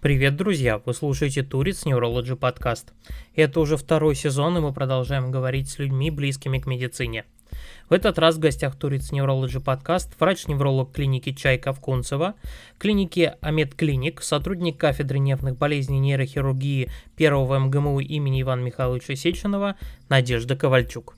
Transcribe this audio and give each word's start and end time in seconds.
Привет, 0.00 0.36
друзья! 0.36 0.80
Вы 0.86 0.94
слушаете 0.94 1.42
Туриц 1.42 1.84
Neurology 1.84 2.36
подкаст. 2.36 2.92
Это 3.34 3.58
уже 3.58 3.76
второй 3.76 4.14
сезон, 4.14 4.56
и 4.56 4.60
мы 4.60 4.72
продолжаем 4.72 5.32
говорить 5.32 5.68
с 5.68 5.80
людьми, 5.80 6.12
близкими 6.12 6.60
к 6.60 6.66
медицине. 6.66 7.24
В 7.90 7.92
этот 7.92 8.16
раз 8.16 8.36
в 8.36 8.38
гостях 8.38 8.76
Туриц 8.76 9.10
Neurology 9.10 9.58
подкаст 9.58 10.12
врач-невролог 10.20 10.92
клиники 10.92 11.32
Чайка 11.32 11.72
в 11.72 11.80
Кунцево, 11.80 12.34
клиники 12.78 13.32
Амед 13.40 13.74
Клиник, 13.74 14.22
сотрудник 14.22 14.76
кафедры 14.76 15.18
нервных 15.18 15.58
болезней 15.58 15.98
нейрохирургии 15.98 16.90
первого 17.16 17.58
МГМУ 17.58 17.98
имени 17.98 18.42
Ивана 18.42 18.60
Михайловича 18.60 19.16
Сеченова 19.16 19.74
Надежда 20.08 20.54
Ковальчук. 20.54 21.16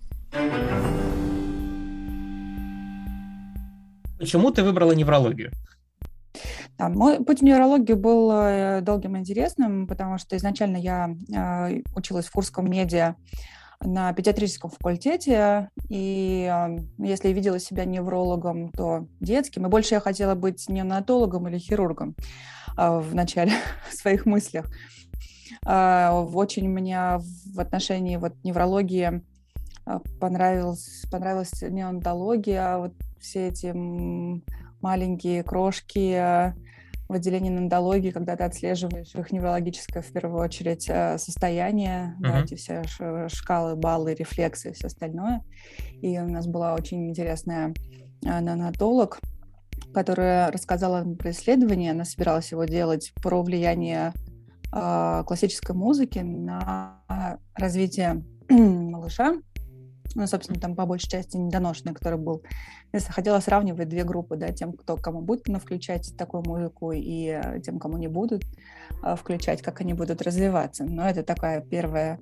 Почему 4.18 4.50
ты 4.52 4.62
выбрала 4.62 4.92
неврологию? 4.92 5.50
Да, 6.78 6.88
мой 6.88 7.22
путь 7.24 7.40
в 7.40 7.44
нейрологию 7.44 7.96
был 7.96 8.30
э, 8.32 8.80
долгим 8.82 9.16
и 9.16 9.20
интересным, 9.20 9.86
потому 9.86 10.18
что 10.18 10.36
изначально 10.36 10.76
я 10.76 11.14
э, 11.34 11.82
училась 11.94 12.26
в 12.26 12.32
Курском 12.32 12.70
медиа 12.70 13.16
на 13.82 14.12
педиатрическом 14.12 14.70
факультете, 14.70 15.70
и 15.88 16.50
э, 16.50 16.78
если 16.98 17.28
я 17.28 17.34
видела 17.34 17.58
себя 17.58 17.84
неврологом, 17.84 18.70
то 18.70 19.06
детским, 19.20 19.66
и 19.66 19.70
больше 19.70 19.94
я 19.94 20.00
хотела 20.00 20.34
быть 20.34 20.68
неонатологом 20.68 21.48
или 21.48 21.58
хирургом 21.58 22.14
э, 22.76 22.98
в 22.98 23.14
начале 23.14 23.52
своих 23.90 24.26
мыслях. 24.26 24.66
Очень 25.62 26.70
мне 26.70 27.18
в 27.18 27.60
отношении 27.60 28.16
вот 28.16 28.32
неврологии 28.44 29.22
понравилась, 30.18 31.04
понравилась 31.10 31.60
неонатология, 31.60 32.78
вот 32.78 32.94
все 33.20 33.48
эти 33.48 33.74
маленькие 34.80 35.42
крошки, 35.42 36.54
в 37.10 37.14
отделении 37.14 37.50
нандологии, 37.50 38.12
когда 38.12 38.36
ты 38.36 38.44
отслеживаешь 38.44 39.12
их 39.16 39.32
неврологическое, 39.32 40.00
в 40.00 40.12
первую 40.12 40.40
очередь, 40.40 40.88
э, 40.88 41.18
состояние, 41.18 42.16
uh-huh. 42.20 42.22
да, 42.22 42.42
эти 42.42 42.54
все 42.54 42.84
шкалы, 43.28 43.74
баллы, 43.74 44.14
рефлексы 44.14 44.70
и 44.70 44.72
все 44.72 44.86
остальное. 44.86 45.42
И 46.00 46.16
у 46.20 46.28
нас 46.28 46.46
была 46.46 46.72
очень 46.72 47.08
интересная 47.08 47.74
э, 48.24 48.40
нанотолог, 48.40 49.18
которая 49.92 50.52
рассказала 50.52 51.02
про 51.16 51.32
исследование, 51.32 51.90
она 51.90 52.04
собиралась 52.04 52.52
его 52.52 52.64
делать 52.64 53.12
про 53.20 53.42
влияние 53.42 54.12
э, 54.72 55.24
классической 55.26 55.74
музыки 55.74 56.20
на 56.20 57.38
развитие 57.56 58.24
малыша 58.48 59.34
ну, 60.14 60.26
собственно, 60.26 60.58
там 60.58 60.74
по 60.74 60.86
большей 60.86 61.08
части 61.08 61.36
недоношенный, 61.36 61.94
который 61.94 62.18
был. 62.18 62.42
Если 62.92 63.12
хотела 63.12 63.38
сравнивать 63.40 63.88
две 63.88 64.04
группы, 64.04 64.36
да, 64.36 64.50
тем, 64.52 64.72
кто 64.72 64.96
кому 64.96 65.20
будет 65.20 65.46
включать 65.60 66.16
такую 66.16 66.42
музыку, 66.44 66.92
и 66.92 67.40
э, 67.42 67.60
тем, 67.60 67.78
кому 67.78 67.96
не 67.96 68.08
будут 68.08 68.42
э, 69.04 69.14
включать, 69.16 69.62
как 69.62 69.80
они 69.80 69.94
будут 69.94 70.22
развиваться. 70.22 70.84
Но 70.84 71.08
это 71.08 71.22
такая 71.22 71.60
первая, 71.60 72.18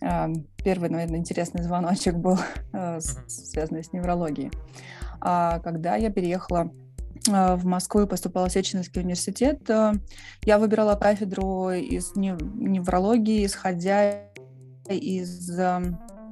э, 0.00 0.26
первый, 0.64 0.88
наверное, 0.88 1.18
интересный 1.18 1.62
звоночек 1.62 2.14
был, 2.14 2.38
связанный 3.28 3.84
с 3.84 3.92
неврологией. 3.92 4.50
А 5.20 5.58
когда 5.60 5.96
я 5.96 6.10
переехала 6.10 6.70
в 7.26 7.64
Москву 7.64 8.02
и 8.02 8.06
поступала 8.06 8.48
в 8.48 8.52
Сеченовский 8.52 9.00
университет, 9.00 9.68
я 9.68 10.58
выбирала 10.58 10.94
кафедру 10.94 11.70
из 11.70 12.14
неврологии, 12.14 13.44
исходя 13.44 14.28
из 14.88 15.50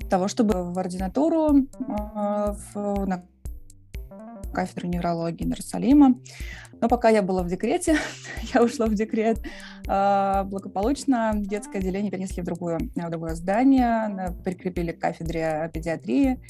того, 0.09 0.29
чтобы 0.29 0.73
в 0.73 0.79
ординатуру 0.79 1.67
а, 1.89 2.57
в, 2.75 3.07
на 3.07 3.25
кафедру 4.53 4.89
неврологии 4.89 5.47
Иерусалима. 5.47 6.15
Но 6.81 6.89
пока 6.89 7.09
я 7.09 7.23
была 7.23 7.43
в 7.43 7.49
декрете, 7.49 7.97
я 8.55 8.63
ушла 8.63 8.87
в 8.87 8.95
декрет, 8.95 9.41
а, 9.89 10.45
благополучно 10.45 11.33
детское 11.35 11.79
отделение 11.79 12.11
перенесли 12.11 12.43
в, 12.43 12.47
другое, 12.47 12.79
в 12.95 13.11
другое 13.11 13.35
здание, 13.35 14.35
прикрепили 14.45 14.93
к 14.93 15.01
кафедре 15.01 15.71
педиатрии, 15.73 16.41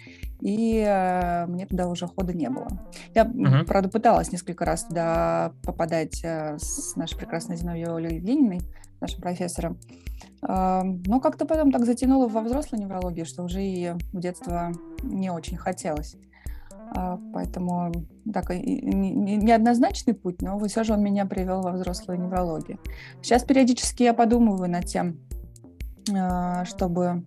и 0.41 0.85
а, 0.87 1.47
мне 1.47 1.67
туда 1.67 1.89
уже 1.89 2.07
хода 2.07 2.33
не 2.33 2.49
было. 2.49 2.69
Я, 3.15 3.25
uh-huh. 3.25 3.65
правда, 3.65 3.89
пыталась 3.89 4.33
несколько 4.33 4.65
раз 4.65 4.85
туда 4.85 5.53
попадать 5.63 6.25
с 6.25 6.97
нашей 6.97 7.17
прекрасной 7.17 7.57
Зиновьей 7.57 8.15
Евгеньевной, 8.17 8.61
нашим 9.01 9.21
профессором, 9.21 9.79
но 10.47 11.21
как-то 11.21 11.47
потом 11.47 11.73
так 11.73 11.87
затянуло 11.87 12.29
во 12.29 12.43
взрослой 12.43 12.79
неврологии, 12.79 13.25
что 13.25 13.43
уже 13.43 13.65
и 13.65 13.93
в 14.13 14.21
детство 14.21 14.73
не 15.03 15.31
очень 15.31 15.57
хотелось. 15.57 16.17
А, 16.97 17.19
поэтому 17.33 17.93
так, 18.33 18.51
неоднозначный 18.51 20.15
путь, 20.15 20.43
но 20.43 20.59
все 20.67 20.85
же 20.85 20.93
он 20.93 21.03
меня 21.03 21.27
привел 21.27 21.63
во 21.63 21.73
взрослую 21.73 22.21
неврологию. 22.21 22.79
Сейчас 23.23 23.45
периодически 23.45 24.03
я 24.03 24.15
подумываю 24.15 24.71
над 24.71 24.87
тем, 24.87 25.19
а, 26.15 26.65
чтобы 26.65 27.25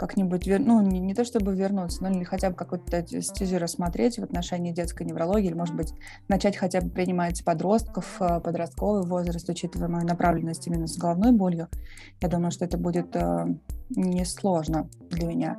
как-нибудь, 0.00 0.46
ну, 0.46 0.80
не, 0.80 0.98
не 0.98 1.12
то 1.12 1.26
чтобы 1.26 1.54
вернуться, 1.54 2.02
но 2.02 2.08
или 2.08 2.24
хотя 2.24 2.48
бы 2.48 2.56
какую-то 2.56 3.04
стезю 3.20 3.58
рассмотреть 3.58 4.18
в 4.18 4.22
отношении 4.22 4.72
детской 4.72 5.02
неврологии, 5.02 5.48
или, 5.48 5.54
может 5.54 5.76
быть, 5.76 5.92
начать 6.26 6.56
хотя 6.56 6.80
бы 6.80 6.88
принимать 6.88 7.44
подростков, 7.44 8.16
э, 8.18 8.40
подростковый 8.40 9.02
возраст, 9.02 9.46
учитывая 9.46 9.88
мою 9.88 10.06
направленность 10.06 10.66
именно 10.66 10.86
с 10.86 10.96
головной 10.96 11.32
болью. 11.32 11.68
Я 12.22 12.28
думаю, 12.30 12.50
что 12.50 12.64
это 12.64 12.78
будет 12.78 13.14
э, 13.14 13.54
несложно 13.90 14.88
для 15.10 15.26
меня. 15.26 15.58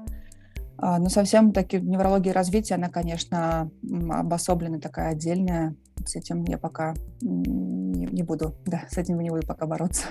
А, 0.78 0.98
но 0.98 1.10
совсем 1.10 1.52
таки 1.54 1.80
неврология 1.80 2.34
развития, 2.34 2.76
она, 2.76 2.90
конечно, 2.90 3.70
обособлена 4.10 4.80
такая 4.80 5.12
отдельная. 5.12 5.76
С 6.04 6.16
этим 6.16 6.46
я 6.46 6.58
пока 6.58 6.96
не, 7.22 8.08
не 8.08 8.24
буду, 8.24 8.56
да, 8.66 8.86
с 8.90 8.98
этим 8.98 9.20
не 9.20 9.30
буду 9.30 9.46
пока 9.46 9.68
бороться. 9.68 10.08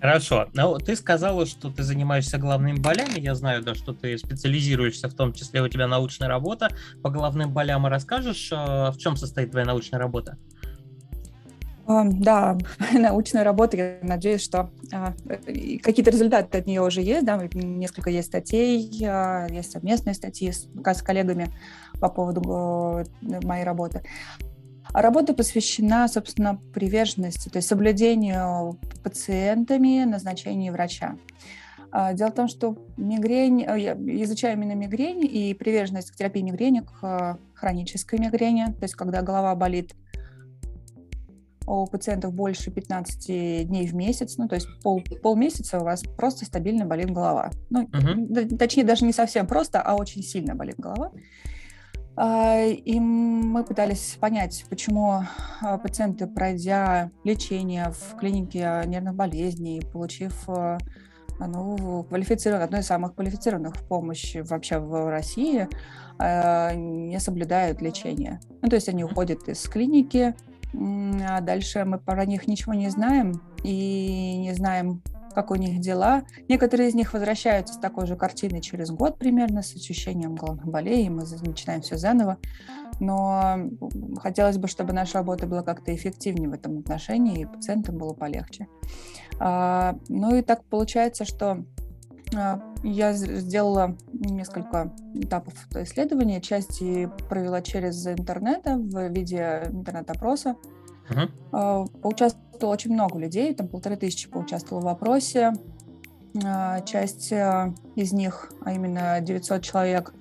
Хорошо. 0.00 0.48
Ну, 0.52 0.78
ты 0.78 0.96
сказала, 0.96 1.46
что 1.46 1.70
ты 1.70 1.82
занимаешься 1.82 2.38
головными 2.38 2.78
болями. 2.78 3.18
Я 3.18 3.34
знаю, 3.34 3.62
да, 3.62 3.74
что 3.74 3.92
ты 3.94 4.18
специализируешься, 4.18 5.08
в 5.08 5.14
том 5.14 5.32
числе 5.32 5.62
у 5.62 5.68
тебя 5.68 5.86
научная 5.86 6.28
работа 6.28 6.68
по 7.02 7.10
головным 7.10 7.52
болям. 7.52 7.86
Расскажешь, 7.86 8.50
э, 8.52 8.56
в 8.56 8.96
чем 8.98 9.16
состоит 9.16 9.50
твоя 9.50 9.66
научная 9.66 9.98
работа? 9.98 10.36
Да, 11.86 12.56
научная 12.92 13.44
работа, 13.44 13.76
я 13.76 13.98
надеюсь, 14.02 14.42
что 14.42 14.70
а, 14.92 15.12
какие-то 15.82 16.10
результаты 16.10 16.58
от 16.58 16.66
нее 16.66 16.80
уже 16.80 17.02
есть, 17.02 17.26
да, 17.26 17.36
несколько 17.52 18.10
есть 18.10 18.28
статей, 18.28 18.88
а, 19.06 19.46
есть 19.50 19.72
совместные 19.72 20.14
статьи 20.14 20.50
с, 20.50 20.66
с 20.66 21.02
коллегами 21.02 21.52
по 22.00 22.08
поводу 22.08 23.04
э, 23.22 23.40
моей 23.42 23.64
работы. 23.64 24.02
А 24.92 25.02
работа 25.02 25.34
посвящена, 25.34 26.08
собственно, 26.08 26.60
приверженности, 26.72 27.48
то 27.48 27.56
есть 27.56 27.68
соблюдению 27.68 28.78
пациентами 29.02 30.04
назначения 30.04 30.70
врача. 30.70 31.16
А, 31.90 32.12
дело 32.12 32.30
в 32.30 32.34
том, 32.34 32.48
что 32.48 32.76
мигрень, 32.96 33.62
э, 33.62 33.78
я 33.78 33.92
изучаю 34.24 34.54
именно 34.54 34.72
мигрень 34.72 35.24
и 35.24 35.54
приверженность 35.54 36.10
к 36.10 36.16
терапии 36.16 36.42
мигрени, 36.42 36.80
к 36.80 36.92
э, 37.02 37.36
хронической 37.54 38.18
мигрени, 38.18 38.66
то 38.66 38.82
есть 38.82 38.94
когда 38.94 39.22
голова 39.22 39.54
болит 39.54 39.94
у 41.66 41.86
пациентов 41.86 42.34
больше 42.34 42.70
15 42.70 43.68
дней 43.68 43.86
в 43.86 43.94
месяц, 43.94 44.36
ну, 44.36 44.48
то 44.48 44.56
есть 44.56 44.66
пол, 44.82 45.02
полмесяца 45.22 45.78
у 45.78 45.84
вас 45.84 46.02
просто 46.02 46.44
стабильно 46.44 46.84
болит 46.84 47.10
голова. 47.10 47.52
Ну, 47.70 47.84
uh-huh. 47.84 48.56
точнее, 48.58 48.84
даже 48.84 49.04
не 49.04 49.12
совсем 49.12 49.46
просто, 49.46 49.80
а 49.80 49.94
очень 49.94 50.22
сильно 50.22 50.54
болит 50.54 50.76
голова. 50.78 51.12
А, 51.12 51.18
и 52.16 53.00
мы 53.00 53.64
пытались 53.64 54.16
понять, 54.20 54.64
почему 54.70 55.22
а, 55.60 55.78
пациенты, 55.78 56.26
пройдя 56.26 57.10
лечение 57.24 57.90
в 57.90 58.16
клинике 58.16 58.82
нервных 58.86 59.14
болезней, 59.14 59.82
получив 59.92 60.48
а, 60.48 60.78
ну, 61.40 62.04
квалифицированную, 62.04 62.66
одной 62.66 62.80
из 62.82 62.86
самых 62.86 63.16
квалифицированных 63.16 63.74
в 63.76 63.88
помощи 63.88 64.38
вообще 64.38 64.78
в 64.78 65.10
России, 65.10 65.68
не 66.20 67.18
соблюдают 67.18 67.82
лечение. 67.82 68.38
Ну, 68.62 68.68
то 68.68 68.76
есть 68.76 68.88
они 68.88 69.02
уходят 69.02 69.48
из 69.48 69.62
клиники, 69.62 70.36
а 70.72 71.40
дальше 71.40 71.84
мы 71.84 71.98
про 71.98 72.24
них 72.24 72.46
ничего 72.46 72.74
не 72.74 72.88
знаем 72.88 73.42
и 73.64 74.36
не 74.38 74.54
знаем, 74.54 75.02
как 75.34 75.50
у 75.50 75.56
них 75.56 75.80
дела. 75.80 76.22
Некоторые 76.48 76.88
из 76.88 76.94
них 76.94 77.12
возвращаются 77.12 77.74
с 77.74 77.78
такой 77.78 78.06
же 78.06 78.16
картиной 78.16 78.60
через 78.60 78.90
год 78.90 79.18
примерно, 79.18 79.62
с 79.62 79.74
ощущением 79.74 80.34
головных 80.34 80.66
болей, 80.66 81.06
и 81.06 81.10
мы 81.10 81.24
начинаем 81.42 81.82
все 81.82 81.96
заново. 81.96 82.38
Но 83.00 83.56
хотелось 84.22 84.58
бы, 84.58 84.68
чтобы 84.68 84.92
наша 84.92 85.18
работа 85.18 85.46
была 85.46 85.62
как-то 85.62 85.94
эффективнее 85.94 86.48
в 86.48 86.52
этом 86.52 86.78
отношении, 86.78 87.40
и 87.40 87.46
пациентам 87.46 87.98
было 87.98 88.12
полегче. 88.14 88.68
А, 89.40 89.98
ну 90.08 90.34
и 90.36 90.42
так 90.42 90.64
получается, 90.64 91.24
что 91.24 91.64
а, 92.36 92.62
я 92.82 93.12
сделала 93.12 93.96
несколько 94.12 94.94
этапов 95.14 95.54
исследования. 95.74 96.40
Часть 96.40 96.78
провела 97.28 97.62
через 97.62 98.06
интернет 98.06 98.62
в 98.64 99.08
виде 99.08 99.62
интернет-опроса. 99.70 100.56
Uh-huh. 101.10 101.86
Поучаствовало 102.00 102.43
очень 102.62 102.92
много 102.92 103.18
людей, 103.18 103.54
там 103.54 103.68
полторы 103.68 103.96
тысячи 103.96 104.28
поучаствовало 104.28 104.84
в 104.84 104.88
опросе. 104.88 105.52
А, 106.42 106.80
часть 106.80 107.30
э, 107.32 107.72
из 107.94 108.12
них, 108.12 108.52
а 108.64 108.72
именно 108.72 109.20
900 109.20 109.62
человек, 109.62 110.14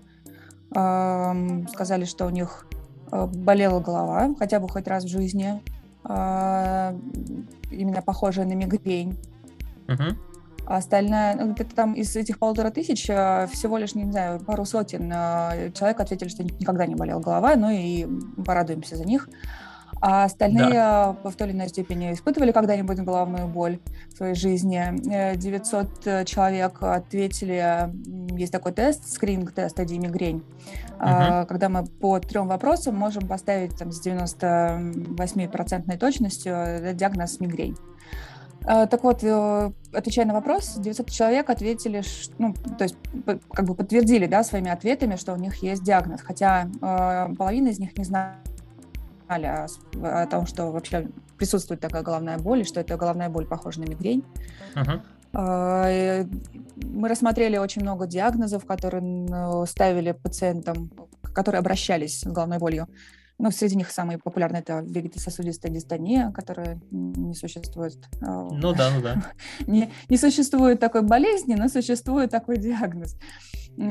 сказали, 0.74 2.06
что 2.06 2.26
у 2.26 2.32
них 2.32 2.66
э, 3.12 3.28
болела 3.28 3.80
голова 3.80 4.34
хотя 4.40 4.60
бы 4.60 4.68
хоть 4.68 4.88
раз 4.88 5.04
в 5.04 5.08
жизни. 5.08 5.62
а, 6.04 6.96
именно 7.72 8.02
похожая 8.02 8.46
на 8.46 8.54
мигрень. 8.54 9.18
Угу. 9.88 10.04
А 10.66 10.78
остальная, 10.78 11.36
ну, 11.36 11.54
где-то 11.54 11.76
там 11.76 11.94
из 11.94 12.16
этих 12.16 12.40
полутора 12.40 12.72
тысяч 12.72 13.08
а, 13.10 13.48
всего 13.48 13.78
лишь, 13.78 13.96
не 13.96 14.12
знаю, 14.12 14.40
пару 14.40 14.66
сотен 14.66 15.10
человек 15.74 16.00
ответили, 16.00 16.28
что 16.28 16.44
никогда 16.44 16.86
не 16.86 16.96
болела 16.96 17.20
голова, 17.20 17.56
ну 17.56 17.70
и 17.70 18.08
порадуемся 18.44 18.96
за 18.98 19.06
них. 19.06 19.30
А 20.06 20.26
остальные 20.26 20.74
да. 20.74 21.16
в 21.24 21.34
той 21.34 21.48
или 21.48 21.56
иной 21.56 21.70
степени 21.70 22.12
испытывали 22.12 22.52
когда-нибудь 22.52 23.00
головную 23.00 23.48
боль 23.48 23.80
в 24.10 24.18
своей 24.18 24.36
жизни. 24.36 24.84
900 25.38 25.88
э, 26.08 26.26
человек 26.26 26.84
ответили, 26.84 27.90
есть 28.38 28.52
такой 28.52 28.74
тест, 28.74 29.10
скрининг-тест 29.10 29.80
«Иди 29.80 29.98
мигрень», 29.98 30.44
угу. 31.00 31.46
когда 31.48 31.70
мы 31.70 31.86
по 31.86 32.20
трем 32.20 32.50
вопросам 32.50 32.98
можем 32.98 33.30
поставить 33.30 33.78
там, 33.78 33.94
с 33.94 34.06
98% 34.06 35.98
точностью 35.98 36.54
э, 36.54 36.94
диагноз 36.94 37.40
мигрень. 37.40 37.78
Э, 38.68 38.88
так 38.88 39.04
вот, 39.06 39.24
отвечая 39.94 40.26
на 40.26 40.34
вопрос, 40.34 40.74
900 40.76 41.10
человек 41.12 41.50
ответили, 41.50 42.04
ну, 42.40 42.54
то 42.78 42.84
есть 42.84 42.98
как 43.54 43.64
бы 43.66 43.74
подтвердили, 43.74 44.26
да, 44.26 44.44
своими 44.44 44.70
ответами, 44.70 45.16
что 45.16 45.32
у 45.32 45.38
них 45.38 45.64
есть 45.64 45.82
диагноз, 45.82 46.20
хотя 46.22 46.68
э, 46.82 47.34
половина 47.38 47.70
из 47.70 47.80
них 47.80 47.98
не 47.98 48.04
знает 48.04 48.36
о, 49.28 49.68
о 50.02 50.28
том, 50.28 50.46
что 50.46 50.72
вообще 50.72 51.08
присутствует 51.38 51.82
такая 51.82 52.04
головная 52.04 52.38
боль, 52.38 52.62
и 52.62 52.64
что 52.64 52.80
эта 52.80 52.98
головная 52.98 53.30
боль 53.30 53.46
похожа 53.46 53.82
на 53.82 53.86
мигрень. 53.86 54.24
Uh-huh. 54.76 55.02
Мы 55.34 57.08
рассмотрели 57.10 57.58
очень 57.58 57.82
много 57.82 58.06
диагнозов, 58.06 58.66
которые 58.66 59.02
ну, 59.02 59.66
ставили 59.66 60.12
пациентам, 60.12 60.92
которые 61.34 61.60
обращались 61.60 62.20
с 62.20 62.24
головной 62.24 62.60
болью. 62.60 62.88
Ну, 63.44 63.52
среди 63.52 63.76
них 63.76 63.92
самый 63.92 64.18
популярный 64.20 64.62
это 64.62 64.80
вегетососудистая 64.88 65.70
дистония, 65.70 66.32
которая 66.32 66.80
не 66.92 67.36
существует. 67.36 67.98
А, 68.22 68.48
ну 68.50 68.72
да, 68.72 68.90
ну 68.90 69.02
да. 69.02 69.22
не, 69.68 69.92
не 70.08 70.16
существует 70.16 70.80
такой 70.80 71.02
болезни, 71.02 71.56
но 71.56 71.68
существует 71.68 72.32
такой 72.32 72.58
диагноз. 72.58 73.18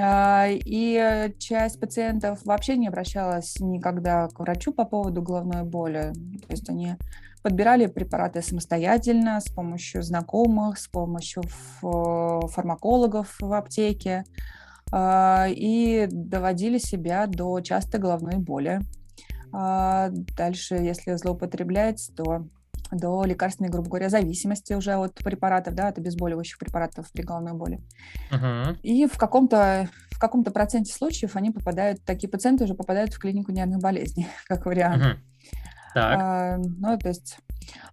А, 0.01 0.47
и 0.49 1.35
часть 1.39 1.79
пациентов 1.79 2.41
вообще 2.47 2.79
не 2.79 2.89
обращалась 2.89 3.61
никогда 3.61 4.29
к 4.29 4.41
врачу 4.41 4.73
по 4.73 4.87
поводу 4.87 5.21
головной 5.21 5.65
боли. 5.65 6.15
То 6.47 6.53
есть 6.53 6.71
они 6.71 6.95
подбирали 7.43 7.89
препараты 7.89 8.41
самостоятельно, 8.41 9.39
с 9.39 9.51
помощью 9.51 10.03
знакомых, 10.03 10.79
с 10.79 10.89
помощью 10.89 11.43
фармакологов 11.83 13.37
в 13.39 13.53
аптеке 13.53 14.25
а, 14.91 15.47
и 15.51 16.09
доводили 16.11 16.79
себя 16.79 17.27
до 17.27 17.61
частой 17.61 18.01
головной 18.01 18.39
боли. 18.39 18.81
А 19.53 20.09
дальше, 20.11 20.75
если 20.77 21.15
злоупотреблять, 21.15 22.11
то 22.17 22.47
до 22.91 23.25
лекарственной, 23.25 23.71
грубо 23.71 23.89
говоря, 23.89 24.09
зависимости 24.09 24.75
уже 24.75 24.95
от 24.95 25.15
препаратов, 25.15 25.75
да, 25.75 25.89
от 25.89 25.99
обезболивающих 25.99 26.59
препаратов 26.59 27.11
при 27.13 27.23
головной 27.23 27.55
боли. 27.55 27.81
Uh-huh. 28.31 28.77
И 28.83 29.07
в 29.07 29.17
каком-то 29.17 29.89
в 30.11 30.19
каком-то 30.19 30.51
проценте 30.53 30.93
случаев 30.93 31.35
они 31.35 31.51
попадают, 31.51 32.05
такие 32.05 32.29
пациенты 32.29 32.65
уже 32.65 32.75
попадают 32.75 33.13
в 33.13 33.19
клинику 33.19 33.51
нервных 33.51 33.81
болезней, 33.81 34.29
как 34.47 34.67
вариант. 34.67 35.03
Uh-huh. 35.03 35.17
Так. 35.95 36.19
А, 36.21 36.57
ну, 36.59 36.99
то 36.99 37.09
есть 37.09 37.39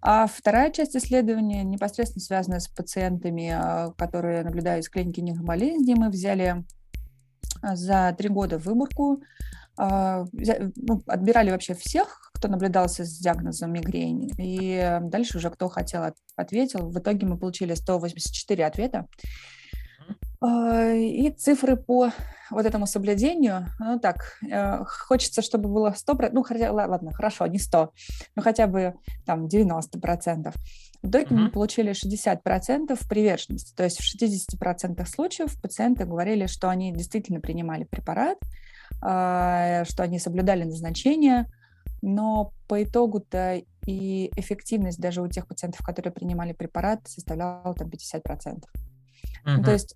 а 0.01 0.27
вторая 0.27 0.71
часть 0.71 0.95
исследования 0.95 1.63
непосредственно 1.63 2.21
связана 2.21 2.59
с 2.59 2.67
пациентами, 2.67 3.51
а, 3.53 3.91
которые 3.97 4.43
наблюдают 4.43 4.85
в 4.85 4.89
клинике 4.89 5.21
нервных 5.21 5.45
болезней. 5.45 5.95
Мы 5.95 6.09
взяли 6.09 6.63
а, 7.61 7.75
за 7.75 8.15
три 8.17 8.29
года 8.29 8.57
выборку 8.57 9.21
ну, 9.79 11.01
отбирали 11.07 11.51
вообще 11.51 11.73
всех, 11.73 12.31
кто 12.33 12.47
наблюдался 12.49 13.05
с 13.05 13.17
диагнозом 13.17 13.71
мигрень, 13.71 14.31
и 14.37 14.99
дальше 15.01 15.37
уже 15.37 15.49
кто 15.49 15.69
хотел 15.69 16.03
ответил. 16.35 16.89
В 16.89 16.99
итоге 16.99 17.25
мы 17.25 17.37
получили 17.37 17.73
184 17.73 18.65
ответа. 18.65 19.07
А, 20.41 20.91
и 20.93 21.29
цифры 21.31 21.75
по 21.75 22.11
вот 22.49 22.65
этому 22.65 22.87
соблюдению, 22.87 23.67
ну 23.79 23.99
так, 23.99 24.37
э, 24.49 24.83
хочется, 24.85 25.41
чтобы 25.41 25.69
было 25.69 25.93
100%, 25.93 26.29
ну 26.31 26.43
хотя, 26.43 26.71
ладно, 26.71 27.11
хорошо, 27.11 27.45
не 27.47 27.59
100, 27.59 27.93
но 28.35 28.41
хотя 28.41 28.67
бы 28.67 28.95
там 29.25 29.47
90%. 29.47 30.53
В 31.01 31.07
итоге 31.07 31.25
mm-hmm. 31.25 31.33
мы 31.33 31.51
получили 31.51 31.91
60% 31.91 32.97
приверженности, 33.07 33.75
то 33.75 33.83
есть 33.83 33.99
в 33.99 34.15
60% 34.15 35.05
случаев 35.05 35.61
пациенты 35.61 36.05
говорили, 36.05 36.47
что 36.47 36.69
они 36.69 36.93
действительно 36.93 37.41
принимали 37.41 37.83
препарат, 37.83 38.37
а, 38.41 38.45
что 39.01 40.03
они 40.03 40.19
соблюдали 40.19 40.63
назначение, 40.63 41.45
но 42.01 42.53
по 42.67 42.83
итогу-то 42.83 43.61
и 43.85 44.31
эффективность 44.35 44.99
даже 44.99 45.21
у 45.21 45.27
тех 45.27 45.47
пациентов, 45.47 45.85
которые 45.85 46.13
принимали 46.13 46.53
препарат, 46.53 47.07
составляла 47.07 47.73
там 47.73 47.89
50%. 47.89 48.21
Uh-huh. 48.23 48.61
Ну, 49.45 49.63
то 49.63 49.71
есть, 49.71 49.95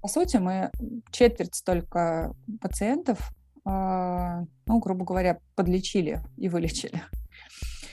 по 0.00 0.08
сути, 0.08 0.36
мы 0.36 0.70
четверть 1.10 1.54
столько 1.54 2.34
пациентов, 2.60 3.32
э, 3.66 3.70
ну, 4.66 4.78
грубо 4.78 5.04
говоря, 5.04 5.38
подлечили 5.54 6.20
и 6.36 6.48
вылечили. 6.48 7.02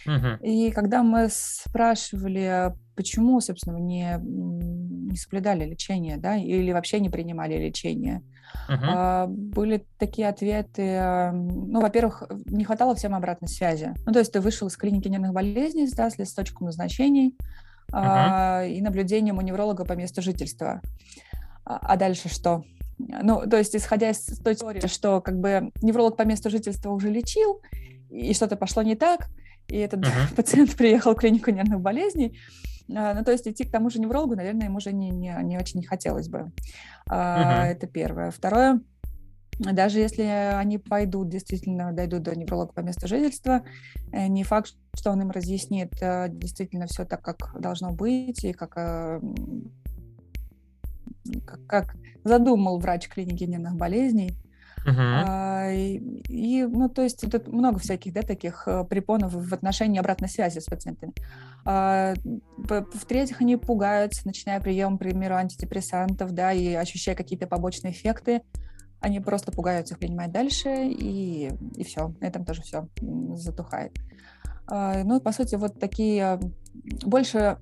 Uh-huh. 0.05 0.39
И 0.41 0.71
когда 0.71 1.03
мы 1.03 1.29
спрашивали, 1.29 2.73
почему, 2.99 3.39
собственно, 3.39 3.77
не, 3.77 4.19
не 4.21 5.15
соблюдали 5.15 5.63
лечение, 5.63 6.17
да, 6.17 6.35
или 6.35 6.73
вообще 6.73 6.99
не 6.99 7.09
принимали 7.09 7.55
лечение, 7.55 8.21
Uh-huh. 8.67 9.27
Были 9.27 9.85
такие 9.99 10.27
ответы, 10.27 10.99
ну, 11.33 11.81
во-первых, 11.81 12.23
не 12.45 12.63
хватало 12.63 12.95
всем 12.95 13.13
обратной 13.13 13.47
связи. 13.47 13.93
Ну, 14.07 14.11
то 14.11 14.17
есть 14.17 14.31
ты 14.31 14.41
вышел 14.41 14.67
из 14.67 14.75
клиники 14.75 15.07
нервных 15.07 15.33
болезней 15.33 15.87
да, 15.95 16.09
с 16.09 16.17
листочком 16.17 16.65
назначений 16.65 17.37
uh-huh. 17.91 18.71
и 18.71 18.81
наблюдением 18.81 19.37
у 19.37 19.41
невролога 19.41 19.85
по 19.85 19.93
месту 19.93 20.23
жительства. 20.23 20.81
А, 21.63 21.77
а 21.77 21.95
дальше 21.95 22.27
что? 22.29 22.63
Ну, 22.97 23.47
то 23.47 23.57
есть, 23.57 23.75
исходя 23.75 24.09
из 24.09 24.25
той 24.39 24.55
теории, 24.55 24.87
что 24.87 25.21
как 25.21 25.39
бы 25.39 25.71
невролог 25.83 26.17
по 26.17 26.23
месту 26.23 26.49
жительства 26.49 26.89
уже 26.89 27.09
лечил, 27.09 27.61
и 28.09 28.33
что-то 28.33 28.55
пошло 28.55 28.81
не 28.81 28.95
так, 28.95 29.29
и 29.67 29.77
этот 29.77 30.01
uh-huh. 30.01 30.35
пациент 30.35 30.75
приехал 30.75 31.13
в 31.13 31.19
клинику 31.19 31.51
нервных 31.51 31.81
болезней, 31.81 32.35
а, 32.35 32.78
ну, 32.89 33.23
то 33.23 33.31
есть 33.31 33.47
идти 33.47 33.65
к 33.65 33.71
тому 33.71 33.89
же 33.89 33.99
неврологу, 33.99 34.35
наверное, 34.35 34.65
ему 34.65 34.77
уже 34.77 34.91
не, 34.91 35.11
не, 35.11 35.35
не 35.43 35.57
очень 35.57 35.79
не 35.79 35.85
хотелось 35.85 36.27
бы. 36.27 36.51
Uh-huh. 37.09 37.63
Это 37.63 37.87
первое. 37.87 38.31
Второе, 38.31 38.81
даже 39.59 39.99
если 39.99 40.23
они 40.23 40.77
пойдут, 40.77 41.29
действительно 41.29 41.91
дойдут 41.91 42.23
до 42.23 42.35
невролога 42.35 42.71
по 42.71 42.79
месту 42.79 43.07
жительства, 43.07 43.63
э, 44.11 44.27
не 44.27 44.43
факт, 44.43 44.73
что 44.95 45.11
он 45.11 45.21
им 45.21 45.31
разъяснит 45.31 45.93
э, 46.01 46.27
действительно 46.29 46.87
все 46.87 47.05
так, 47.05 47.21
как 47.21 47.59
должно 47.59 47.91
быть, 47.91 48.43
и 48.45 48.53
как, 48.53 48.73
э, 48.77 49.19
как, 51.45 51.65
как 51.67 51.95
задумал 52.23 52.79
врач 52.79 53.09
клиники 53.09 53.43
нервных 53.43 53.75
болезней. 53.75 54.31
Uh-huh. 54.85 55.23
А, 55.27 55.71
и, 55.71 56.63
ну, 56.63 56.89
то 56.89 57.01
есть 57.01 57.29
тут 57.29 57.47
много 57.47 57.79
всяких, 57.79 58.13
да, 58.13 58.21
таких 58.21 58.63
э, 58.67 58.83
препонов 58.85 59.33
в 59.33 59.53
отношении 59.53 59.99
обратной 59.99 60.29
связи 60.29 60.59
с 60.59 60.65
пациентами. 60.65 61.13
А, 61.65 62.13
в-третьих, 62.57 63.41
они 63.41 63.57
пугаются, 63.57 64.21
начиная 64.25 64.59
прием, 64.59 64.97
к 64.97 64.99
примеру, 64.99 65.35
антидепрессантов, 65.35 66.31
да, 66.31 66.53
и 66.53 66.73
ощущая 66.73 67.15
какие-то 67.15 67.47
побочные 67.47 67.93
эффекты, 67.93 68.41
они 69.01 69.19
просто 69.19 69.51
пугаются 69.51 69.93
их 69.93 69.99
принимать 69.99 70.31
дальше, 70.31 70.87
и, 70.87 71.51
и 71.75 71.83
все, 71.83 72.13
на 72.19 72.25
этом 72.25 72.45
тоже 72.45 72.61
все 72.61 72.87
затухает. 73.35 73.93
А, 74.67 75.03
ну, 75.03 75.19
по 75.19 75.31
сути, 75.31 75.55
вот 75.55 75.79
такие 75.79 76.39
больше 77.05 77.57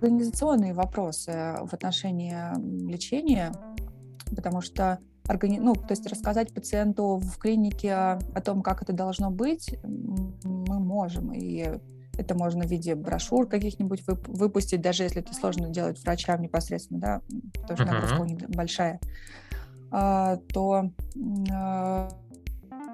организационные 0.00 0.74
вопросы 0.74 1.56
в 1.62 1.72
отношении 1.72 2.36
лечения, 2.86 3.52
потому 4.34 4.60
что 4.60 4.98
органи... 5.28 5.58
ну, 5.58 5.74
то 5.74 5.90
есть 5.90 6.06
рассказать 6.06 6.52
пациенту 6.52 7.18
в 7.18 7.38
клинике 7.38 7.92
о 7.92 8.40
том, 8.44 8.62
как 8.62 8.82
это 8.82 8.92
должно 8.92 9.30
быть, 9.30 9.76
мы 9.82 10.78
можем. 10.78 11.32
И 11.32 11.78
это 12.18 12.34
можно 12.34 12.64
в 12.64 12.70
виде 12.70 12.94
брошюр 12.94 13.46
каких-нибудь 13.46 14.02
выпустить, 14.06 14.80
даже 14.80 15.02
если 15.02 15.20
это 15.20 15.34
сложно 15.34 15.68
делать 15.68 16.02
врачам 16.02 16.40
непосредственно, 16.40 17.00
да, 17.00 17.20
потому 17.60 17.76
что 17.76 17.92
нагрузка 17.92 18.20
у 18.20 18.24
них 18.24 18.38
большая, 18.48 19.00
а, 19.90 20.36
то 20.52 20.90
а, 21.52 22.08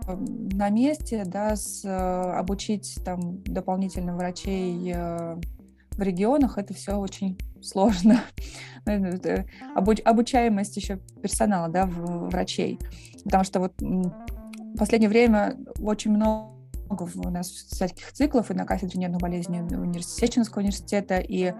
на 0.06 0.68
месте, 0.70 1.24
да, 1.24 1.54
с, 1.54 1.84
обучить 1.84 2.98
там 3.04 3.42
дополнительно 3.44 4.16
врачей 4.16 4.92
э, 4.92 5.40
в 5.92 6.00
регионах 6.00 6.58
это 6.58 6.74
все 6.74 6.96
очень 6.96 7.38
сложно. 7.62 8.20
Обуч, 9.74 10.00
обучаемость 10.04 10.76
еще 10.76 10.98
персонала, 11.22 11.68
да, 11.68 11.86
врачей. 11.86 12.78
Потому 13.24 13.44
что 13.44 13.60
вот 13.60 13.72
в 13.80 14.76
последнее 14.78 15.08
время 15.08 15.56
очень 15.80 16.10
много 16.10 16.52
у 17.16 17.30
нас 17.30 17.48
всяких 17.48 18.12
циклов 18.12 18.50
и 18.50 18.54
на 18.54 18.66
кафедре 18.66 19.00
нервных 19.00 19.20
болезней 19.20 19.60
университета, 19.60 20.26
Сеченского 20.26 20.60
университета, 20.60 21.18
и 21.18 21.54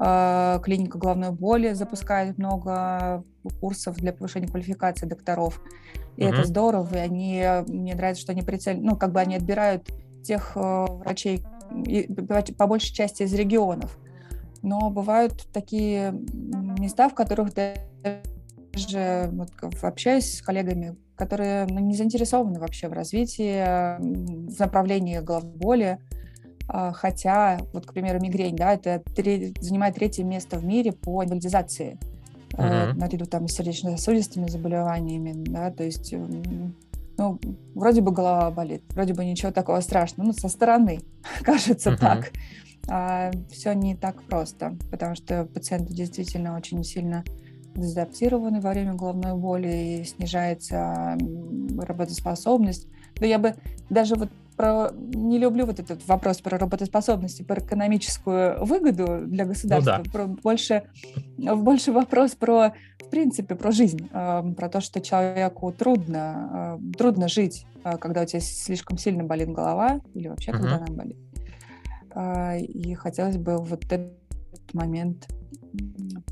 э, 0.00 0.60
клиника 0.62 0.98
головной 0.98 1.30
боли 1.30 1.72
запускает 1.72 2.38
много 2.38 3.24
курсов 3.60 3.96
для 3.96 4.12
повышения 4.12 4.48
квалификации 4.48 5.06
докторов. 5.06 5.62
И 6.16 6.22
mm-hmm. 6.22 6.28
это 6.28 6.44
здорово, 6.44 6.94
и 6.94 6.98
они, 6.98 7.44
мне 7.68 7.94
нравится, 7.94 8.22
что 8.22 8.32
они 8.32 8.42
прицельно, 8.42 8.90
ну, 8.90 8.96
как 8.96 9.12
бы 9.12 9.20
они 9.20 9.36
отбирают 9.36 9.88
тех 10.22 10.52
э, 10.56 10.86
врачей, 10.88 11.44
по 12.58 12.66
большей 12.66 12.94
части 12.94 13.22
из 13.22 13.32
регионов. 13.34 13.98
Но 14.62 14.90
бывают 14.90 15.46
такие 15.52 16.12
места, 16.78 17.08
в 17.08 17.14
которых 17.14 17.52
даже 17.54 19.30
вот, 19.32 19.50
общаюсь 19.82 20.38
с 20.38 20.42
коллегами, 20.42 20.96
которые 21.16 21.66
ну, 21.66 21.80
не 21.80 21.94
заинтересованы 21.94 22.58
вообще 22.58 22.88
в 22.88 22.92
развитии, 22.92 23.62
в 23.98 24.58
направлении 24.58 25.18
головной 25.18 25.56
боли, 25.56 25.98
а, 26.68 26.92
хотя, 26.92 27.60
вот, 27.72 27.86
к 27.86 27.92
примеру, 27.92 28.20
мигрень, 28.20 28.56
да, 28.56 28.74
это 28.74 29.02
три, 29.14 29.54
занимает 29.60 29.96
третье 29.96 30.24
место 30.24 30.58
в 30.58 30.64
мире 30.64 30.92
по 30.92 31.22
инвалидизации, 31.22 31.98
uh-huh. 32.52 32.94
наряду 32.94 33.26
там 33.26 33.48
с 33.48 33.52
сердечно-сосудистыми 33.52 34.48
заболеваниями, 34.48 35.32
да, 35.36 35.70
то 35.70 35.84
есть, 35.84 36.14
ну, 37.18 37.38
вроде 37.74 38.00
бы 38.00 38.12
голова 38.12 38.50
болит, 38.50 38.82
вроде 38.90 39.12
бы 39.12 39.24
ничего 39.24 39.52
такого 39.52 39.80
страшного, 39.80 40.28
ну, 40.28 40.32
со 40.32 40.48
стороны 40.48 41.00
кажется 41.42 41.90
uh-huh. 41.90 41.98
так. 41.98 42.32
А 42.88 43.30
все 43.50 43.74
не 43.74 43.94
так 43.94 44.22
просто, 44.24 44.76
потому 44.90 45.14
что 45.14 45.44
пациенты 45.44 45.94
действительно 45.94 46.56
очень 46.56 46.82
сильно 46.82 47.24
дезадаптированы 47.74 48.60
во 48.60 48.70
время 48.70 48.94
головной 48.94 49.34
боли 49.34 50.00
и 50.00 50.04
снижается 50.04 51.16
работоспособность. 51.78 52.88
Но 53.20 53.26
я 53.26 53.38
бы 53.38 53.54
даже 53.88 54.14
вот 54.16 54.30
про, 54.56 54.90
не 54.92 55.38
люблю 55.38 55.66
вот 55.66 55.80
этот 55.80 56.06
вопрос 56.06 56.40
про 56.40 56.58
работоспособность 56.58 57.40
и 57.40 57.44
про 57.44 57.60
экономическую 57.60 58.64
выгоду 58.64 59.22
для 59.26 59.44
государства. 59.46 59.98
Ну, 59.98 60.04
да. 60.04 60.10
про, 60.10 60.26
больше, 60.26 60.82
больше 61.38 61.92
вопрос 61.92 62.34
про, 62.34 62.74
в 62.98 63.10
принципе, 63.10 63.54
про 63.54 63.72
жизнь, 63.72 64.08
э, 64.12 64.42
про 64.56 64.68
то, 64.68 64.80
что 64.80 65.00
человеку 65.00 65.72
трудно, 65.72 66.78
э, 66.78 66.92
трудно 66.98 67.28
жить, 67.28 67.66
когда 68.00 68.22
у 68.22 68.24
тебя 68.26 68.40
слишком 68.40 68.98
сильно 68.98 69.24
болит 69.24 69.48
голова 69.48 70.00
или 70.14 70.28
вообще, 70.28 70.50
uh-huh. 70.50 70.58
когда 70.58 70.76
она 70.76 70.86
болит. 70.86 71.16
Э, 72.14 72.58
и 72.60 72.94
хотелось 72.94 73.36
бы 73.36 73.58
вот 73.58 73.84
этот 73.84 74.12
момент 74.72 75.28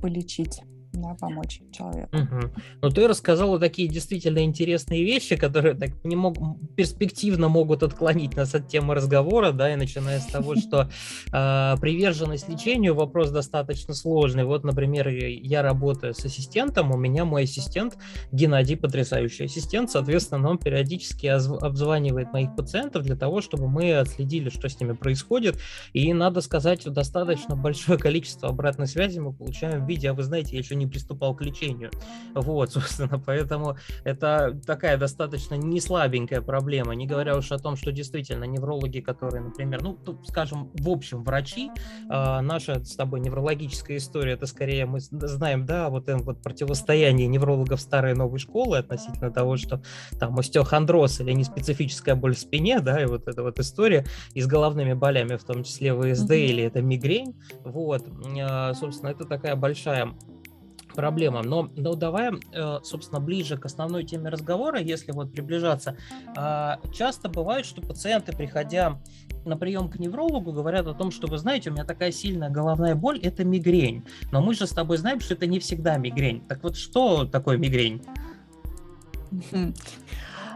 полечить 0.01 0.63
да, 1.00 1.14
помочь 1.14 1.61
человеку. 1.73 2.16
Угу. 2.16 2.50
Ну, 2.83 2.90
ты 2.90 3.09
рассказала 3.09 3.59
такие 3.59 3.88
действительно 3.88 4.40
интересные 4.40 5.04
вещи, 5.04 5.37
которые 5.37 5.75
так 5.75 5.90
не 6.04 6.16
мог, 6.16 6.37
перспективно 6.76 7.49
могут 7.49 7.83
отклонить 7.83 8.37
нас 8.37 8.54
от 8.54 8.69
темы 8.69 8.95
разговора, 8.95 9.52
да, 9.52 9.73
и 9.73 9.76
начиная 9.76 10.21
с 10.21 10.26
того, 10.26 10.57
что 10.57 10.90
э, 11.33 11.75
приверженность 11.80 12.49
лечению 12.49 12.95
вопрос 12.95 13.30
достаточно 13.30 13.95
сложный. 13.95 14.45
Вот, 14.45 14.64
например, 14.64 15.09
я 15.09 15.62
работаю 15.62 16.14
с 16.14 16.25
ассистентом, 16.25 16.92
у 16.92 16.97
меня 16.97 17.25
мой 17.25 17.45
ассистент 17.45 17.97
Геннадий, 18.33 18.76
потрясающий 18.76 19.45
ассистент, 19.45 19.90
соответственно, 19.90 20.50
он 20.50 20.59
периодически 20.59 21.26
обзванивает 21.26 22.33
моих 22.33 22.54
пациентов 22.57 23.02
для 23.02 23.16
того, 23.16 23.40
чтобы 23.40 23.69
мы 23.69 23.95
отследили, 23.95 24.50
что 24.50 24.69
с 24.69 24.80
ними 24.80 24.92
происходит, 24.92 25.59
и 25.92 26.12
надо 26.12 26.40
сказать, 26.40 26.85
достаточно 26.85 27.57
большое 27.57 27.99
количество 28.11 28.49
обратной 28.49 28.87
связи 28.87 29.19
мы 29.19 29.33
получаем 29.33 29.85
в 29.85 29.88
виде, 29.88 30.11
а 30.11 30.14
вы 30.14 30.23
знаете, 30.23 30.52
я 30.52 30.59
еще 30.59 30.75
не 30.75 30.87
приступал 30.91 31.35
к 31.35 31.43
лечению. 31.43 31.91
Вот, 32.35 32.73
собственно, 32.73 33.19
поэтому 33.19 33.77
это 34.05 34.59
такая 34.67 34.97
достаточно 34.97 35.55
не 35.55 35.81
слабенькая 35.81 36.41
проблема, 36.41 36.95
не 36.95 37.07
говоря 37.07 37.37
уж 37.37 37.53
о 37.53 37.59
том, 37.59 37.77
что 37.77 37.93
действительно 37.93 38.45
неврологи, 38.45 39.01
которые, 39.01 39.43
например, 39.43 39.83
ну, 39.83 39.95
тут, 39.95 40.29
скажем, 40.29 40.71
в 40.75 40.89
общем, 40.89 41.25
врачи, 41.25 41.71
э, 41.71 42.41
наша 42.41 42.85
с 42.85 42.97
тобой 42.97 43.21
неврологическая 43.21 43.97
история, 43.97 44.33
это 44.33 44.47
скорее 44.47 44.87
мы 44.87 45.01
знаем, 45.01 45.67
да, 45.67 45.89
вот 45.89 46.09
это 46.09 46.23
вот 46.23 46.43
противостояние 46.43 47.27
неврологов 47.29 47.81
старой 47.81 48.13
и 48.13 48.15
новой 48.15 48.39
школы 48.39 48.79
относительно 48.79 49.31
того, 49.31 49.57
что 49.57 49.83
там 50.19 50.39
остеохондроз 50.39 51.21
или 51.21 51.33
неспецифическая 51.33 52.15
боль 52.15 52.35
в 52.35 52.39
спине, 52.39 52.81
да, 52.81 53.03
и 53.03 53.07
вот 53.07 53.29
эта 53.29 53.43
вот 53.43 53.59
история 53.59 54.05
и 54.35 54.41
с 54.41 54.47
головными 54.47 54.95
болями, 54.95 55.37
в 55.37 55.45
том 55.45 55.65
числе 55.65 55.95
ВСД 55.95 56.31
mm-hmm. 56.31 56.47
или 56.47 56.63
это 56.65 56.83
мигрень, 56.83 57.37
вот, 57.65 58.07
э, 58.07 58.75
собственно, 58.75 59.11
это 59.11 59.25
такая 59.25 59.57
большая 59.57 60.15
проблемам. 60.95 61.45
Но, 61.47 61.71
но 61.77 61.95
давай, 61.95 62.33
э, 62.53 62.79
собственно, 62.83 63.21
ближе 63.21 63.57
к 63.57 63.67
основной 63.67 64.05
теме 64.05 64.31
разговора, 64.31 64.81
если 64.81 65.13
вот 65.13 65.33
приближаться. 65.33 65.97
А, 66.37 66.79
часто 66.93 67.29
бывает, 67.29 67.67
что 67.67 67.81
пациенты, 67.83 68.33
приходя 68.33 68.99
на 69.45 69.57
прием 69.57 69.89
к 69.91 69.99
неврологу, 69.99 70.53
говорят 70.53 70.87
о 70.87 70.95
том, 70.95 71.11
что 71.11 71.27
вы 71.27 71.39
знаете, 71.39 71.71
у 71.71 71.73
меня 71.73 71.85
такая 71.85 72.13
сильная 72.13 72.51
головная 72.51 72.95
боль, 72.95 73.19
это 73.21 73.45
мигрень. 73.45 74.05
Но 74.33 74.41
мы 74.43 74.55
же 74.55 74.67
с 74.67 74.71
тобой 74.71 74.99
знаем, 74.99 75.21
что 75.21 75.35
это 75.35 75.47
не 75.47 75.59
всегда 75.59 75.97
мигрень. 75.97 76.43
Так 76.47 76.63
вот, 76.63 76.77
что 76.77 77.25
такое 77.25 77.57
мигрень? 77.57 78.03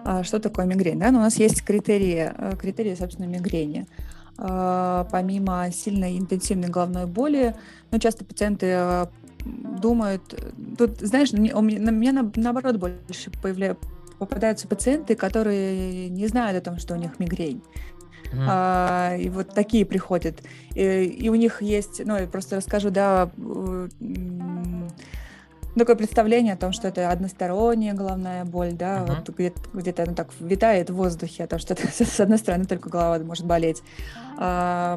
А 0.07 0.23
что 0.23 0.39
такое 0.39 0.67
мигрень? 0.67 0.99
Да? 0.99 1.11
Ну, 1.11 1.19
у 1.19 1.23
нас 1.23 1.37
есть 1.39 1.65
критерии, 1.65 2.31
э, 2.37 2.57
критерии, 2.57 2.95
собственно, 2.95 3.27
мигрени. 3.27 3.87
А, 4.37 5.09
помимо 5.11 5.71
сильной 5.73 6.19
интенсивной 6.19 6.69
головной 6.69 7.07
боли, 7.07 7.55
ну, 7.91 7.99
часто 7.99 8.25
пациенты 8.25 8.67
э, 8.67 9.07
думают, 9.45 10.23
тут, 10.79 11.01
знаешь, 11.01 11.33
у 11.33 11.37
меня, 11.37 11.81
на 11.81 11.91
меня 11.91 12.31
наоборот 12.35 12.77
больше 12.77 13.31
появляются 13.43 13.89
попадаются 14.19 14.69
пациенты, 14.69 15.17
которые 15.17 16.09
не 16.09 16.27
знают 16.29 16.57
о 16.57 16.71
том, 16.71 16.79
что 16.79 16.95
у 16.95 16.97
них 16.97 17.19
мигрень. 17.19 17.63
Mm. 18.33 18.47
А, 18.49 19.17
и 19.17 19.29
вот 19.29 19.55
такие 19.55 19.85
приходят. 19.85 20.41
И, 20.75 21.05
и 21.05 21.29
у 21.29 21.35
них 21.35 21.63
есть, 21.63 22.01
ну, 22.05 22.17
я 22.17 22.27
просто 22.27 22.57
расскажу, 22.57 22.91
да, 22.91 23.31
такое 25.81 25.97
представление 25.97 26.55
о 26.55 26.57
том, 26.57 26.73
что 26.73 26.89
это 26.89 27.11
односторонняя 27.11 27.95
головная 27.95 28.45
боль, 28.45 28.73
да, 28.73 28.99
uh-huh. 28.99 29.17
вот 29.17 29.37
где-то, 29.37 29.61
где-то 29.73 30.03
она 30.05 30.15
так 30.15 30.31
витает 30.41 30.91
в 30.91 30.95
воздухе, 30.95 31.45
о 31.45 31.47
том, 31.47 31.59
что 31.59 31.75
с 31.93 32.21
одной 32.21 32.39
стороны 32.39 32.65
только 32.65 32.89
голова 32.89 33.19
может 33.19 33.47
болеть. 33.47 33.83
А, 34.39 34.97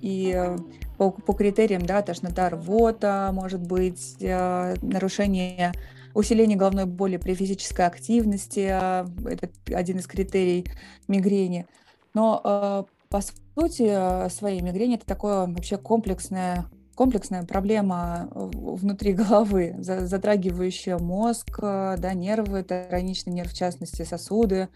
и 0.00 0.56
по, 0.98 1.10
по 1.10 1.32
критериям, 1.32 1.84
да, 1.84 2.02
тошнота, 2.02 2.50
рвота, 2.50 3.30
может 3.32 3.60
быть, 3.60 4.16
а, 4.22 4.74
нарушение 4.82 5.72
усиление 6.14 6.58
головной 6.58 6.86
боли 6.86 7.16
при 7.16 7.34
физической 7.34 7.86
активности, 7.86 8.68
а, 8.70 9.06
это 9.24 9.48
один 9.74 9.98
из 9.98 10.06
критерий 10.06 10.66
мигрени. 11.08 11.66
Но 12.14 12.40
а, 12.44 12.84
по 13.08 13.20
сути 13.20 14.28
своей 14.30 14.60
мигрени 14.60 14.96
это 14.96 15.06
такое 15.06 15.46
вообще 15.46 15.76
комплексное 15.76 16.66
комплексная 16.94 17.44
проблема 17.44 18.28
внутри 18.32 19.12
головы, 19.12 19.74
затрагивающая 19.78 20.98
мозг, 20.98 21.58
да, 21.60 22.12
нервы, 22.14 22.62
тараничный 22.62 23.32
нерв, 23.32 23.52
в 23.52 23.56
частности, 23.56 24.02
сосуды, 24.02 24.68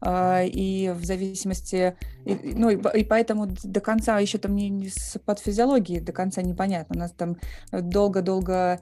а, 0.00 0.42
и 0.44 0.90
в 0.90 1.04
зависимости, 1.04 1.96
ну 2.24 2.70
и, 2.70 3.04
поэтому 3.04 3.46
до 3.46 3.80
конца 3.80 4.18
еще 4.18 4.38
там 4.38 4.54
не, 4.54 4.68
не 4.68 4.88
с 4.88 5.18
подфизиологией 5.24 6.00
до 6.00 6.12
конца 6.12 6.42
непонятно. 6.42 6.96
У 6.96 6.98
нас 6.98 7.12
там 7.12 7.36
долго-долго 7.72 8.80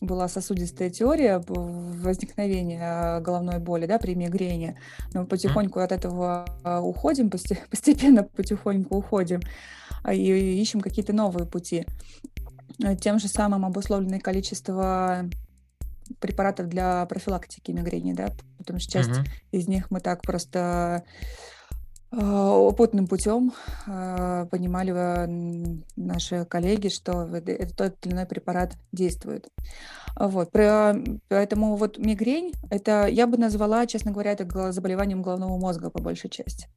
была 0.00 0.28
сосудистая 0.28 0.90
теория 0.90 1.42
возникновения 1.46 3.20
головной 3.20 3.58
боли, 3.58 3.86
да, 3.86 3.98
при 3.98 4.14
мигрени. 4.14 4.76
Но 5.12 5.26
потихоньку 5.26 5.80
от 5.80 5.92
этого 5.92 6.46
уходим, 6.82 7.30
постепенно 7.70 8.22
потихоньку 8.22 8.96
уходим. 8.96 9.40
А, 10.04 10.12
и 10.12 10.60
ищем 10.60 10.80
какие-то 10.80 11.12
новые 11.12 11.46
пути. 11.46 11.86
Э, 12.82 12.94
тем 12.94 13.18
же 13.18 13.28
самым 13.28 13.64
обусловленное 13.64 14.20
количество 14.20 15.24
препаратов 16.20 16.68
для 16.68 17.06
профилактики 17.06 17.70
мигрени, 17.70 18.12
да, 18.12 18.28
потому 18.58 18.78
что 18.78 18.92
часть 18.92 19.10
uh-huh. 19.10 19.26
из 19.52 19.66
них 19.66 19.90
мы 19.90 20.00
так 20.00 20.20
просто 20.20 21.02
э, 22.12 22.18
опытным 22.20 23.06
путем 23.06 23.54
э, 23.86 24.46
понимали 24.50 25.72
наши 25.96 26.44
коллеги, 26.44 26.88
что 26.88 27.22
этот 27.34 27.74
тот 27.74 28.04
или 28.04 28.12
иной 28.12 28.26
препарат 28.26 28.74
действует. 28.92 29.48
Вот. 30.16 30.50
Поэтому 30.52 31.76
вот 31.76 31.96
мигрень, 31.98 32.52
это 32.68 33.06
я 33.06 33.26
бы 33.26 33.38
назвала, 33.38 33.86
честно 33.86 34.12
говоря, 34.12 34.32
это 34.32 34.72
заболеванием 34.72 35.22
головного 35.22 35.56
мозга 35.56 35.88
по 35.88 36.02
большей 36.02 36.28
части. 36.28 36.68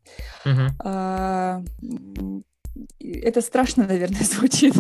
Uh-huh 0.46 2.44
это 3.00 3.42
страшно, 3.42 3.88
наверное, 3.88 4.22
звучит. 4.24 4.74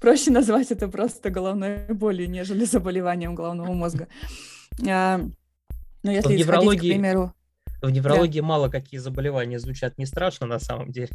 Проще 0.00 0.30
назвать 0.30 0.70
это 0.70 0.88
просто 0.88 1.30
головной 1.30 1.86
болью, 1.88 2.30
нежели 2.30 2.64
заболеванием 2.64 3.34
головного 3.34 3.72
мозга. 3.72 4.08
А, 4.88 5.20
но 6.02 6.10
если 6.10 6.36
в 6.36 6.38
неврологии, 6.38 6.90
к 6.90 6.92
примеру... 6.92 7.34
В 7.82 7.90
неврологии 7.90 8.40
да. 8.40 8.46
мало 8.46 8.68
какие 8.68 8.98
заболевания 9.00 9.58
звучат 9.58 9.96
не 9.98 10.06
страшно 10.06 10.46
на 10.46 10.58
самом 10.58 10.90
деле. 10.90 11.10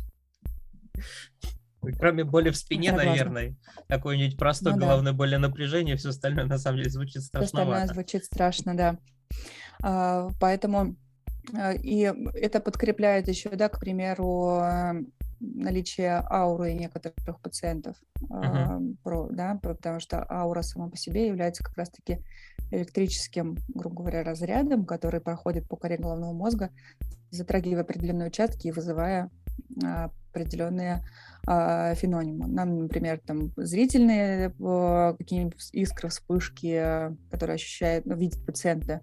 Кроме 1.99 2.23
боли 2.23 2.49
в 2.49 2.57
спине, 2.57 2.89
Согласна. 2.89 3.11
наверное, 3.11 3.55
какой-нибудь 3.87 4.37
простой 4.37 4.73
ну, 4.73 4.79
головной 4.79 5.11
да. 5.11 5.17
боли 5.17 5.35
напряжения, 5.35 5.95
все 5.95 6.09
остальное 6.09 6.45
на 6.45 6.57
самом 6.57 6.77
деле 6.77 6.89
звучит 6.89 7.21
страшновато. 7.21 7.55
Все 7.55 7.61
остальное 7.61 7.93
звучит 7.93 8.25
страшно, 8.25 8.75
да. 8.75 8.97
А, 9.83 10.29
поэтому 10.39 10.95
а, 11.53 11.73
и 11.73 12.11
это 12.33 12.59
подкрепляет 12.59 13.27
еще, 13.27 13.49
да, 13.51 13.69
к 13.69 13.79
примеру, 13.79 14.61
наличие 15.39 16.23
ауры 16.29 16.73
некоторых 16.73 17.39
пациентов, 17.41 17.97
uh-huh. 18.21 18.95
про, 19.03 19.29
да, 19.29 19.59
потому 19.61 19.99
что 19.99 20.25
аура 20.29 20.61
сама 20.61 20.89
по 20.89 20.97
себе 20.97 21.27
является 21.27 21.63
как 21.63 21.77
раз-таки 21.77 22.19
электрическим, 22.71 23.57
грубо 23.69 23.97
говоря, 23.97 24.23
разрядом, 24.23 24.85
который 24.85 25.21
проходит 25.21 25.67
по 25.67 25.75
коре 25.75 25.97
головного 25.97 26.33
мозга, 26.33 26.69
затрагивая 27.31 27.81
определенные 27.81 28.27
участки 28.27 28.67
и 28.67 28.71
вызывая 28.71 29.29
а, 29.83 30.09
определенные 30.31 31.05
э, 31.47 31.95
фенонимы. 31.95 32.47
Нам, 32.47 32.83
например, 32.83 33.21
там 33.25 33.51
зрительные 33.55 34.49
э, 34.49 35.15
какие-нибудь 35.17 35.69
искры, 35.71 36.09
вспышки, 36.09 37.15
которые 37.31 37.55
ощущают, 37.55 38.05
ну, 38.05 38.15
видят 38.15 38.45
пациента, 38.45 39.01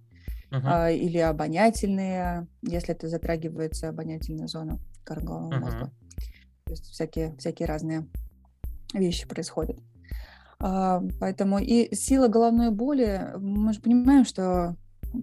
uh-huh. 0.51 0.91
э, 0.91 0.97
или 0.97 1.19
обонятельные, 1.19 2.47
если 2.63 2.95
это 2.95 3.09
затрагивается 3.09 3.89
обонятельная 3.89 4.47
зона 4.47 4.79
коры 5.05 5.23
головного 5.23 5.55
uh-huh. 5.55 5.65
мозга. 5.65 5.91
То 6.65 6.73
есть 6.73 6.87
всякие, 6.87 7.37
всякие 7.37 7.67
разные 7.67 8.09
вещи 8.95 9.27
происходят. 9.27 9.79
А, 10.59 11.03
поэтому 11.19 11.59
и 11.59 11.95
сила 11.95 12.29
головной 12.29 12.71
боли, 12.71 13.33
мы 13.39 13.73
же 13.73 13.81
понимаем, 13.81 14.25
что 14.25 14.77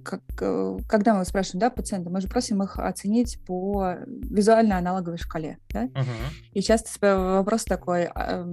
как, 0.04 0.22
э, 0.42 0.78
когда 0.88 1.16
мы 1.16 1.26
спрашиваем 1.26 1.62
да, 1.62 1.70
пациента, 1.70 2.10
мы 2.10 2.22
же 2.22 2.28
просим 2.28 2.62
их 2.62 2.78
оценить 2.78 3.40
по 3.46 3.96
визуальной 4.06 4.78
аналоговой 4.78 5.18
шкале. 5.18 5.58
Да? 5.70 5.86
Uh-huh. 5.86 6.06
И 6.54 6.62
часто 6.62 6.90
вопрос 7.18 7.64
такой, 7.64 8.06
а, 8.06 8.46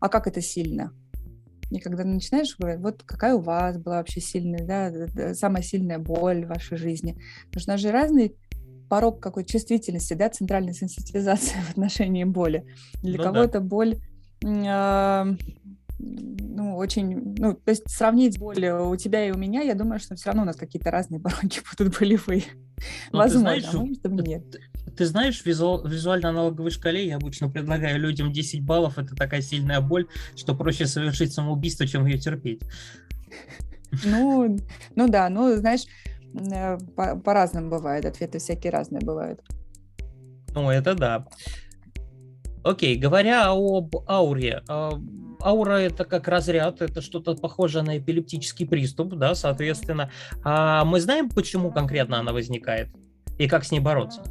а 0.00 0.08
как 0.08 0.26
это 0.26 0.40
сильно? 0.40 0.92
И 1.70 1.78
когда 1.78 2.02
начинаешь 2.02 2.56
говорить, 2.58 2.80
вот 2.80 3.02
какая 3.04 3.34
у 3.34 3.40
вас 3.40 3.78
была 3.78 3.98
вообще 3.98 4.20
сильная, 4.20 4.66
да, 4.66 5.34
самая 5.34 5.62
сильная 5.62 5.98
боль 5.98 6.44
в 6.44 6.48
вашей 6.48 6.76
жизни. 6.76 7.16
Потому 7.46 7.60
что 7.60 7.70
у 7.70 7.74
нас 7.74 7.80
же 7.80 7.90
разный 7.92 8.36
порог 8.90 9.20
какой 9.20 9.44
чувствительности, 9.44 10.14
да, 10.14 10.28
центральной 10.28 10.74
сенситивизации 10.74 11.56
в 11.68 11.70
отношении 11.70 12.24
боли. 12.24 12.66
Для 13.02 13.18
ну, 13.18 13.24
кого-то 13.24 13.60
да. 13.60 13.60
боль 13.60 13.96
э, 14.44 15.36
ну, 15.98 16.76
очень, 16.76 17.36
ну, 17.38 17.54
то 17.54 17.70
есть 17.70 17.88
сравнить 17.88 18.38
боль 18.38 18.66
у 18.66 18.96
тебя 18.96 19.26
и 19.26 19.30
у 19.30 19.36
меня, 19.36 19.62
я 19.62 19.74
думаю, 19.74 20.00
что 20.00 20.16
все 20.16 20.26
равно 20.26 20.42
у 20.42 20.46
нас 20.46 20.56
какие-то 20.56 20.90
разные 20.90 21.20
пороги 21.20 21.60
будут 21.78 21.98
болевые. 21.98 22.44
Ну, 23.12 23.18
Возможно, 23.18 23.54
ты 23.54 23.60
знаешь, 23.60 23.74
а 23.74 23.78
может, 23.78 24.26
нет. 24.26 24.50
Ты, 24.50 24.90
ты 24.96 25.06
знаешь, 25.06 25.40
в 25.40 25.46
визу, 25.46 25.82
визуально-аналоговой 25.86 26.70
шкале 26.70 27.06
я 27.06 27.16
обычно 27.16 27.48
предлагаю 27.48 28.00
людям 28.00 28.32
10 28.32 28.64
баллов, 28.64 28.98
это 28.98 29.14
такая 29.14 29.40
сильная 29.40 29.80
боль, 29.80 30.08
что 30.34 30.54
проще 30.54 30.86
совершить 30.86 31.32
самоубийство, 31.32 31.86
чем 31.86 32.06
ее 32.06 32.18
терпеть. 32.18 32.62
Ну, 34.04 34.56
ну 34.96 35.08
да, 35.08 35.28
ну, 35.28 35.56
знаешь, 35.56 35.86
э, 36.34 36.78
по- 36.96 37.16
по-разному 37.16 37.70
бывает, 37.70 38.04
ответы 38.04 38.38
всякие 38.38 38.72
разные 38.72 39.00
бывают. 39.00 39.40
Ну, 40.54 40.70
это 40.70 40.94
да. 40.94 41.26
Окей, 42.62 42.96
говоря 42.96 43.50
об 43.50 43.96
ауре, 44.06 44.62
а, 44.68 44.92
аура 45.42 45.78
это 45.78 46.04
как 46.04 46.28
разряд, 46.28 46.82
это 46.82 47.00
что-то 47.00 47.34
похожее 47.34 47.82
на 47.82 47.98
эпилептический 47.98 48.66
приступ, 48.66 49.14
да, 49.14 49.34
соответственно. 49.34 50.10
А 50.44 50.84
мы 50.84 51.00
знаем, 51.00 51.30
почему 51.30 51.70
конкретно 51.70 52.18
она 52.20 52.32
возникает 52.32 52.88
и 53.38 53.48
как 53.48 53.64
с 53.64 53.70
ней 53.70 53.80
бороться? 53.80 54.22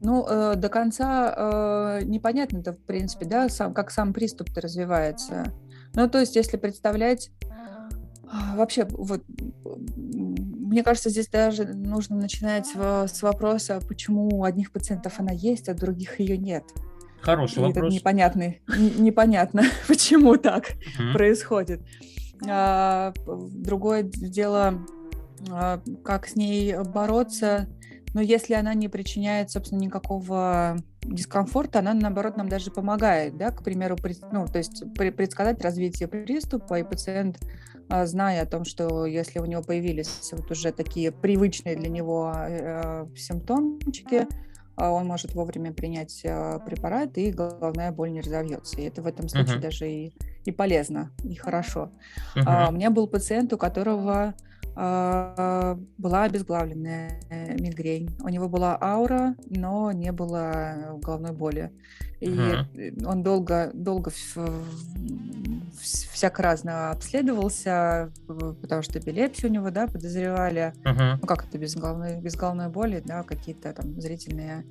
Ну, 0.00 0.26
э, 0.28 0.56
до 0.56 0.68
конца 0.68 2.00
э, 2.00 2.04
непонятно 2.04 2.58
это, 2.58 2.72
в 2.72 2.80
принципе, 2.80 3.24
да, 3.24 3.48
сам, 3.48 3.72
как 3.72 3.92
сам 3.92 4.12
приступ-то 4.12 4.60
развивается. 4.60 5.52
Ну, 5.94 6.10
то 6.10 6.18
есть, 6.18 6.34
если 6.34 6.56
представлять 6.56 7.30
вообще, 8.54 8.86
вот, 8.90 9.22
мне 9.94 10.82
кажется, 10.82 11.10
здесь 11.10 11.28
даже 11.28 11.64
нужно 11.64 12.16
начинать 12.16 12.66
с 12.66 13.22
вопроса, 13.22 13.80
почему 13.86 14.28
у 14.28 14.44
одних 14.44 14.72
пациентов 14.72 15.20
она 15.20 15.32
есть, 15.32 15.68
а 15.68 15.72
у 15.72 15.74
других 15.74 16.18
ее 16.18 16.38
нет. 16.38 16.64
Хороший 17.20 17.58
И 17.58 17.62
вопрос. 17.62 17.92
Непонятный, 17.92 18.62
непонятно, 18.98 19.62
почему 19.88 20.36
так 20.36 20.70
uh-huh. 20.70 21.12
происходит. 21.12 21.80
А, 22.48 23.12
другое 23.26 24.02
дело, 24.02 24.84
а, 25.50 25.80
как 26.04 26.26
с 26.26 26.34
ней 26.34 26.74
бороться. 26.76 27.68
Но 28.14 28.20
если 28.20 28.54
она 28.54 28.74
не 28.74 28.88
причиняет, 28.88 29.50
собственно, 29.50 29.80
никакого 29.80 30.76
дискомфорта, 31.02 31.78
она, 31.78 31.94
наоборот, 31.94 32.36
нам 32.36 32.48
даже 32.48 32.70
помогает, 32.70 33.36
да, 33.38 33.50
к 33.50 33.62
примеру, 33.62 33.96
пред, 33.96 34.18
ну, 34.32 34.46
то 34.46 34.58
есть 34.58 34.82
предсказать 34.94 35.62
развитие 35.62 36.08
приступа, 36.08 36.78
и 36.78 36.82
пациент 36.82 37.38
а, 37.40 37.71
зная 38.04 38.42
о 38.42 38.46
том, 38.46 38.64
что 38.64 39.06
если 39.06 39.38
у 39.38 39.44
него 39.44 39.62
появились 39.62 40.30
вот 40.32 40.50
уже 40.50 40.72
такие 40.72 41.12
привычные 41.12 41.76
для 41.76 41.88
него 41.88 42.32
э, 42.34 43.06
симптомчики, 43.16 44.26
а, 44.76 44.90
он 44.90 45.06
может 45.06 45.34
вовремя 45.34 45.72
принять 45.72 46.22
э, 46.24 46.58
препарат, 46.64 47.18
и 47.18 47.30
головная 47.30 47.92
боль 47.92 48.10
не 48.10 48.20
разовьется. 48.20 48.80
И 48.80 48.84
это 48.84 49.02
в 49.02 49.06
этом 49.06 49.28
случае 49.28 49.58
uh-huh. 49.58 49.62
даже 49.62 49.90
и, 49.90 50.12
и 50.44 50.52
полезно, 50.52 51.10
и 51.22 51.34
хорошо. 51.34 51.90
Uh-huh. 52.34 52.42
А, 52.46 52.68
у 52.70 52.72
меня 52.72 52.90
был 52.90 53.06
пациент, 53.06 53.52
у 53.52 53.58
которого 53.58 54.12
а, 54.12 54.34
была 54.74 56.24
обезглавленная 56.24 57.20
мигрень. 57.58 58.10
У 58.22 58.28
него 58.28 58.48
была 58.48 58.78
аура, 58.80 59.34
но 59.50 59.92
не 59.92 60.12
было 60.12 60.98
головной 61.02 61.32
боли. 61.32 61.70
И 62.22 62.28
uh-huh. 62.28 63.04
он 63.04 63.24
долго, 63.24 63.72
долго 63.74 64.12
всяко 65.80 66.42
разно 66.42 66.92
обследовался, 66.92 68.12
потому 68.28 68.82
что 68.82 69.00
эпилепсию 69.00 69.50
у 69.50 69.54
него, 69.54 69.70
да, 69.70 69.88
подозревали. 69.88 70.72
Uh-huh. 70.84 71.18
Ну, 71.20 71.26
как 71.26 71.48
это 71.48 71.58
без 71.58 71.74
головной, 71.74 72.20
без 72.20 72.36
головной 72.36 72.68
боли, 72.68 73.02
да, 73.04 73.24
какие-то 73.24 73.72
там 73.72 74.00
зрительные 74.00 74.64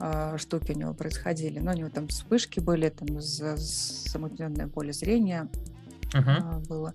э, 0.00 0.36
штуки 0.36 0.72
у 0.72 0.76
него 0.76 0.94
происходили. 0.94 1.60
Но 1.60 1.70
у 1.70 1.74
него 1.74 1.90
там 1.90 2.08
вспышки 2.08 2.58
были, 2.58 2.88
там 2.88 3.20
замутненное 3.20 4.66
поле 4.66 4.92
зрения 4.92 5.48
uh-huh. 6.12 6.56
э, 6.56 6.66
было. 6.66 6.92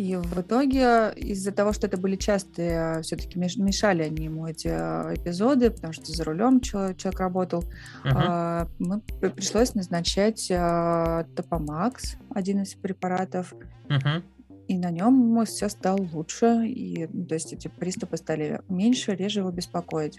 И 0.00 0.16
в 0.16 0.40
итоге 0.40 1.12
из-за 1.14 1.52
того, 1.52 1.74
что 1.74 1.86
это 1.86 1.98
были 1.98 2.16
частые, 2.16 3.02
все-таки 3.02 3.38
мешали 3.38 4.04
они 4.04 4.24
ему 4.24 4.46
эти 4.46 4.68
а, 4.68 5.12
эпизоды, 5.14 5.70
потому 5.70 5.92
что 5.92 6.10
за 6.10 6.24
рулем 6.24 6.62
человек, 6.62 7.20
работал, 7.20 7.64
uh-huh. 8.02 8.66
мы 8.78 9.02
пришлось 9.20 9.74
назначать 9.74 10.48
Топомакс, 10.48 12.16
один 12.34 12.62
из 12.62 12.72
препаратов, 12.76 13.52
uh-huh. 13.90 14.22
и 14.68 14.78
на 14.78 14.90
нем 14.90 15.44
все 15.44 15.68
стало 15.68 16.00
лучше, 16.14 16.64
и 16.64 17.06
ну, 17.12 17.26
то 17.26 17.34
есть 17.34 17.52
эти 17.52 17.68
приступы 17.68 18.16
стали 18.16 18.62
меньше, 18.70 19.14
реже 19.14 19.40
его 19.40 19.50
беспокоить. 19.50 20.18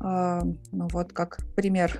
А, 0.00 0.42
ну 0.72 0.88
вот 0.92 1.12
как 1.12 1.38
пример 1.54 1.98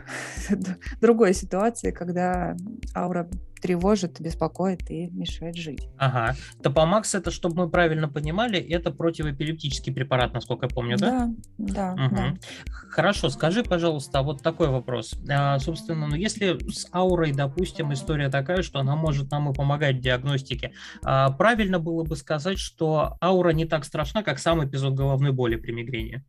другой 1.01 1.35
ситуации, 1.35 1.91
когда 1.91 2.57
аура 2.95 3.29
тревожит, 3.63 4.21
беспокоит 4.21 4.91
и 4.91 5.07
мешает 5.07 5.57
жить. 5.57 5.89
Ага. 5.97 6.35
Топомакс 6.63 7.15
это, 7.15 7.31
чтобы 7.31 7.63
мы 7.65 7.71
правильно 7.71 8.09
понимали, 8.09 8.59
это 8.59 8.91
противоэпилептический 8.91 9.93
препарат, 9.93 10.35
насколько 10.35 10.67
я 10.67 10.69
помню, 10.69 10.99
да? 10.99 11.33
Да, 11.59 11.95
да. 11.95 12.07
Угу. 12.07 12.17
да. 12.17 12.35
Хорошо, 12.67 13.31
скажи, 13.31 13.63
пожалуйста, 13.63 14.23
вот 14.23 14.43
такой 14.43 14.69
вопрос. 14.69 15.15
А, 15.31 15.59
собственно, 15.61 16.09
ну 16.09 16.17
если 16.17 16.59
с 16.69 16.89
аурой, 16.93 17.33
допустим, 17.33 17.93
история 17.93 18.29
такая, 18.29 18.63
что 18.63 18.81
она 18.81 18.97
может 18.97 19.31
нам 19.31 19.51
и 19.51 19.55
помогать 19.55 19.97
в 19.97 20.01
диагностике, 20.01 20.73
а, 21.05 21.31
правильно 21.31 21.79
было 21.79 22.03
бы 22.03 22.17
сказать, 22.17 22.59
что 22.59 23.17
аура 23.23 23.51
не 23.51 23.65
так 23.65 23.85
страшна, 23.85 24.25
как 24.25 24.41
сам 24.41 24.65
эпизод 24.67 24.95
головной 24.95 25.31
боли 25.31 25.55
при 25.55 25.71
мигрени? 25.71 26.25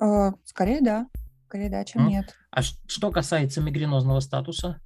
Э, 0.00 0.32
скорее 0.44 0.80
да. 0.80 1.06
Скорее 1.46 1.70
да, 1.70 1.84
чем 1.84 2.08
нет. 2.08 2.34
А 2.50 2.62
что 2.62 3.10
касается 3.10 3.60
мигренозного 3.60 4.20
статуса? 4.20 4.80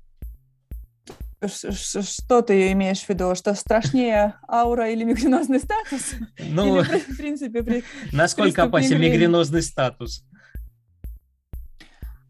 Что 1.47 2.43
ты 2.43 2.73
имеешь 2.73 3.03
в 3.03 3.09
виду? 3.09 3.35
Что 3.37 3.55
страшнее 3.55 4.35
аура 4.49 4.91
или 4.91 5.05
мигренозный 5.05 5.61
статус? 5.61 6.15
Ну, 6.39 6.81
или, 6.81 6.99
в 7.13 7.17
принципе, 7.17 7.63
при, 7.63 7.85
насколько 8.13 8.65
опасен 8.65 9.01
мигренозный 9.01 9.63
статус? 9.63 10.25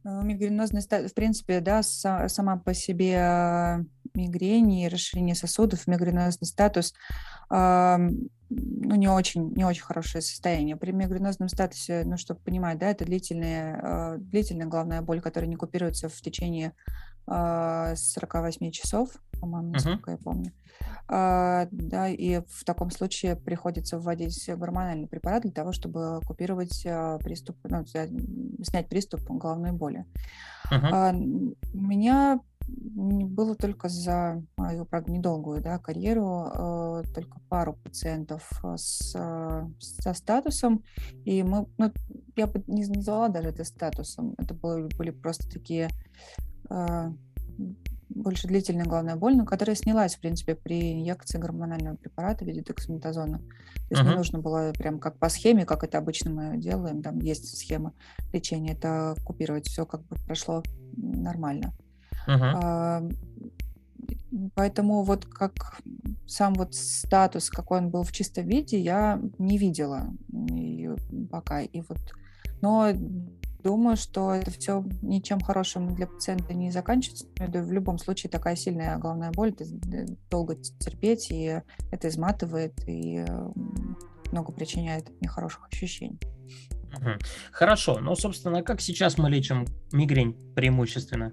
Ну, 0.04 0.22
мигренозный 0.22 0.82
статус, 0.82 1.12
в 1.12 1.14
принципе, 1.14 1.60
да, 1.60 1.82
сама 1.82 2.58
по 2.58 2.74
себе 2.74 3.84
э, 4.14 4.18
мигрень 4.18 4.72
и 4.72 4.88
расширение 4.88 5.34
сосудов, 5.34 5.86
мигренозный 5.86 6.46
статус 6.46 6.94
ну, 7.50 8.94
не 8.94 9.08
очень, 9.08 9.52
не 9.54 9.64
очень 9.64 9.82
хорошее 9.82 10.22
состояние. 10.22 10.76
При 10.76 10.92
мигренозном 10.92 11.48
статусе, 11.48 12.02
ну, 12.04 12.16
чтобы 12.16 12.40
понимать, 12.40 12.78
да, 12.78 12.90
это 12.90 13.04
длительная, 13.04 13.80
э, 13.82 14.18
длительная 14.18 14.66
головная 14.66 15.02
боль, 15.02 15.20
которая 15.20 15.50
не 15.50 15.56
купируется 15.56 16.08
в 16.08 16.20
течение 16.20 16.72
48 17.26 18.70
часов, 18.70 19.10
по-моему, 19.38 19.72
насколько 19.72 20.10
uh-huh. 20.10 20.14
я 20.14 20.18
помню. 20.18 20.52
А, 21.08 21.68
да, 21.70 22.08
и 22.08 22.40
в 22.48 22.64
таком 22.64 22.90
случае 22.90 23.36
приходится 23.36 23.98
вводить 23.98 24.48
гормональный 24.48 25.08
препарат 25.08 25.42
для 25.42 25.52
того, 25.52 25.72
чтобы 25.72 26.20
купировать 26.26 26.84
а, 26.86 27.18
приступ, 27.18 27.56
ну, 27.64 27.84
снять 27.86 28.88
приступ 28.88 29.20
головной 29.22 29.72
боли. 29.72 30.04
Uh-huh. 30.70 30.88
А, 30.90 31.10
у 31.12 31.78
меня 31.78 32.40
было 32.68 33.54
только 33.54 33.88
за 33.88 34.42
мою, 34.56 34.84
правда, 34.84 35.10
недолгую 35.10 35.62
да, 35.62 35.78
карьеру, 35.78 37.02
только 37.14 37.40
пару 37.48 37.74
пациентов 37.74 38.48
с, 38.76 39.12
со 39.12 40.14
статусом, 40.14 40.84
и 41.24 41.42
мы, 41.42 41.66
ну, 41.78 41.92
я 42.36 42.46
бы 42.46 42.62
не 42.66 42.86
назвала 42.86 43.28
даже 43.28 43.48
это 43.48 43.64
статусом, 43.64 44.34
это 44.38 44.54
были, 44.54 44.88
были 44.96 45.10
просто 45.10 45.48
такие 45.50 45.88
больше 48.08 48.48
длительная 48.48 48.86
головная 48.86 49.16
боль, 49.16 49.36
но 49.36 49.44
которая 49.44 49.76
снялась, 49.76 50.16
в 50.16 50.20
принципе, 50.20 50.54
при 50.54 50.94
инъекции 50.94 51.38
гормонального 51.38 51.96
препарата 51.96 52.44
в 52.44 52.48
виде 52.48 52.62
дексаметазона. 52.62 53.38
То 53.38 53.44
есть 53.90 54.02
uh-huh. 54.02 54.08
не 54.08 54.16
нужно 54.16 54.38
было 54.38 54.72
прям 54.72 54.98
как 54.98 55.18
по 55.18 55.28
схеме, 55.28 55.66
как 55.66 55.84
это 55.84 55.98
обычно 55.98 56.30
мы 56.30 56.58
делаем, 56.58 57.02
там 57.02 57.18
есть 57.18 57.56
схема 57.56 57.92
лечения, 58.32 58.72
это 58.72 59.14
купировать, 59.24 59.66
все 59.66 59.86
как 59.86 60.02
бы 60.06 60.16
прошло 60.26 60.62
нормально. 60.96 61.72
Uh-huh. 62.28 62.52
А, 62.62 63.02
поэтому 64.54 65.02
вот 65.02 65.24
как 65.24 65.80
сам 66.26 66.52
вот 66.54 66.74
статус, 66.74 67.48
какой 67.48 67.78
он 67.78 67.88
был 67.88 68.02
в 68.02 68.12
чистом 68.12 68.46
виде, 68.46 68.78
я 68.78 69.20
не 69.38 69.56
видела 69.56 70.10
и 70.50 70.90
пока. 71.30 71.62
И 71.62 71.80
вот, 71.80 71.98
но 72.60 72.92
думаю, 73.62 73.96
что 73.96 74.34
это 74.34 74.50
все 74.50 74.84
ничем 75.00 75.40
хорошим 75.40 75.94
для 75.94 76.06
пациента 76.06 76.52
не 76.52 76.70
заканчивается. 76.70 77.26
В 77.38 77.72
любом 77.72 77.98
случае 77.98 78.30
такая 78.30 78.56
сильная 78.56 78.98
головная 78.98 79.32
боль, 79.32 79.54
это 79.58 79.64
долго 80.30 80.54
терпеть, 80.54 81.30
и 81.30 81.62
это 81.90 82.08
изматывает, 82.08 82.74
и 82.86 83.24
много 84.30 84.52
причиняет 84.52 85.10
нехороших 85.22 85.66
ощущений. 85.72 86.20
Хорошо, 87.52 88.00
ну, 88.00 88.14
собственно, 88.14 88.62
как 88.62 88.80
сейчас 88.82 89.16
мы 89.16 89.30
лечим 89.30 89.64
мигрень 89.92 90.34
преимущественно? 90.54 91.32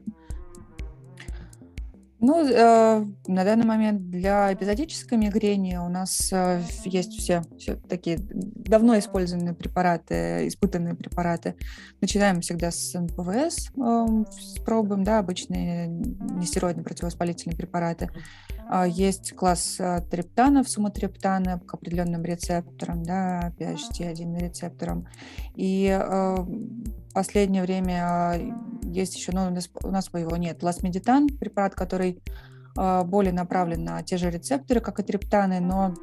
Ну, 2.27 2.43
э, 2.43 3.05
на 3.27 3.43
данный 3.43 3.65
момент 3.65 4.09
для 4.09 4.51
эпизодической 4.51 5.15
мигрени 5.15 5.75
у 5.75 5.89
нас 5.89 6.33
э, 6.33 6.59
есть 6.83 7.19
все, 7.19 7.43
все 7.59 7.75
такие 7.75 8.17
давно 8.19 8.97
использованные 8.97 9.53
препараты, 9.53 10.47
испытанные 10.47 10.95
препараты. 10.95 11.53
Начинаем 12.01 12.41
всегда 12.41 12.71
с 12.71 12.99
НПВС, 12.99 13.69
э, 13.77 14.63
пробуем, 14.65 15.03
да, 15.03 15.19
обычные 15.19 15.87
нестероидные 15.87 16.83
противовоспалительные 16.83 17.55
препараты. 17.55 18.09
Э, 18.69 18.85
есть 18.87 19.35
класс 19.35 19.77
э, 19.79 20.01
триптанов, 20.09 20.69
суматриптаны 20.69 21.59
к 21.59 21.73
определенным 21.73 22.23
рецепторам, 22.23 23.03
да, 23.03 23.53
PHT1 23.57 24.39
рецепторам. 24.39 25.07
И 25.55 25.87
э, 25.87 26.35
последнее 27.15 27.63
время 27.63 28.01
а, 28.03 28.35
есть 28.83 29.15
еще, 29.15 29.31
ну, 29.31 29.47
у 29.47 29.89
нас, 29.89 30.09
его 30.13 30.35
нет, 30.35 30.61
ласмедитан, 30.61 31.29
препарат, 31.29 31.73
который 31.73 32.21
а, 32.77 33.03
более 33.05 33.31
направлен 33.31 33.85
на 33.85 34.03
те 34.03 34.17
же 34.17 34.29
рецепторы, 34.29 34.81
как 34.81 34.99
и 34.99 35.03
триптаны, 35.03 35.61
но 35.61 35.85
а, 35.85 35.93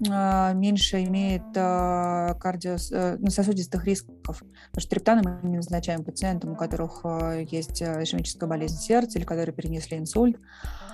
меньше 0.00 1.02
имеет 1.04 1.42
а, 1.56 2.34
кардио, 2.34 2.76
э, 2.92 3.16
ну, 3.18 3.30
сосудистых 3.30 3.84
рисков. 3.84 4.42
Потому 4.70 4.80
что 4.80 4.90
триптаны 4.90 5.22
мы 5.22 5.48
не 5.48 5.56
назначаем 5.56 6.04
пациентам, 6.04 6.52
у 6.52 6.56
которых 6.56 7.00
а, 7.04 7.40
есть 7.40 7.82
ишемическая 7.82 8.48
болезнь 8.48 8.78
сердца 8.78 9.18
или 9.18 9.24
которые 9.24 9.54
перенесли 9.54 9.98
инсульт. 9.98 10.36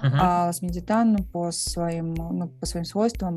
Uh-huh. 0.02 0.10
А 0.20 0.46
ласмедитан 0.46 1.24
по 1.24 1.50
своим, 1.50 2.14
ну, 2.14 2.48
по 2.48 2.66
своим 2.66 2.84
свойствам 2.84 3.36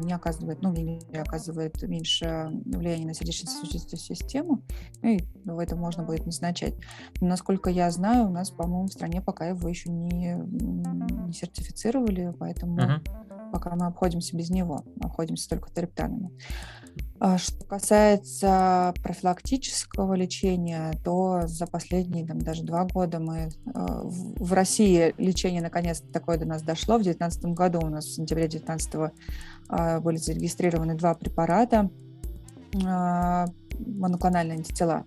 не 0.00 0.12
оказывает, 0.12 0.62
ну, 0.62 0.72
не 0.72 1.00
оказывает 1.16 1.80
меньше 1.82 2.50
влияния 2.64 3.06
на 3.06 3.14
сердечно-сосудистую 3.14 4.00
систему, 4.00 4.62
ну, 5.02 5.10
и 5.10 5.20
в 5.44 5.58
этом 5.58 5.78
можно 5.78 6.02
будет 6.02 6.26
назначать. 6.26 6.74
Но, 7.20 7.28
насколько 7.28 7.70
я 7.70 7.90
знаю, 7.92 8.26
у 8.26 8.30
нас, 8.30 8.50
по-моему, 8.50 8.86
в 8.86 8.92
стране 8.92 9.20
пока 9.20 9.46
его 9.46 9.68
еще 9.68 9.90
не, 9.90 10.34
не 10.34 11.32
сертифицировали, 11.32 12.34
поэтому 12.36 12.78
uh-huh 12.78 13.37
пока 13.52 13.74
мы 13.74 13.86
обходимся 13.86 14.36
без 14.36 14.50
него, 14.50 14.84
обходимся 15.00 15.48
только. 15.48 15.68
А 17.20 17.36
что 17.36 17.64
касается 17.64 18.94
профилактического 19.02 20.14
лечения, 20.14 20.92
то 21.04 21.42
за 21.46 21.66
последние 21.66 22.24
там, 22.24 22.38
даже 22.38 22.62
два 22.62 22.84
года 22.84 23.18
мы 23.18 23.50
а, 23.74 24.02
в 24.04 24.52
России 24.52 25.14
лечение 25.18 25.60
наконец 25.60 26.00
такое 26.12 26.38
до 26.38 26.46
нас 26.46 26.62
дошло. 26.62 26.94
В 26.94 27.02
2019 27.02 27.44
году 27.56 27.80
у 27.82 27.88
нас 27.88 28.04
в 28.06 28.14
сентябре 28.14 28.46
2019 28.46 29.12
а, 29.68 30.00
были 30.00 30.16
зарегистрированы 30.16 30.94
два 30.94 31.14
препарата 31.14 31.90
моноклональные 33.78 34.58
антитела. 34.58 35.04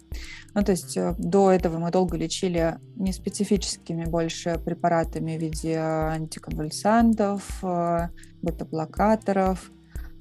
Ну, 0.53 0.63
то 0.63 0.71
есть 0.71 0.97
э, 0.97 1.15
до 1.17 1.51
этого 1.51 1.77
мы 1.77 1.91
долго 1.91 2.17
лечили 2.17 2.77
неспецифическими 2.95 4.05
больше 4.05 4.59
препаратами 4.63 5.37
в 5.37 5.41
виде 5.41 5.77
антиконвульсантов, 5.77 7.63
э, 7.63 8.09
бета-блокаторов, 8.41 9.71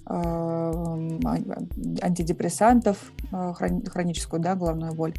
э, 0.08 0.12
антидепрессантов, 2.02 3.12
хроническую 3.30 4.40
да, 4.40 4.54
головную 4.54 4.94
боль. 4.94 5.14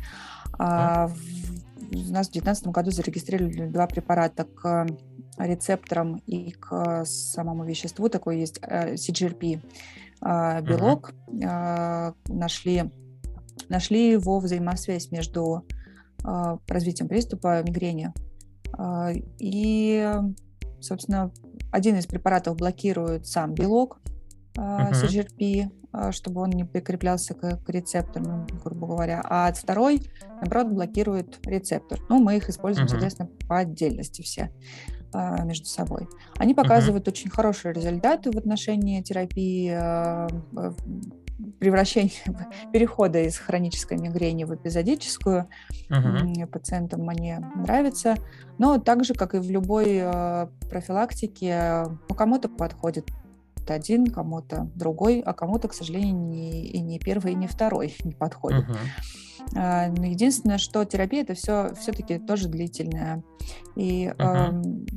А 0.57 1.07
у 1.07 2.11
нас 2.11 2.27
в 2.27 2.31
2019 2.31 2.67
году 2.67 2.91
зарегистрировали 2.91 3.67
два 3.67 3.87
препарата 3.87 4.45
к 4.45 4.87
рецепторам 5.37 6.21
и 6.25 6.51
к 6.51 7.03
самому 7.05 7.65
веществу. 7.65 8.09
Такой 8.09 8.39
есть 8.39 8.59
CGRP 8.59 9.61
белок. 10.21 11.13
Uh-huh. 11.27 12.13
Нашли 12.27 12.91
нашли 13.71 14.11
его 14.11 14.39
взаимосвязь 14.39 15.11
между 15.11 15.65
э, 16.23 16.57
развитием 16.67 17.07
приступа 17.07 17.63
мигрени 17.63 18.13
э, 18.77 19.21
и, 19.39 20.11
собственно, 20.79 21.31
один 21.71 21.97
из 21.97 22.05
препаратов 22.05 22.57
блокирует 22.57 23.25
сам 23.25 23.53
белок 23.53 23.99
э, 24.57 24.59
uh-huh. 24.59 24.91
CGRP, 24.91 25.71
э, 25.93 26.11
чтобы 26.11 26.41
он 26.41 26.49
не 26.51 26.65
прикреплялся 26.65 27.33
к, 27.33 27.63
к 27.63 27.69
рецепторам, 27.69 28.45
грубо 28.63 28.87
говоря, 28.87 29.23
а 29.23 29.51
второй, 29.53 30.03
наоборот, 30.41 30.67
блокирует 30.67 31.39
рецептор. 31.47 31.99
Ну, 32.09 32.19
мы 32.19 32.37
их 32.37 32.49
используем, 32.49 32.87
uh-huh. 32.87 32.91
соответственно, 32.91 33.29
по 33.47 33.59
отдельности 33.59 34.21
все 34.21 34.51
между 35.43 35.65
собой. 35.65 36.07
Они 36.37 36.53
показывают 36.53 37.05
uh-huh. 37.05 37.11
очень 37.11 37.29
хорошие 37.29 37.73
результаты 37.73 38.31
в 38.31 38.37
отношении 38.37 39.01
терапии 39.01 39.69
превращения, 41.59 42.11
перехода 42.73 43.21
из 43.21 43.37
хронической 43.37 43.97
мигрени 43.97 44.43
в 44.43 44.55
эпизодическую. 44.55 45.47
Uh-huh. 45.89 46.47
Пациентам 46.47 47.07
они 47.09 47.35
нравятся. 47.55 48.15
Но 48.57 48.77
так 48.77 49.03
же, 49.03 49.13
как 49.13 49.35
и 49.35 49.39
в 49.39 49.49
любой 49.49 49.99
э, 50.01 50.47
профилактике, 50.69 51.85
ну, 52.09 52.15
кому-то 52.15 52.49
подходит 52.49 53.09
один, 53.67 54.07
кому-то 54.07 54.69
другой, 54.75 55.21
а 55.21 55.33
кому-то, 55.33 55.67
к 55.67 55.73
сожалению, 55.73 56.15
не, 56.15 56.65
и 56.65 56.79
не 56.79 56.99
первый, 56.99 57.33
и 57.33 57.35
не 57.35 57.47
второй 57.47 57.95
не 58.03 58.13
подходит. 58.13 58.65
Но 59.53 60.05
единственное, 60.05 60.59
что 60.59 60.85
терапия 60.85 61.23
это 61.23 61.33
все 61.33 61.73
все-таки 61.79 62.19
тоже 62.19 62.47
длительная. 62.47 63.23
И 63.75 64.05
uh-huh. 64.05 64.87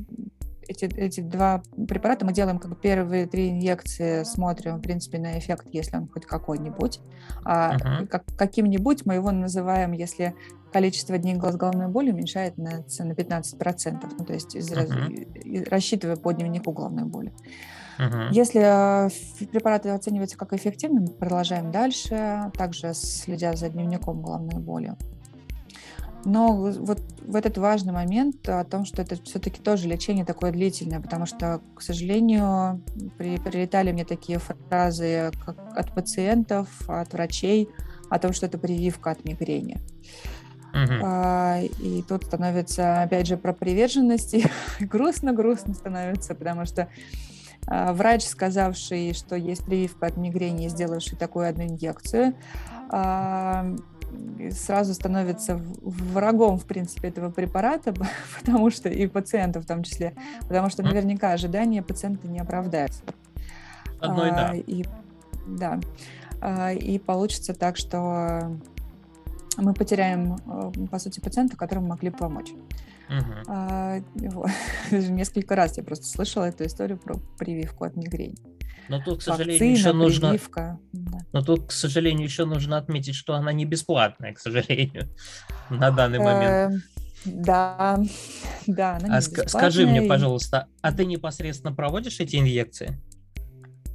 Эти, 0.67 0.85
эти 0.85 1.21
два 1.21 1.63
препарата 1.87 2.25
мы 2.25 2.33
делаем 2.33 2.59
как 2.59 2.79
первые 2.79 3.25
три 3.27 3.49
инъекции, 3.49 4.23
смотрим, 4.23 4.77
в 4.77 4.81
принципе, 4.81 5.19
на 5.19 5.37
эффект, 5.37 5.67
если 5.71 5.97
он 5.97 6.07
хоть 6.07 6.25
какой-нибудь. 6.25 6.99
А 7.43 7.77
uh-huh. 7.77 8.07
как, 8.07 8.25
каким-нибудь 8.37 9.05
мы 9.05 9.15
его 9.15 9.31
называем, 9.31 9.91
если 9.91 10.35
количество 10.71 11.17
дней 11.17 11.35
с 11.35 11.55
головной 11.55 11.87
боли 11.87 12.11
уменьшает 12.11 12.57
на, 12.57 12.83
на 12.99 13.11
15%, 13.13 14.13
ну, 14.17 14.25
то 14.25 14.33
есть 14.33 14.55
из, 14.55 14.71
uh-huh. 14.71 15.69
рассчитывая 15.69 16.17
по 16.17 16.31
дневнику 16.31 16.71
головной 16.71 17.05
боли. 17.05 17.33
Uh-huh. 17.97 18.27
Если 18.31 18.61
э, 18.61 19.09
препараты 19.51 19.89
оцениваются 19.89 20.37
как 20.37 20.51
эффективны, 20.53 21.01
мы 21.01 21.07
продолжаем 21.07 21.71
дальше, 21.71 22.51
также 22.57 22.93
следя 22.93 23.53
за 23.53 23.69
дневником 23.69 24.21
головной 24.21 24.59
боли. 24.59 24.95
Но 26.25 26.53
вот 26.53 26.99
в 27.21 27.35
этот 27.35 27.57
важный 27.57 27.93
момент 27.93 28.49
о 28.49 28.63
том, 28.63 28.83
что 28.85 29.01
это 29.01 29.15
все-таки 29.23 29.61
тоже 29.61 29.87
лечение 29.87 30.25
такое 30.25 30.51
длительное, 30.51 30.99
потому 30.99 31.27
что, 31.27 31.61
к 31.75 31.81
сожалению, 31.81 32.83
при, 33.17 33.37
прилетали 33.37 33.91
мне 33.91 34.05
такие 34.05 34.39
фразы 34.39 35.31
как 35.45 35.57
от 35.77 35.93
пациентов, 35.93 36.67
от 36.87 37.13
врачей 37.13 37.69
о 38.09 38.19
том, 38.19 38.33
что 38.33 38.47
это 38.47 38.57
прививка 38.57 39.11
от 39.11 39.23
мигрени. 39.23 39.77
Uh-huh. 40.73 40.99
А, 41.03 41.61
и 41.61 42.03
тут 42.07 42.25
становится, 42.25 43.03
опять 43.03 43.27
же, 43.27 43.37
про 43.37 43.53
приверженность, 43.53 44.35
грустно-грустно 44.79 45.73
становится, 45.75 46.35
потому 46.35 46.65
что 46.65 46.89
а, 47.67 47.93
врач, 47.93 48.23
сказавший, 48.23 49.13
что 49.13 49.35
есть 49.35 49.65
прививка 49.65 50.07
от 50.07 50.17
мигрени, 50.17 50.67
сделавший 50.67 51.17
такую 51.17 51.47
одну 51.47 51.63
инъекцию, 51.63 52.35
а, 52.89 53.75
сразу 54.51 54.93
становится 54.93 55.59
врагом, 55.81 56.57
в 56.57 56.65
принципе, 56.65 57.09
этого 57.09 57.31
препарата, 57.31 57.93
потому 58.39 58.69
что 58.69 58.89
и 58.89 59.07
пациентов 59.07 59.63
в 59.63 59.67
том 59.67 59.83
числе, 59.83 60.13
потому 60.41 60.69
что 60.69 60.83
наверняка 60.83 61.31
ожидания 61.31 61.81
пациента 61.81 62.27
не 62.27 62.39
оправдаются. 62.39 63.03
Одной, 63.99 64.31
а, 64.31 64.35
да. 64.35 64.53
И, 64.55 64.85
да. 65.47 65.79
А, 66.41 66.73
и 66.73 66.99
получится 66.99 67.53
так, 67.53 67.77
что 67.77 68.57
мы 69.57 69.73
потеряем, 69.73 70.35
э, 70.35 70.71
по 70.91 70.99
сути, 70.99 71.19
пациента, 71.19 71.55
которому 71.55 71.87
могли 71.87 72.09
помочь. 72.09 72.51
Угу. 73.09 73.33
А, 73.47 73.99
вот. 74.15 74.49
Несколько 74.91 75.55
раз 75.55 75.77
я 75.77 75.83
просто 75.83 76.05
слышала 76.05 76.45
эту 76.45 76.65
историю 76.65 76.97
про 76.97 77.15
прививку 77.37 77.85
от 77.85 77.95
мигрени. 77.95 78.35
Но 78.87 79.01
тут, 79.01 79.19
к 79.19 79.21
сожалению, 79.23 79.53
Вакцина, 79.53 79.89
еще 79.89 79.93
нужно... 79.93 80.29
Прививка. 80.29 80.79
Но 81.31 81.41
тут, 81.41 81.67
к 81.67 81.71
сожалению, 81.71 82.25
еще 82.25 82.45
нужно 82.45 82.77
отметить, 82.77 83.15
что 83.15 83.35
она 83.35 83.51
не 83.51 83.65
бесплатная, 83.65 84.33
к 84.33 84.39
сожалению, 84.39 85.09
на 85.69 85.91
данный 85.91 86.19
момент. 86.19 86.73
Эм, 86.73 86.83
Да, 87.25 87.99
да. 88.67 88.99
А 89.03 89.19
ск- 89.19 89.47
скажи 89.47 89.85
мне, 89.85 90.03
пожалуйста, 90.03 90.67
а 90.81 90.91
ты 90.91 91.05
непосредственно 91.05 91.73
проводишь 91.73 92.19
эти 92.19 92.37
инъекции? 92.37 93.01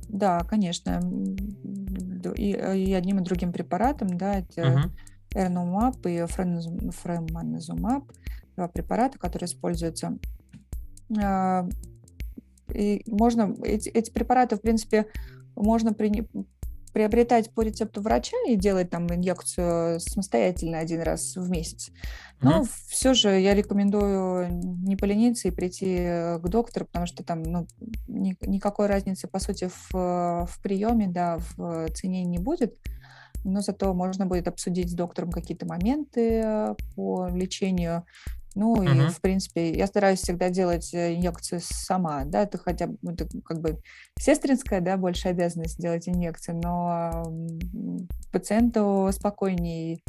Да, 0.09 0.40
конечно. 0.40 1.01
И, 2.37 2.51
и 2.51 2.93
одним 2.93 3.21
и 3.21 3.25
другим 3.25 3.53
препаратом, 3.53 4.19
да, 4.19 4.40
это 4.40 4.73
угу. 4.73 4.81
Эрнумаб 5.35 6.05
и 6.07 6.25
фреманезумаб, 6.27 8.11
два 8.57 8.69
препарата, 8.69 9.19
которые 9.19 9.47
используются. 9.47 10.19
А, 11.23 11.69
и 12.75 13.03
можно 13.07 13.55
эти, 13.64 13.88
эти 13.88 14.11
препараты, 14.11 14.57
в 14.57 14.61
принципе, 14.61 15.07
можно 15.55 15.93
при, 15.93 16.29
приобретать 16.92 17.53
по 17.55 17.62
рецепту 17.62 18.00
врача 18.00 18.37
и 18.46 18.57
делать 18.57 18.90
там 18.90 19.07
инъекцию 19.09 20.00
самостоятельно 20.00 20.79
один 20.79 21.03
раз 21.03 21.37
в 21.37 21.48
месяц. 21.50 21.90
Но 22.40 22.62
mm-hmm. 22.62 22.68
все 22.88 23.14
же 23.14 23.38
я 23.38 23.55
рекомендую 23.55 24.48
не 24.50 24.96
полениться 24.96 25.48
и 25.48 25.50
прийти 25.50 25.96
к 26.38 26.42
доктору, 26.48 26.87
потому 26.87 27.07
что 27.07 27.22
там 27.22 27.42
ну, 27.42 27.66
ни, 28.09 28.37
никакой 28.42 28.87
разницы, 28.87 29.29
по 29.29 29.38
сути, 29.38 29.68
в, 29.68 30.46
в 30.46 30.62
приеме, 30.62 31.09
да, 31.09 31.38
в 31.57 31.88
цене 31.90 32.24
не 32.24 32.38
будет. 32.38 32.76
Но 33.44 33.61
зато 33.61 33.94
можно 33.94 34.26
будет 34.26 34.48
обсудить 34.48 34.90
с 34.90 34.94
доктором 34.94 35.31
какие-то 35.31 35.66
моменты 35.66 36.74
по 36.94 37.29
лечению. 37.29 38.05
Ну 38.54 38.74
uh-huh. 38.74 39.08
и, 39.08 39.10
в 39.10 39.20
принципе, 39.20 39.72
я 39.72 39.86
стараюсь 39.86 40.20
всегда 40.20 40.50
делать 40.50 40.92
э, 40.92 41.14
инъекцию 41.14 41.60
сама, 41.62 42.24
да, 42.24 42.42
это 42.42 42.58
хотя 42.58 42.88
бы, 42.88 42.96
это 43.12 43.28
как 43.44 43.60
бы 43.60 43.78
сестринская, 44.18 44.80
да, 44.80 44.96
больше 44.96 45.28
обязанность 45.28 45.80
делать 45.80 46.08
инъекции, 46.08 46.52
но 46.52 47.32
пациенту 48.32 49.08
спокойнее 49.12 50.00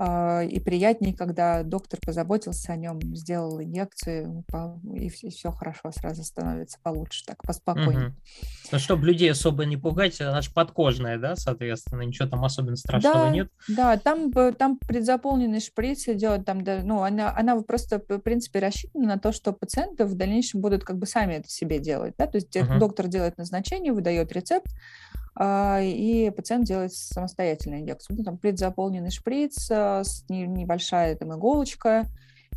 и 0.00 0.60
приятнее, 0.60 1.14
когда 1.14 1.62
доктор 1.62 2.00
позаботился 2.04 2.72
о 2.72 2.76
нем, 2.76 3.00
сделал 3.14 3.60
инъекцию, 3.60 4.44
и 4.94 5.08
все 5.08 5.50
хорошо 5.50 5.90
сразу 5.92 6.24
становится 6.24 6.78
получше, 6.82 7.24
так 7.26 7.42
поспокойнее. 7.42 8.08
Угу. 8.08 8.14
Ну, 8.72 8.78
чтобы 8.78 9.06
людей 9.06 9.30
особо 9.30 9.66
не 9.66 9.76
пугать, 9.76 10.20
она 10.20 10.40
же 10.40 10.50
подкожная, 10.52 11.18
да, 11.18 11.36
соответственно, 11.36 12.02
ничего 12.02 12.28
там 12.28 12.44
особенно 12.44 12.76
страшного 12.76 13.26
да, 13.26 13.30
нет? 13.30 13.50
Да, 13.68 13.98
там, 13.98 14.32
там 14.54 14.78
предзаполненный 14.78 15.60
шприц 15.60 16.08
идет, 16.08 16.46
там, 16.46 16.62
да, 16.64 16.80
ну, 16.82 17.02
она, 17.02 17.36
она 17.36 17.60
просто, 17.60 18.02
в 18.08 18.18
принципе, 18.20 18.60
рассчитана 18.60 19.06
на 19.06 19.18
то, 19.18 19.32
что 19.32 19.52
пациенты 19.52 20.06
в 20.06 20.14
дальнейшем 20.14 20.60
будут 20.60 20.84
как 20.84 20.98
бы 20.98 21.06
сами 21.06 21.34
это 21.34 21.50
себе 21.50 21.78
делать, 21.78 22.14
да, 22.16 22.26
то 22.26 22.36
есть 22.36 22.56
угу. 22.56 22.78
доктор 22.78 23.08
делает 23.08 23.36
назначение, 23.36 23.92
выдает 23.92 24.32
рецепт, 24.32 24.68
а, 24.68 25.09
и 25.38 26.32
пациент 26.36 26.66
делает 26.66 26.92
самостоятельно 26.92 27.80
инъекцию. 27.80 28.18
Ну, 28.18 28.24
там 28.24 28.38
предзаполненный 28.38 29.10
шприц, 29.10 29.70
а, 29.70 30.02
небольшая 30.28 31.16
там 31.16 31.32
иголочка, 31.32 32.06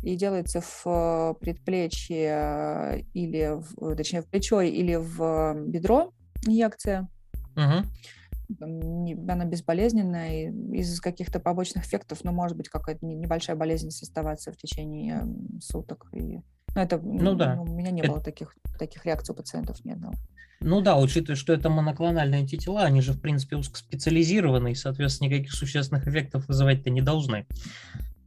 и 0.04 0.16
делается 0.16 0.60
в 0.60 0.82
э, 0.84 1.34
предплечье 1.40 3.06
или, 3.14 3.58
в, 3.58 3.96
точнее, 3.96 4.20
в 4.20 4.26
плечо 4.26 4.60
или 4.60 4.96
в 4.96 5.54
бедро 5.66 6.12
инъекция. 6.46 7.08
Угу. 7.56 8.60
Она 8.60 9.44
безболезненная, 9.46 10.52
из 10.72 11.00
каких-то 11.00 11.40
побочных 11.40 11.86
эффектов, 11.86 12.22
ну, 12.22 12.32
может 12.32 12.56
быть, 12.56 12.68
какая-то 12.68 13.06
небольшая 13.06 13.56
болезненность 13.56 14.02
оставаться 14.02 14.52
в 14.52 14.56
течение 14.58 15.26
суток. 15.60 16.06
И, 16.12 16.40
ну, 16.74 16.80
это, 16.80 16.98
ну, 16.98 17.34
да. 17.34 17.60
У 17.60 17.66
меня 17.66 17.90
не 17.90 18.00
это... 18.00 18.12
было 18.12 18.20
таких, 18.20 18.56
таких 18.78 19.04
реакций 19.06 19.32
у 19.32 19.36
пациентов 19.36 19.84
ни 19.84 19.92
одного. 19.92 20.14
Ну 20.60 20.80
да, 20.80 20.96
учитывая, 20.96 21.36
что 21.36 21.52
это 21.52 21.68
моноклональные 21.68 22.40
антитела, 22.40 22.82
они 22.82 23.00
же, 23.00 23.12
в 23.12 23.20
принципе, 23.20 23.56
узкоспециализированы, 23.56 24.72
и, 24.72 24.74
соответственно, 24.74 25.28
никаких 25.28 25.52
существенных 25.52 26.08
эффектов 26.08 26.48
вызывать-то 26.48 26.90
не 26.90 27.02
должны. 27.02 27.46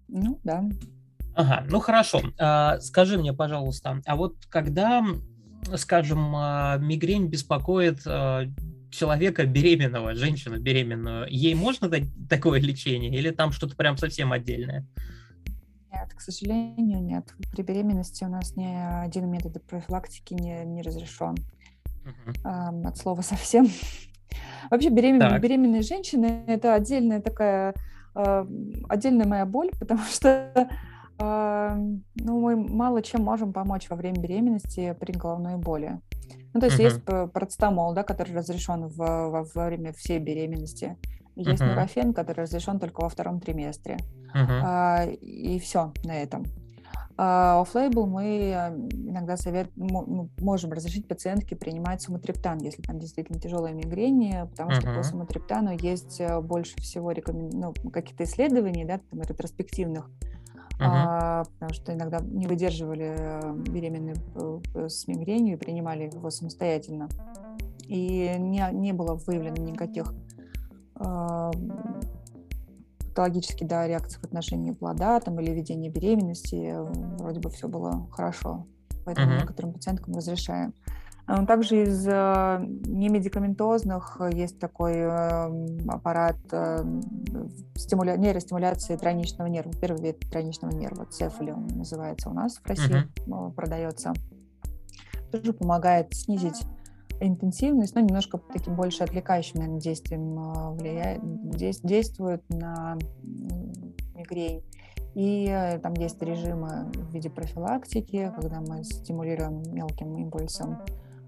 Ну 0.07 0.39
да. 0.43 0.63
Ага, 1.35 1.65
ну 1.69 1.79
хорошо. 1.79 2.21
А, 2.39 2.79
скажи 2.79 3.17
мне, 3.17 3.33
пожалуйста, 3.33 4.01
а 4.05 4.15
вот 4.15 4.35
когда, 4.49 5.05
скажем, 5.75 6.35
а, 6.35 6.77
мигрень 6.77 7.27
беспокоит 7.27 8.01
а, 8.05 8.45
человека 8.91 9.45
беременного, 9.45 10.15
женщину 10.15 10.59
беременную, 10.59 11.27
ей 11.29 11.53
можно 11.55 11.89
дать 11.89 12.05
такое 12.29 12.59
лечение 12.59 13.15
или 13.15 13.31
там 13.31 13.51
что-то 13.51 13.75
прям 13.75 13.97
совсем 13.97 14.31
отдельное? 14.31 14.87
Нет, 15.99 16.13
к 16.13 16.21
сожалению, 16.21 17.01
нет. 17.01 17.33
При 17.51 17.63
беременности 17.63 18.23
у 18.23 18.27
нас 18.27 18.55
ни 18.55 18.67
один 19.03 19.29
метод 19.31 19.63
профилактики 19.63 20.33
не, 20.33 20.63
не 20.65 20.81
разрешен 20.81 21.35
uh-huh. 22.05 22.87
от 22.87 22.97
слова 22.97 23.21
совсем. 23.21 23.67
Вообще 24.69 24.89
беременные, 24.89 25.39
беременные 25.39 25.81
женщины– 25.81 26.43
это 26.47 26.73
отдельная 26.73 27.21
такая, 27.21 27.73
отдельная 28.13 29.25
моя 29.25 29.45
боль, 29.45 29.71
потому 29.79 30.01
что 30.03 30.69
ну, 31.19 32.39
мы 32.39 32.55
мало 32.55 33.01
чем 33.01 33.23
можем 33.23 33.51
помочь 33.51 33.89
во 33.89 33.95
время 33.95 34.19
беременности 34.19 34.95
при 34.99 35.13
головной 35.13 35.57
боли. 35.57 35.99
Ну, 36.53 36.59
то 36.59 36.67
есть 36.67 36.79
uh-huh. 36.79 36.83
есть 36.83 37.03
парацетамол, 37.33 37.95
да, 37.95 38.03
который 38.03 38.35
разрешен 38.35 38.87
в, 38.87 38.97
во, 38.97 39.65
время 39.65 39.93
всей 39.93 40.19
беременности. 40.19 40.95
Есть 41.35 41.61
uh-huh. 41.61 41.69
нурофен, 41.69 42.13
который 42.13 42.41
разрешен 42.41 42.79
только 42.79 43.01
во 43.01 43.09
втором 43.09 43.39
триместре. 43.39 43.97
Uh-huh. 44.33 44.61
А, 44.63 45.05
и 45.05 45.59
все 45.59 45.93
на 46.03 46.15
этом. 46.15 46.45
А 47.19 47.61
оффлейбл 47.61 48.05
мы 48.05 48.51
иногда 48.91 49.37
совет, 49.37 49.71
можем 49.75 50.71
разрешить 50.71 51.07
пациентке 51.07 51.55
принимать 51.55 52.03
суматриптан, 52.03 52.59
если 52.59 52.83
там 52.83 52.99
действительно 52.99 53.39
тяжелая 53.39 53.73
мигрень, 53.73 54.47
потому 54.51 54.71
uh-huh. 54.71 54.81
что 54.81 54.93
по 54.93 55.03
суматриптану 55.03 55.75
есть 55.75 56.21
э, 56.21 56.39
больше 56.39 56.75
всего 56.77 57.11
рекомен... 57.11 57.49
ну, 57.51 57.73
каких-то 57.91 58.23
исследований, 58.23 58.85
да, 58.85 58.99
там, 59.09 59.21
ретроспективных, 59.21 60.05
uh-huh. 60.05 60.77
а, 60.79 61.43
потому 61.45 61.73
что 61.73 61.91
иногда 61.91 62.19
не 62.19 62.45
выдерживали 62.45 63.15
э, 63.17 63.53
беременные 63.67 64.15
э, 64.75 64.87
с 64.87 65.07
мигренью 65.07 65.55
и 65.55 65.59
принимали 65.59 66.03
его 66.03 66.29
самостоятельно. 66.29 67.09
И 67.87 68.35
не, 68.37 68.63
не 68.73 68.93
было 68.93 69.15
выявлено 69.15 69.55
никаких 69.55 70.13
патологические 73.17 73.67
да, 73.67 73.87
реакции 73.87 74.19
в 74.19 74.23
отношении 74.25 74.71
плода 74.71 75.19
там, 75.19 75.39
или 75.39 75.49
ведения 75.49 75.89
беременности. 75.89 76.75
Вроде 77.17 77.39
бы 77.39 77.49
все 77.49 77.67
было 77.67 78.07
хорошо. 78.11 78.67
Поэтому 79.05 79.31
uh-huh. 79.31 79.41
некоторым 79.41 79.73
пациенткам 79.73 80.13
разрешаем. 80.13 80.75
А, 81.25 81.43
также 81.47 81.83
из 81.83 82.07
э, 82.07 82.11
немедикаментозных 82.85 84.21
есть 84.31 84.59
такой 84.59 85.03
аппарат 85.87 86.37
э, 86.51 86.83
стимуля... 87.75 88.17
нейростимуляции 88.17 88.95
тройничного 88.97 89.47
нерва, 89.47 89.73
первый 89.81 90.03
вид 90.03 90.19
тройничного 90.29 90.71
нерва, 90.71 91.05
цефали 91.05 91.51
он 91.51 91.65
называется 91.67 92.29
у 92.29 92.33
нас 92.33 92.57
в 92.57 92.67
России, 92.67 93.07
uh-huh. 93.25 93.51
продается. 93.53 94.13
Тоже 95.31 95.53
помогает 95.53 96.13
снизить 96.13 96.61
интенсивность, 97.19 97.95
но 97.95 98.01
немножко 98.01 98.39
таким 98.53 98.75
больше 98.75 99.03
отвлекающим, 99.03 99.59
наверное, 99.59 99.81
действием 99.81 100.39
а, 100.39 100.71
влияет, 100.71 101.21
действует 101.83 102.43
на 102.49 102.97
мигрень. 104.15 104.63
И 105.15 105.47
э, 105.49 105.79
там 105.79 105.93
есть 105.95 106.21
режимы 106.21 106.91
в 106.93 107.11
виде 107.11 107.29
профилактики, 107.29 108.31
когда 108.39 108.61
мы 108.61 108.83
стимулируем 108.83 109.63
мелким 109.73 110.15
импульсом, 110.15 110.77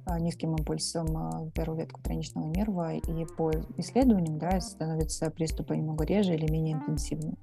а, 0.05 0.19
низким 0.19 0.55
импульсом 0.55 1.07
а, 1.17 1.49
первую 1.55 1.79
ветку 1.79 1.99
тройничного 2.01 2.45
нерва, 2.45 2.93
и 2.93 3.25
по 3.37 3.51
исследованиям 3.77 4.37
да, 4.37 4.61
становятся 4.61 5.31
приступы 5.31 5.75
немного 5.75 6.05
реже 6.05 6.35
или 6.35 6.51
менее 6.51 6.75
интенсивны. 6.75 7.33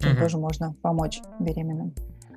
Чем 0.00 0.12
mm-hmm. 0.12 0.20
тоже 0.20 0.38
можно 0.38 0.74
помочь 0.82 1.22
беременным 1.38 1.94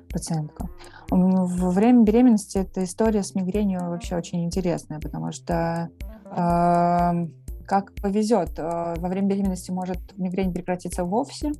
пациентка. 0.08 0.68
Во 1.10 1.70
время 1.70 2.02
беременности 2.02 2.58
эта 2.58 2.84
история 2.84 3.22
с 3.22 3.34
мигренью 3.34 3.80
вообще 3.80 4.16
очень 4.16 4.44
интересная, 4.44 5.00
потому 5.00 5.32
что 5.32 5.90
э, 6.24 7.26
как 7.66 7.94
повезет, 7.94 8.58
э, 8.58 8.94
во 8.96 9.08
время 9.08 9.28
беременности 9.28 9.70
может 9.70 9.98
мигрень 10.16 10.52
прекратиться 10.52 11.04
вовсе, 11.04 11.52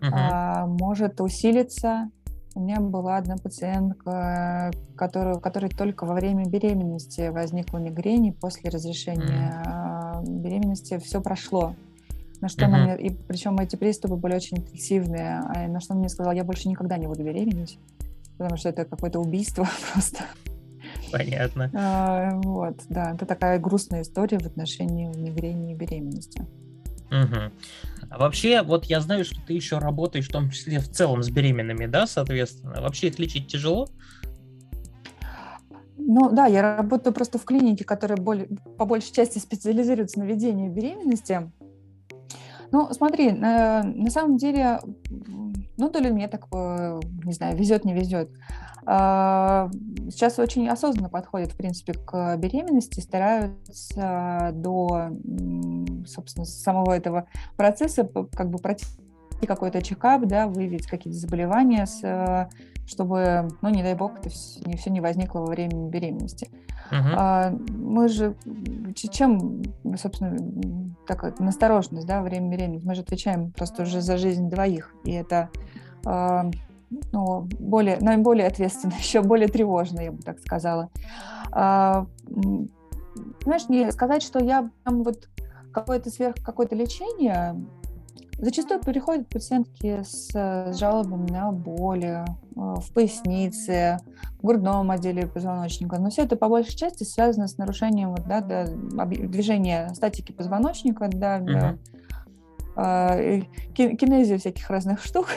э, 0.00 0.66
может 0.66 1.20
усилиться. 1.20 2.10
У 2.54 2.60
меня 2.60 2.80
была 2.80 3.18
одна 3.18 3.36
пациентка, 3.36 4.70
которая, 4.96 5.36
у 5.36 5.40
которой 5.40 5.70
только 5.70 6.06
во 6.06 6.14
время 6.14 6.44
беременности 6.44 7.28
возникла 7.28 7.78
мигрень, 7.78 8.26
и 8.26 8.32
после 8.32 8.70
разрешения 8.70 9.62
uh-huh. 9.64 10.24
беременности 10.24 10.98
все 10.98 11.20
прошло. 11.20 11.74
На 12.40 12.48
что 12.48 12.66
она 12.66 12.84
мне, 12.84 12.98
и 12.98 13.10
причем 13.10 13.58
эти 13.58 13.76
приступы 13.76 14.14
были 14.14 14.34
очень 14.34 14.58
интенсивные, 14.58 15.40
а 15.44 15.66
на 15.66 15.80
что 15.80 15.94
она 15.94 16.00
мне 16.00 16.08
сказала, 16.08 16.32
я 16.32 16.44
больше 16.44 16.68
никогда 16.68 16.96
не 16.96 17.06
буду 17.06 17.24
беременеть, 17.24 17.78
потому 18.36 18.56
что 18.56 18.68
это 18.68 18.84
какое-то 18.84 19.18
убийство 19.18 19.68
просто. 19.92 20.24
Понятно. 21.10 21.70
А, 21.74 22.30
вот, 22.42 22.76
да, 22.88 23.12
это 23.14 23.26
такая 23.26 23.58
грустная 23.58 24.02
история 24.02 24.38
в 24.38 24.46
отношении 24.46 25.10
и 25.12 25.30
беременности. 25.74 26.46
Угу. 27.10 27.52
А 28.10 28.18
вообще, 28.18 28.62
вот 28.62 28.84
я 28.84 29.00
знаю, 29.00 29.24
что 29.24 29.36
ты 29.46 29.54
еще 29.54 29.78
работаешь 29.78 30.28
в 30.28 30.32
том 30.32 30.50
числе 30.50 30.78
в 30.78 30.90
целом 30.90 31.22
с 31.22 31.30
беременными, 31.30 31.86
да, 31.86 32.06
соответственно. 32.06 32.80
Вообще 32.80 33.08
их 33.08 33.18
лечить 33.18 33.48
тяжело? 33.48 33.88
Ну 35.96 36.30
да, 36.30 36.46
я 36.46 36.76
работаю 36.76 37.12
просто 37.12 37.38
в 37.38 37.44
клинике, 37.44 37.84
которая 37.84 38.16
более, 38.16 38.48
по 38.78 38.86
большей 38.86 39.12
части 39.12 39.38
специализируется 39.38 40.18
на 40.20 40.24
ведении 40.24 40.68
беременности. 40.68 41.50
Ну, 42.70 42.88
смотри, 42.92 43.32
на, 43.32 43.82
на 43.82 44.10
самом 44.10 44.36
деле 44.36 44.78
ну, 45.78 45.88
то 45.88 46.00
ли 46.00 46.10
мне 46.10 46.28
так, 46.28 46.46
э, 46.52 47.00
не 47.24 47.32
знаю, 47.32 47.56
везет, 47.56 47.84
не 47.84 47.94
везет. 47.94 48.30
А, 48.84 49.70
сейчас 50.10 50.38
очень 50.38 50.68
осознанно 50.68 51.08
подходят, 51.08 51.52
в 51.52 51.56
принципе, 51.56 51.92
к 51.92 52.36
беременности, 52.36 53.00
стараются 53.00 54.50
до, 54.54 55.10
собственно, 56.06 56.44
самого 56.44 56.92
этого 56.92 57.28
процесса 57.56 58.04
как 58.34 58.50
бы 58.50 58.58
пройти 59.38 59.46
какой-то 59.46 59.82
чекап, 59.82 60.26
да, 60.26 60.46
выявить 60.46 60.86
какие-то 60.86 61.18
заболевания, 61.18 61.86
с, 61.86 62.48
чтобы, 62.86 63.48
ну, 63.62 63.68
не 63.68 63.82
дай 63.82 63.94
бог, 63.94 64.18
это 64.18 64.30
все 64.30 64.60
не, 64.64 64.76
все 64.76 64.90
не 64.90 65.00
возникло 65.00 65.40
во 65.40 65.46
время 65.46 65.88
беременности. 65.88 66.50
Uh-huh. 66.90 67.14
А, 67.16 67.54
мы 67.70 68.08
же, 68.08 68.34
чем, 68.94 69.62
собственно, 69.96 70.36
такая 71.06 71.34
настороженность, 71.38 72.06
да, 72.06 72.20
во 72.20 72.24
время 72.24 72.50
беременности, 72.50 72.86
мы 72.86 72.94
же 72.94 73.02
отвечаем 73.02 73.52
просто 73.52 73.82
уже 73.82 74.00
за 74.00 74.16
жизнь 74.16 74.48
двоих, 74.48 74.94
и 75.04 75.12
это 75.12 75.50
а, 76.06 76.50
ну, 77.12 77.48
более, 77.58 77.98
наиболее 78.00 78.46
ответственно, 78.46 78.94
еще 78.98 79.22
более 79.22 79.48
тревожно, 79.48 80.00
я 80.00 80.12
бы 80.12 80.22
так 80.22 80.38
сказала. 80.38 80.88
А, 81.52 82.06
знаешь, 83.44 83.68
не 83.68 83.90
сказать, 83.92 84.22
что 84.22 84.42
я 84.42 84.70
там 84.84 85.02
вот 85.02 85.28
какое-то 85.72 86.10
сверх 86.10 86.36
какое-то 86.42 86.74
лечение, 86.74 87.54
Зачастую 88.38 88.80
приходят 88.80 89.28
пациентки 89.28 90.02
с, 90.04 90.28
с 90.30 90.78
жалобами 90.78 91.28
на 91.30 91.50
боли 91.50 92.24
в 92.54 92.92
пояснице, 92.94 93.98
в 94.40 94.46
грудном 94.46 94.92
отделе 94.92 95.26
позвоночника. 95.26 95.98
Но 95.98 96.10
все 96.10 96.22
это 96.22 96.36
по 96.36 96.48
большей 96.48 96.76
части 96.76 97.02
связано 97.02 97.48
с 97.48 97.58
нарушением 97.58 98.10
вот, 98.10 98.28
да, 98.28 98.40
да, 98.40 98.64
движения 99.06 99.90
статики 99.94 100.30
позвоночника, 100.30 101.08
да, 101.08 101.38
uh-huh. 101.38 101.78
да, 102.76 103.16
э, 103.16 103.40
кинезии 103.74 104.36
всяких 104.36 104.70
разных 104.70 105.02
штук. 105.02 105.26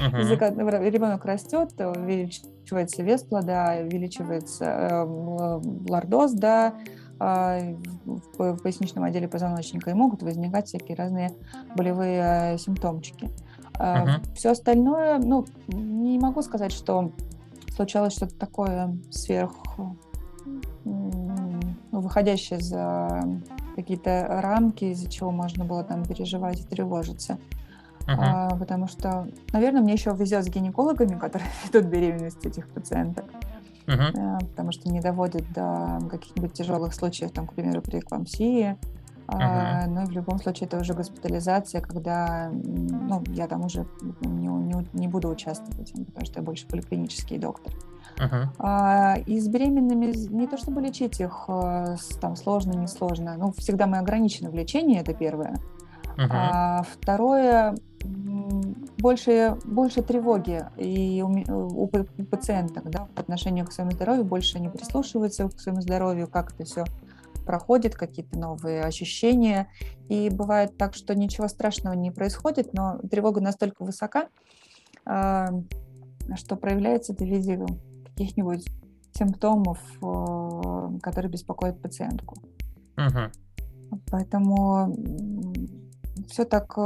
Uh-huh. 0.00 0.20
Языка, 0.20 0.48
ребенок 0.48 1.26
растет, 1.26 1.72
увеличивается 1.78 3.02
вес 3.02 3.24
плода, 3.24 3.76
увеличивается 3.78 4.64
э, 4.64 5.04
лордоз, 5.86 6.32
да, 6.32 6.68
а, 6.68 6.72
в 7.22 8.56
поясничном 8.62 9.04
отделе 9.04 9.28
позвоночника, 9.28 9.90
и 9.90 9.94
могут 9.94 10.22
возникать 10.22 10.66
всякие 10.66 10.96
разные 10.96 11.32
болевые 11.76 12.58
симптомчики. 12.58 13.30
Uh-huh. 13.74 14.20
Все 14.34 14.50
остальное, 14.50 15.18
ну, 15.18 15.46
не 15.68 16.18
могу 16.18 16.42
сказать, 16.42 16.72
что 16.72 17.12
случалось 17.74 18.14
что-то 18.14 18.36
такое 18.36 18.96
сверх, 19.10 19.52
ну, 20.84 21.60
выходящее 21.90 22.60
за 22.60 23.22
какие-то 23.76 24.26
рамки, 24.42 24.86
из-за 24.86 25.10
чего 25.10 25.30
можно 25.30 25.64
было 25.64 25.84
там 25.84 26.04
переживать 26.04 26.60
и 26.60 26.64
тревожиться. 26.64 27.38
Uh-huh. 28.06 28.16
А, 28.18 28.56
потому 28.56 28.88
что, 28.88 29.28
наверное, 29.52 29.80
мне 29.80 29.92
еще 29.92 30.12
везет 30.12 30.44
с 30.44 30.48
гинекологами, 30.48 31.18
которые 31.18 31.48
ведут 31.72 31.90
беременность 31.90 32.44
этих 32.44 32.68
пациенток 32.68 33.26
uh-huh. 33.86 34.38
потому 34.40 34.72
что 34.72 34.88
не 34.88 35.00
доводит 35.00 35.50
до 35.52 36.00
каких-нибудь 36.10 36.52
тяжелых 36.52 36.94
случаев, 36.94 37.32
там, 37.32 37.46
к 37.46 37.54
примеру, 37.54 37.82
при 37.82 37.98
эклампсии. 37.98 38.76
Uh-huh. 39.28 39.86
Но 39.88 40.04
в 40.04 40.10
любом 40.10 40.38
случае 40.40 40.66
это 40.66 40.78
уже 40.78 40.94
госпитализация, 40.94 41.80
когда 41.80 42.50
ну, 42.52 43.22
я 43.28 43.46
там 43.46 43.64
уже 43.64 43.86
не, 44.20 44.48
не, 44.48 44.86
не 44.92 45.08
буду 45.08 45.28
участвовать, 45.28 45.92
потому 45.92 46.26
что 46.26 46.40
я 46.40 46.42
больше 46.42 46.66
поликлинический 46.66 47.38
доктор. 47.38 47.72
Uh-huh. 48.18 49.24
И 49.24 49.40
с 49.40 49.48
беременными 49.48 50.12
не 50.34 50.46
то 50.46 50.58
чтобы 50.58 50.82
лечить 50.82 51.20
их 51.20 51.44
э, 51.48 51.96
там 52.20 52.36
сложно, 52.36 52.72
не 52.72 52.86
сложно. 52.86 53.36
Ну, 53.38 53.52
всегда 53.52 53.86
мы 53.86 53.98
ограничены 53.98 54.50
в 54.50 54.54
лечении, 54.54 55.00
это 55.00 55.14
первое. 55.14 55.58
Uh-huh. 56.16 56.28
А 56.30 56.82
второе, 56.82 57.74
больше, 58.98 59.56
больше 59.64 60.02
тревоги 60.02 60.64
и 60.76 61.22
у, 61.22 61.84
у 61.84 61.86
пациенток 61.88 62.90
да, 62.90 63.08
в 63.14 63.18
отношении 63.18 63.62
к 63.62 63.72
своему 63.72 63.92
здоровью, 63.92 64.24
больше 64.24 64.58
они 64.58 64.68
прислушиваются 64.68 65.48
к 65.48 65.60
своему 65.60 65.80
здоровью, 65.80 66.28
как 66.28 66.52
это 66.52 66.64
все 66.64 66.84
проходит, 67.44 67.94
какие-то 67.94 68.38
новые 68.38 68.84
ощущения. 68.84 69.68
И 70.08 70.30
бывает 70.30 70.76
так, 70.76 70.94
что 70.94 71.14
ничего 71.14 71.48
страшного 71.48 71.94
не 71.94 72.10
происходит, 72.10 72.72
но 72.72 72.98
тревога 73.10 73.40
настолько 73.40 73.84
высока, 73.84 74.28
а, 75.04 75.48
что 76.36 76.56
проявляется 76.56 77.12
это 77.12 77.24
в 77.24 77.28
виде 77.28 77.58
каких-нибудь 78.06 78.64
симптомов, 79.12 79.78
э, 80.00 80.98
которые 81.02 81.30
беспокоят 81.30 81.80
пациентку. 81.80 82.36
Угу. 82.96 83.98
Поэтому 84.10 84.94
все 86.28 86.44
так 86.44 86.76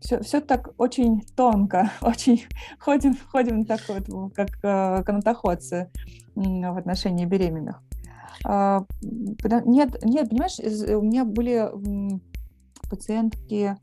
все, 0.00 0.16
э, 0.16 0.22
все 0.22 0.40
так 0.40 0.70
очень 0.78 1.22
тонко, 1.36 1.90
очень 2.00 2.44
ходим, 2.78 3.16
ходим 3.30 3.64
так 3.64 3.80
вот, 3.88 4.34
как 4.34 4.48
э, 4.62 5.02
канатоходцы 5.04 5.90
в 6.34 6.78
отношении 6.78 7.24
беременных. 7.24 7.82
А, 8.44 8.84
нет, 9.02 10.04
нет, 10.04 10.28
понимаешь, 10.28 10.58
у 10.58 11.02
меня 11.02 11.24
были 11.24 11.70
пациентки, 12.90 13.76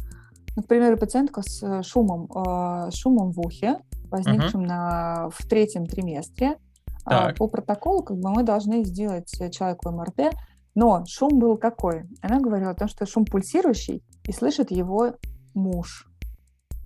например, 0.55 0.97
пациентка 0.97 1.41
с 1.41 1.83
шумом, 1.83 2.29
э, 2.31 2.91
шумом 2.91 3.31
в 3.31 3.39
ухе, 3.39 3.79
возникшим 4.09 4.61
uh-huh. 4.61 4.67
на, 4.67 5.29
в 5.31 5.45
третьем 5.47 5.85
триместре. 5.85 6.57
А, 7.05 7.27
так. 7.27 7.37
По 7.37 7.47
протоколу 7.47 8.03
как 8.03 8.17
бы 8.17 8.29
мы 8.29 8.43
должны 8.43 8.83
сделать 8.83 9.29
человеку 9.51 9.91
МРТ, 9.91 10.33
но 10.75 11.03
шум 11.05 11.39
был 11.39 11.57
какой? 11.57 12.05
Она 12.21 12.39
говорила 12.39 12.71
о 12.71 12.75
том, 12.75 12.87
что 12.87 13.05
шум 13.05 13.25
пульсирующий, 13.25 14.03
и 14.27 14.31
слышит 14.31 14.71
его 14.71 15.15
муж. 15.53 16.07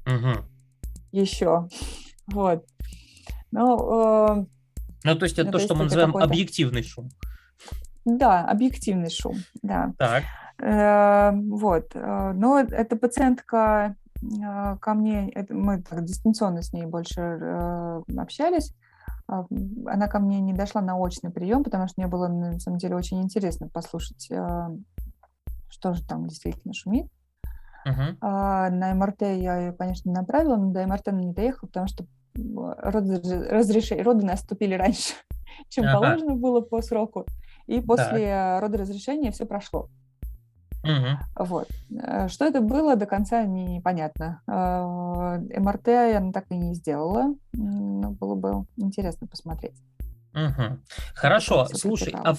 Угу. 0.06 0.45
Еще. 1.12 1.67
Вот. 2.30 2.65
Ну, 3.52 4.41
э, 4.41 4.45
ну, 5.06 5.15
то 5.15 5.23
есть 5.23 5.39
это 5.39 5.45
ну, 5.45 5.52
то, 5.54 5.60
что 5.60 5.76
мы 5.76 5.86
называем 5.86 6.17
объективный 6.17 6.84
шум. 6.84 7.10
Да, 8.04 8.43
объективный 8.43 9.10
шум, 9.10 9.38
да. 9.62 9.93
Так. 9.97 10.23
Э, 10.62 11.32
вот. 11.32 11.91
Э, 11.93 12.34
но 12.34 12.60
эта 12.60 12.97
пациентка 12.97 13.95
э, 14.21 14.78
ко 14.82 14.93
мне, 14.93 15.30
это, 15.30 15.54
мы 15.54 15.82
так 15.82 16.04
дистанционно 16.04 16.62
с 16.62 16.73
ней 16.73 16.86
больше 16.86 17.21
э, 17.21 18.02
общались, 18.17 18.73
а, 19.28 19.45
она 19.86 20.08
ко 20.08 20.19
мне 20.19 20.39
не 20.39 20.54
дошла 20.54 20.82
на 20.82 20.97
очный 20.97 21.32
прием, 21.32 21.63
потому 21.63 21.88
что 21.88 22.02
мне 22.02 22.08
было, 22.08 22.28
на 22.28 22.60
самом 22.60 22.78
деле, 22.78 22.95
очень 22.95 23.21
интересно 23.21 23.67
послушать, 23.67 24.28
э, 24.32 24.69
что 25.69 25.93
же 25.93 26.06
там 26.06 26.28
действительно 26.28 26.73
шумит. 26.73 27.08
Uh-huh. 27.88 28.17
А 28.21 28.69
на 28.69 28.93
МРТ 28.93 29.21
я 29.21 29.58
ее, 29.60 29.73
конечно, 29.73 30.12
направила, 30.12 30.56
но 30.56 30.71
до 30.71 30.86
МРТ 30.86 31.10
она 31.10 31.21
не 31.21 31.34
доехала, 31.34 31.67
потому 31.67 31.88
что 31.88 32.06
роды, 32.36 33.21
разреши... 33.50 34.02
роды 34.02 34.26
наступили 34.26 34.76
раньше, 34.76 35.13
чем 35.69 35.86
uh-huh. 35.86 35.93
положено 35.93 36.36
было 36.36 36.62
по 36.62 36.82
сроку. 36.82 37.26
И 37.67 37.82
после 37.82 38.28
так. 38.28 38.63
родоразрешения 38.63 39.32
все 39.32 39.45
прошло. 39.45 39.89
Угу. 40.84 41.45
Вот. 41.47 41.67
Э, 42.02 42.28
что 42.28 42.45
это 42.45 42.62
было, 42.62 42.95
до 42.95 43.06
конца 43.06 43.43
непонятно. 43.43 44.41
Э, 44.47 45.60
МРТ 45.60 45.88
я 45.88 46.32
так 46.32 46.45
и 46.50 46.56
не 46.56 46.73
сделала, 46.76 47.36
но 47.54 48.12
было 48.12 48.36
бы 48.36 48.65
интересно 48.78 49.28
посмотреть. 49.28 49.76
Угу. 50.34 50.80
Хорошо, 51.15 51.65
слушай, 51.73 52.13
а, 52.13 52.32
а 52.32 52.36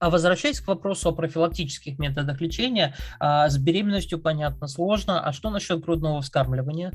возвращаясь 0.00 0.60
к 0.60 0.68
вопросу 0.68 1.08
о 1.08 1.12
профилактических 1.12 1.98
методах 1.98 2.40
лечения, 2.40 2.94
а, 3.18 3.48
с 3.48 3.56
беременностью, 3.58 4.18
понятно, 4.18 4.68
сложно. 4.68 5.20
А 5.20 5.32
что 5.32 5.50
насчет 5.50 5.80
грудного 5.80 6.20
вскармливания? 6.20 6.92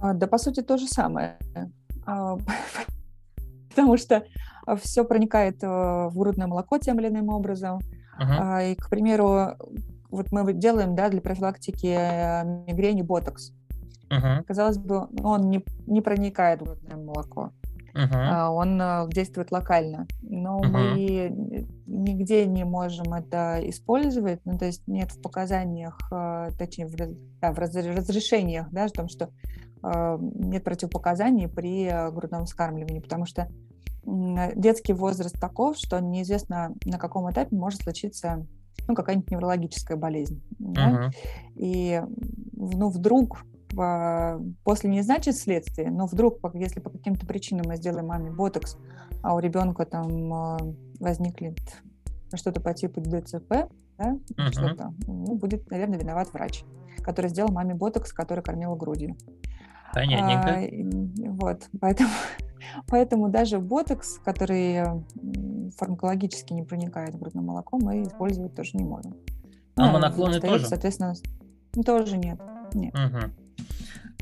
А, 0.00 0.14
да, 0.14 0.26
по 0.26 0.38
сути, 0.38 0.62
то 0.62 0.76
же 0.76 0.86
самое. 0.86 1.38
А, 2.06 2.36
потому 3.70 3.96
что 3.96 4.24
все 4.82 5.04
проникает 5.04 5.62
э, 5.62 5.66
в 5.66 6.12
грудное 6.16 6.46
молоко 6.46 6.78
тем 6.78 7.00
или 7.00 7.08
иным 7.08 7.28
образом. 7.28 7.80
Uh-huh. 8.20 8.72
И, 8.72 8.74
к 8.76 8.88
примеру, 8.90 9.56
вот 10.10 10.30
мы 10.32 10.52
делаем 10.52 10.94
да, 10.94 11.08
для 11.08 11.20
профилактики 11.20 11.86
э, 11.86 12.44
мигрени 12.66 13.02
ботокс. 13.02 13.52
Uh-huh. 14.10 14.42
Казалось 14.44 14.78
бы, 14.78 15.08
он 15.22 15.48
не, 15.48 15.64
не 15.86 16.02
проникает 16.02 16.60
в 16.60 16.64
грудное 16.64 16.96
молоко. 16.96 17.52
Uh-huh. 17.94 18.48
Он 18.50 18.80
э, 18.80 19.08
действует 19.08 19.50
локально, 19.50 20.06
но 20.22 20.60
uh-huh. 20.60 20.68
мы 20.68 21.76
нигде 21.86 22.46
не 22.46 22.64
можем 22.64 23.12
это 23.14 23.60
использовать, 23.64 24.40
ну, 24.44 24.58
то 24.58 24.66
есть 24.66 24.86
нет 24.86 25.10
в 25.12 25.20
показаниях, 25.20 25.98
э, 26.12 26.50
точнее, 26.58 26.86
в, 26.86 26.94
да, 27.40 27.52
в 27.52 27.58
разрешениях, 27.58 28.68
да, 28.70 28.84
о 28.84 28.88
том, 28.88 29.08
что 29.08 29.30
нет 29.82 30.62
противопоказаний 30.62 31.48
при 31.48 31.90
грудном 32.10 32.44
вскармливании, 32.44 33.00
потому 33.00 33.24
что 33.24 33.48
детский 34.04 34.92
возраст 34.92 35.40
таков, 35.40 35.78
что 35.78 35.98
неизвестно, 36.00 36.74
на 36.84 36.98
каком 36.98 37.30
этапе 37.30 37.56
может 37.56 37.80
случиться 37.80 38.46
ну, 38.86 38.94
какая-нибудь 38.94 39.30
неврологическая 39.30 39.96
болезнь. 39.96 40.42
Uh-huh. 40.60 40.74
Да? 40.74 41.10
И 41.56 42.02
ну, 42.52 42.90
вдруг 42.90 43.44
после 43.74 44.90
не 44.90 45.02
значит 45.02 45.36
следствие, 45.36 45.90
но 45.90 46.06
вдруг, 46.06 46.38
если 46.54 46.80
по 46.80 46.90
каким-то 46.90 47.26
причинам 47.26 47.66
мы 47.68 47.76
сделаем 47.76 48.06
маме 48.06 48.30
ботокс, 48.30 48.76
а 49.22 49.34
у 49.34 49.38
ребенка 49.38 49.84
там 49.84 50.32
а, 50.32 50.58
возникнет 50.98 51.58
что-то 52.34 52.60
по 52.60 52.74
типу 52.74 53.00
ДЦП, 53.00 53.70
да, 53.98 54.14
uh-huh. 54.14 54.50
что-то, 54.50 54.94
ну, 55.06 55.34
будет, 55.36 55.70
наверное, 55.70 55.98
виноват 55.98 56.32
врач, 56.32 56.64
который 57.02 57.28
сделал 57.28 57.52
маме 57.52 57.74
ботокс, 57.74 58.12
который 58.12 58.42
кормила 58.42 58.74
грудью. 58.76 59.16
Понятненько. 59.92 61.28
А, 61.28 61.30
вот, 61.32 61.68
поэтому, 61.80 62.10
поэтому 62.88 63.28
даже 63.28 63.58
ботокс, 63.58 64.18
который 64.24 65.04
фармакологически 65.76 66.52
не 66.52 66.62
проникает 66.62 67.14
в 67.14 67.18
грудное 67.18 67.44
молоко, 67.44 67.78
мы 67.78 68.02
использовать 68.02 68.54
тоже 68.54 68.70
не 68.74 68.84
можем. 68.84 69.14
А 69.76 69.86
ну, 69.86 69.92
моноклоны 69.92 70.40
тоже? 70.40 70.66
Соответственно, 70.66 71.14
тоже 71.84 72.16
нет. 72.16 72.40
нет. 72.74 72.94
Угу. 72.94 73.49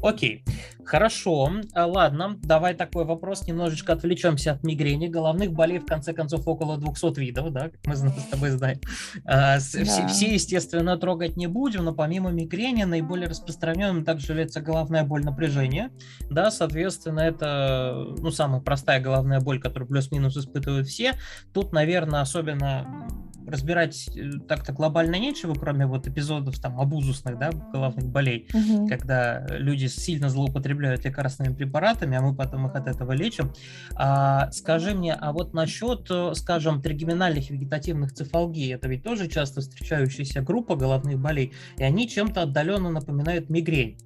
Окей, 0.02 0.44
хорошо. 0.84 1.50
А, 1.74 1.86
ладно, 1.86 2.38
давай 2.42 2.74
такой 2.74 3.04
вопрос. 3.04 3.46
Немножечко 3.46 3.92
отвлечемся 3.92 4.52
от 4.52 4.62
мигрени. 4.62 5.08
Головных 5.08 5.52
болей, 5.52 5.78
в 5.78 5.86
конце 5.86 6.12
концов, 6.12 6.46
около 6.46 6.78
200 6.78 7.18
видов, 7.18 7.52
да, 7.52 7.70
как 7.70 7.86
мы 7.86 7.96
с 7.96 8.02
тобой 8.30 8.50
знаем. 8.50 8.80
А, 9.24 9.58
все, 9.58 9.84
да. 9.84 10.06
все, 10.08 10.34
естественно, 10.34 10.96
трогать 10.96 11.36
не 11.36 11.46
будем, 11.46 11.84
но 11.84 11.94
помимо 11.94 12.30
мигрени 12.30 12.84
наиболее 12.84 13.28
распространенным 13.28 14.04
также 14.04 14.32
является 14.32 14.60
головная 14.60 15.04
боль 15.04 15.24
напряжения. 15.24 15.90
Да, 16.30 16.50
соответственно, 16.50 17.20
это 17.20 18.14
ну, 18.18 18.30
самая 18.30 18.60
простая 18.60 19.00
головная 19.00 19.40
боль, 19.40 19.60
которую 19.60 19.88
плюс-минус 19.88 20.36
испытывают 20.36 20.86
все. 20.86 21.14
Тут, 21.52 21.72
наверное, 21.72 22.20
особенно 22.20 23.08
разбирать 23.46 24.08
э, 24.14 24.38
так-то 24.46 24.72
глобально 24.72 25.16
нечего, 25.16 25.54
кроме 25.54 25.86
вот 25.86 26.06
эпизодов 26.06 26.58
там 26.58 26.80
абузусных, 26.80 27.38
да, 27.38 27.50
головных 27.50 28.06
болей, 28.08 28.48
угу. 28.52 28.88
когда 28.88 29.46
люди 29.50 29.86
сильно 29.86 30.28
злоупотребляют 30.28 31.04
лекарственными 31.04 31.54
препаратами, 31.54 32.16
а 32.16 32.20
мы 32.20 32.34
потом 32.34 32.66
их 32.66 32.74
от 32.74 32.88
этого 32.88 33.12
лечим. 33.12 33.52
А, 33.94 34.50
скажи 34.52 34.94
мне, 34.94 35.14
а 35.14 35.32
вот 35.32 35.54
насчет, 35.54 36.06
э, 36.10 36.32
скажем, 36.34 36.82
тригеминальных 36.82 37.50
вегетативных 37.50 38.12
цефалгий, 38.12 38.74
это 38.74 38.88
ведь 38.88 39.02
тоже 39.02 39.28
часто 39.28 39.60
встречающаяся 39.60 40.42
группа 40.42 40.76
головных 40.76 41.18
болей, 41.18 41.52
и 41.76 41.84
они 41.84 42.08
чем-то 42.08 42.42
отдаленно 42.42 42.90
напоминают 42.90 43.50
мигрень. 43.50 43.98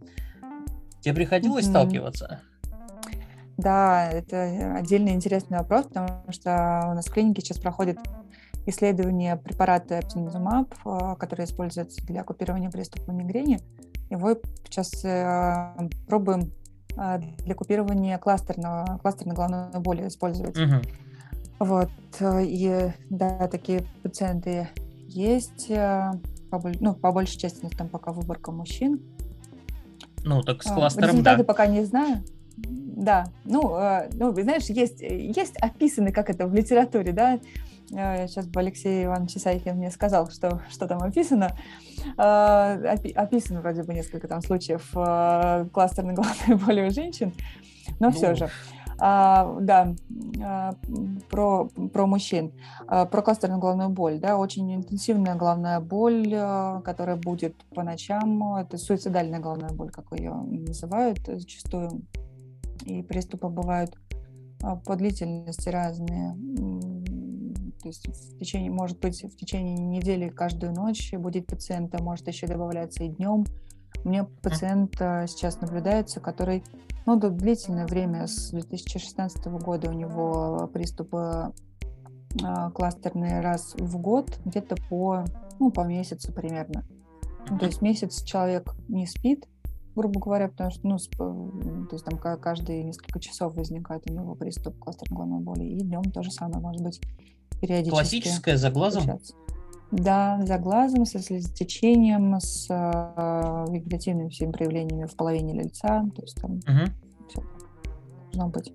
Тебе 1.00 1.14
приходилось 1.14 1.64
угу. 1.64 1.72
сталкиваться? 1.72 2.40
Да, 3.56 4.10
это 4.10 4.76
отдельный 4.76 5.12
интересный 5.12 5.58
вопрос, 5.58 5.86
потому 5.86 6.24
что 6.30 6.88
у 6.90 6.94
нас 6.94 7.06
в 7.06 7.12
клинике 7.12 7.42
сейчас 7.42 7.58
проходит 7.58 7.98
исследование 8.66 9.36
препарата 9.36 10.00
Эптинизумаб, 10.00 10.72
э, 10.84 11.16
который 11.18 11.44
используется 11.44 12.04
для 12.06 12.22
купирования 12.24 12.70
приступа 12.70 13.10
мигрени. 13.10 13.60
Его 14.10 14.36
сейчас 14.64 15.04
э, 15.04 15.88
пробуем 16.06 16.52
э, 16.96 17.18
для 17.44 17.54
купирования 17.54 18.18
кластерного, 18.18 18.98
кластерной 19.02 19.34
головной 19.34 19.80
боли 19.80 20.06
использовать. 20.08 20.56
Угу. 20.56 20.82
Вот. 21.60 21.90
И 22.20 22.92
да, 23.10 23.48
такие 23.48 23.84
пациенты 24.02 24.68
есть. 25.06 25.68
По, 25.68 26.60
ну, 26.80 26.94
по 26.94 27.12
большей 27.12 27.38
части 27.38 27.66
там 27.76 27.88
пока 27.88 28.12
выборка 28.12 28.50
мужчин. 28.50 29.00
Ну, 30.24 30.42
так 30.42 30.62
с 30.62 30.70
кластером, 30.70 31.10
Результаты 31.10 31.38
да. 31.38 31.44
пока 31.44 31.66
не 31.66 31.84
знаю. 31.84 32.22
Да, 32.56 33.26
ну, 33.44 33.76
ну, 34.12 34.32
знаешь, 34.32 34.64
есть, 34.64 35.00
есть 35.00 35.56
описаны, 35.56 36.12
как 36.12 36.30
это 36.30 36.46
в 36.46 36.54
литературе, 36.54 37.12
да, 37.12 37.38
сейчас 37.88 38.46
бы 38.46 38.60
Алексей 38.60 39.04
Иванович 39.04 39.36
Исайкин 39.36 39.76
мне 39.76 39.90
сказал, 39.90 40.30
что, 40.30 40.62
что 40.70 40.86
там 40.86 41.02
описано. 41.02 41.50
А, 42.16 42.78
описано 43.14 43.60
вроде 43.60 43.82
бы 43.82 43.92
несколько 43.94 44.28
там 44.28 44.40
случаев 44.40 44.90
а, 44.94 45.66
кластерной 45.72 46.14
головной 46.14 46.58
боли 46.66 46.86
у 46.86 46.90
женщин, 46.90 47.32
но 48.00 48.08
ну. 48.08 48.12
все 48.12 48.34
же. 48.34 48.50
А, 49.04 49.56
да, 49.60 49.94
а, 50.40 50.74
про, 51.28 51.66
про 51.92 52.06
мужчин, 52.06 52.52
а, 52.86 53.04
про 53.04 53.22
кластерную 53.22 53.60
головную 53.60 53.90
боль, 53.90 54.20
да, 54.20 54.36
очень 54.36 54.72
интенсивная 54.74 55.34
головная 55.34 55.80
боль, 55.80 56.30
которая 56.84 57.16
будет 57.16 57.56
по 57.74 57.82
ночам, 57.82 58.56
это 58.56 58.78
суицидальная 58.78 59.40
головная 59.40 59.70
боль, 59.70 59.90
как 59.90 60.12
ее 60.12 60.32
называют 60.32 61.18
зачастую, 61.26 62.02
и 62.84 63.02
приступы 63.02 63.48
бывают 63.48 63.96
по 64.84 64.96
длительности 64.96 65.68
разные, 65.68 66.36
то 67.82 67.88
есть 67.88 68.06
в 68.06 68.38
течение, 68.38 68.70
может 68.70 69.00
быть, 69.00 69.24
в 69.24 69.36
течение 69.36 69.76
недели 69.76 70.28
каждую 70.28 70.72
ночь 70.72 71.12
будет 71.14 71.46
пациента, 71.46 72.00
может 72.00 72.28
еще 72.28 72.46
добавляться 72.46 73.02
и 73.02 73.08
днем. 73.08 73.44
У 74.04 74.08
меня 74.08 74.24
пациент 74.40 74.96
а, 75.00 75.26
сейчас 75.26 75.60
наблюдается, 75.60 76.20
который, 76.20 76.62
ну, 77.06 77.18
длительное 77.18 77.86
время, 77.86 78.28
с 78.28 78.50
2016 78.50 79.46
года 79.46 79.90
у 79.90 79.92
него 79.92 80.70
приступы 80.72 81.52
а, 82.42 82.70
кластерные 82.70 83.40
раз 83.40 83.74
в 83.76 83.98
год, 83.98 84.38
где-то 84.44 84.76
по, 84.88 85.24
ну, 85.58 85.70
по 85.72 85.80
месяцу 85.80 86.32
примерно. 86.32 86.84
Ну, 87.50 87.58
то 87.58 87.66
есть 87.66 87.82
месяц 87.82 88.22
человек 88.22 88.74
не 88.88 89.06
спит, 89.06 89.48
грубо 89.94 90.20
говоря, 90.20 90.48
потому 90.48 90.70
что, 90.70 91.32
ну, 91.32 91.86
то 91.86 91.96
есть 91.96 92.04
там 92.04 92.18
каждые 92.18 92.84
несколько 92.84 93.20
часов 93.20 93.54
возникает 93.54 94.08
у 94.10 94.12
него 94.12 94.34
приступ 94.34 94.78
кластерной 94.78 95.16
головной 95.16 95.40
боли, 95.40 95.64
и 95.64 95.80
днем 95.80 96.02
то 96.02 96.22
же 96.22 96.30
самое 96.30 96.60
может 96.60 96.82
быть 96.82 97.00
периодически. 97.60 97.90
Классическая 97.90 98.56
за 98.56 98.70
глазом? 98.70 99.02
Случаться. 99.02 99.34
Да, 99.92 100.40
за 100.42 100.58
глазом, 100.58 101.04
со 101.04 101.18
слезотечением, 101.18 102.40
с 102.40 102.66
э, 102.70 103.66
вегетативными 103.70 104.30
всеми 104.30 104.50
проявлениями 104.50 105.06
в 105.06 105.14
половине 105.14 105.52
лица. 105.52 106.02
То 106.16 106.22
есть 106.22 106.40
там 106.40 106.52
угу. 106.52 106.92
все 107.28 107.42
должно 108.32 108.48
быть. 108.48 108.72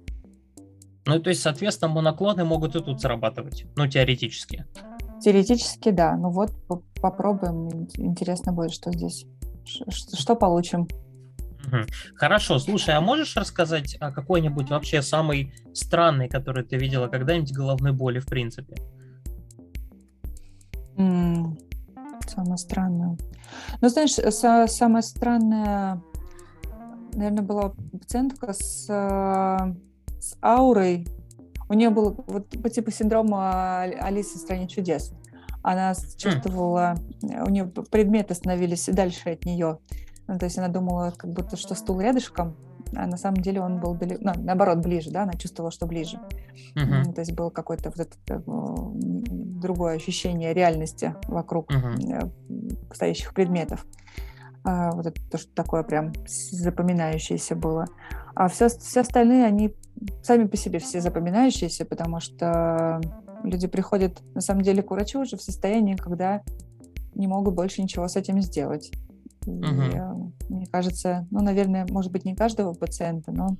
Ну, 1.07 1.19
то 1.19 1.29
есть, 1.29 1.41
соответственно, 1.41 1.91
моноклоны 1.91 2.43
могут 2.43 2.75
и 2.75 2.81
тут 2.81 3.01
срабатывать, 3.01 3.65
ну, 3.75 3.87
теоретически. 3.87 4.65
Теоретически, 5.21 5.89
да. 5.89 6.15
Ну 6.15 6.29
вот, 6.29 6.51
попробуем. 7.01 7.87
Интересно 7.95 8.51
будет, 8.51 8.71
что 8.71 8.91
здесь, 8.91 9.25
что 9.65 10.35
получим. 10.35 10.87
Хорошо, 12.15 12.59
слушай, 12.59 12.95
а 12.95 13.01
можешь 13.01 13.35
рассказать 13.35 13.97
о 13.99 14.11
какой-нибудь 14.11 14.69
вообще 14.69 15.01
самой 15.01 15.53
странной, 15.73 16.29
которую 16.29 16.65
ты 16.65 16.77
видела 16.77 17.07
когда-нибудь 17.07 17.53
головной 17.53 17.91
боли, 17.91 18.19
в 18.19 18.25
принципе? 18.25 18.75
Mm, 20.97 21.59
самое 22.27 22.57
странное. 22.57 23.17
Ну, 23.81 23.89
знаешь, 23.89 24.17
са- 24.17 24.67
самое 24.67 25.03
странное, 25.03 26.01
наверное, 27.13 27.43
была 27.43 27.73
пациентка 27.91 28.53
с, 28.53 28.85
с 28.85 30.37
аурой. 30.41 31.07
У 31.69 31.73
нее 31.73 31.89
был 31.89 32.23
вот 32.27 32.49
по 32.61 32.69
типу 32.69 32.91
синдрома 32.91 33.81
Алисы 33.81 34.37
в 34.37 34.41
стране 34.41 34.67
чудес. 34.67 35.11
Она 35.63 35.93
чувствовала, 36.17 36.95
mm. 37.21 37.45
у 37.45 37.49
нее 37.49 37.65
предметы 37.65 38.33
становились 38.33 38.85
дальше 38.85 39.31
от 39.31 39.43
нее. 39.43 39.79
Ну, 40.27 40.37
то 40.37 40.45
есть 40.45 40.57
она 40.57 40.67
думала, 40.67 41.13
как 41.15 41.31
будто, 41.31 41.55
что 41.57 41.75
стул 41.75 42.01
рядышком, 42.01 42.55
а 42.95 43.05
на 43.07 43.17
самом 43.17 43.37
деле 43.37 43.61
он 43.61 43.79
был 43.79 43.95
далеко, 43.95 44.21
ну, 44.23 44.31
наоборот, 44.37 44.79
ближе, 44.79 45.11
да, 45.11 45.23
она 45.23 45.33
чувствовала, 45.33 45.71
что 45.71 45.85
ближе. 45.87 46.19
Uh-huh. 46.75 47.13
То 47.13 47.21
есть 47.21 47.33
было 47.33 47.49
какое-то 47.49 47.89
вот 47.89 47.99
это, 47.99 48.15
э, 48.27 48.41
другое 48.45 49.95
ощущение 49.95 50.53
реальности 50.53 51.15
вокруг 51.27 51.71
uh-huh. 51.71 52.31
стоящих 52.93 53.33
предметов. 53.33 53.85
А, 54.63 54.91
вот 54.91 55.05
это 55.05 55.21
то, 55.29 55.37
что 55.37 55.53
такое 55.53 55.83
прям 55.83 56.13
запоминающееся 56.25 57.55
было. 57.55 57.87
А 58.35 58.47
все, 58.49 58.69
все 58.69 59.01
остальные, 59.01 59.45
они 59.45 59.73
сами 60.21 60.45
по 60.45 60.57
себе 60.57 60.79
все 60.79 61.01
запоминающиеся, 61.01 61.85
потому 61.85 62.19
что 62.19 63.01
люди 63.43 63.67
приходят, 63.67 64.21
на 64.35 64.41
самом 64.41 64.61
деле, 64.61 64.83
к 64.83 64.91
врачу 64.91 65.21
уже 65.21 65.37
в 65.37 65.41
состоянии, 65.41 65.95
когда 65.95 66.41
не 67.15 67.27
могут 67.27 67.55
больше 67.55 67.81
ничего 67.81 68.07
с 68.07 68.15
этим 68.15 68.41
сделать. 68.41 68.91
Угу. 69.47 70.33
мне 70.49 70.65
кажется, 70.65 71.25
ну, 71.31 71.41
наверное, 71.41 71.87
может 71.89 72.11
быть, 72.11 72.25
не 72.25 72.35
каждого 72.35 72.73
пациента, 72.73 73.31
но 73.31 73.57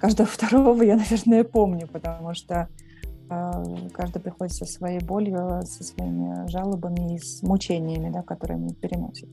каждого 0.00 0.28
второго 0.32 0.82
я, 0.82 0.96
наверное, 0.96 1.44
помню, 1.44 1.86
потому 1.86 2.34
что 2.34 2.68
э, 3.30 3.88
каждый 3.92 4.20
приходит 4.20 4.54
со 4.54 4.64
своей 4.64 5.00
болью, 5.00 5.62
со 5.64 5.84
своими 5.84 6.48
жалобами 6.48 7.14
и 7.14 7.18
с 7.18 7.42
мучениями, 7.42 8.10
да, 8.10 8.22
которые 8.22 8.56
они 8.56 8.74
переносят. 8.74 9.28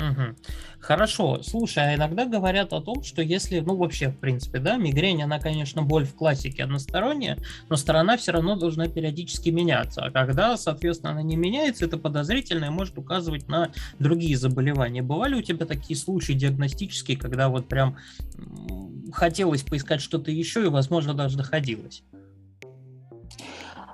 Угу. 0.00 0.36
Хорошо. 0.80 1.42
Слушай, 1.42 1.92
а 1.92 1.94
иногда 1.94 2.24
говорят 2.24 2.72
о 2.72 2.80
том, 2.80 3.02
что 3.02 3.20
если, 3.22 3.60
ну 3.60 3.76
вообще, 3.76 4.08
в 4.08 4.16
принципе, 4.16 4.58
да, 4.58 4.76
мигрень, 4.76 5.22
она, 5.22 5.38
конечно, 5.38 5.82
боль 5.82 6.06
в 6.06 6.14
классике 6.14 6.64
односторонняя, 6.64 7.36
но 7.68 7.76
сторона 7.76 8.16
все 8.16 8.32
равно 8.32 8.56
должна 8.56 8.88
периодически 8.88 9.50
меняться. 9.50 10.02
А 10.02 10.10
когда, 10.10 10.56
соответственно, 10.56 11.12
она 11.12 11.22
не 11.22 11.36
меняется, 11.36 11.84
это 11.84 11.98
подозрительно 11.98 12.66
и 12.66 12.70
может 12.70 12.96
указывать 12.98 13.48
на 13.48 13.70
другие 13.98 14.36
заболевания. 14.36 15.02
Бывали 15.02 15.34
у 15.34 15.42
тебя 15.42 15.66
такие 15.66 15.98
случаи 15.98 16.32
диагностические, 16.32 17.18
когда 17.18 17.48
вот 17.48 17.68
прям 17.68 17.96
хотелось 19.12 19.62
поискать 19.62 20.00
что-то 20.00 20.30
еще 20.30 20.64
и, 20.64 20.68
возможно, 20.68 21.12
даже 21.12 21.36
доходилось? 21.36 22.02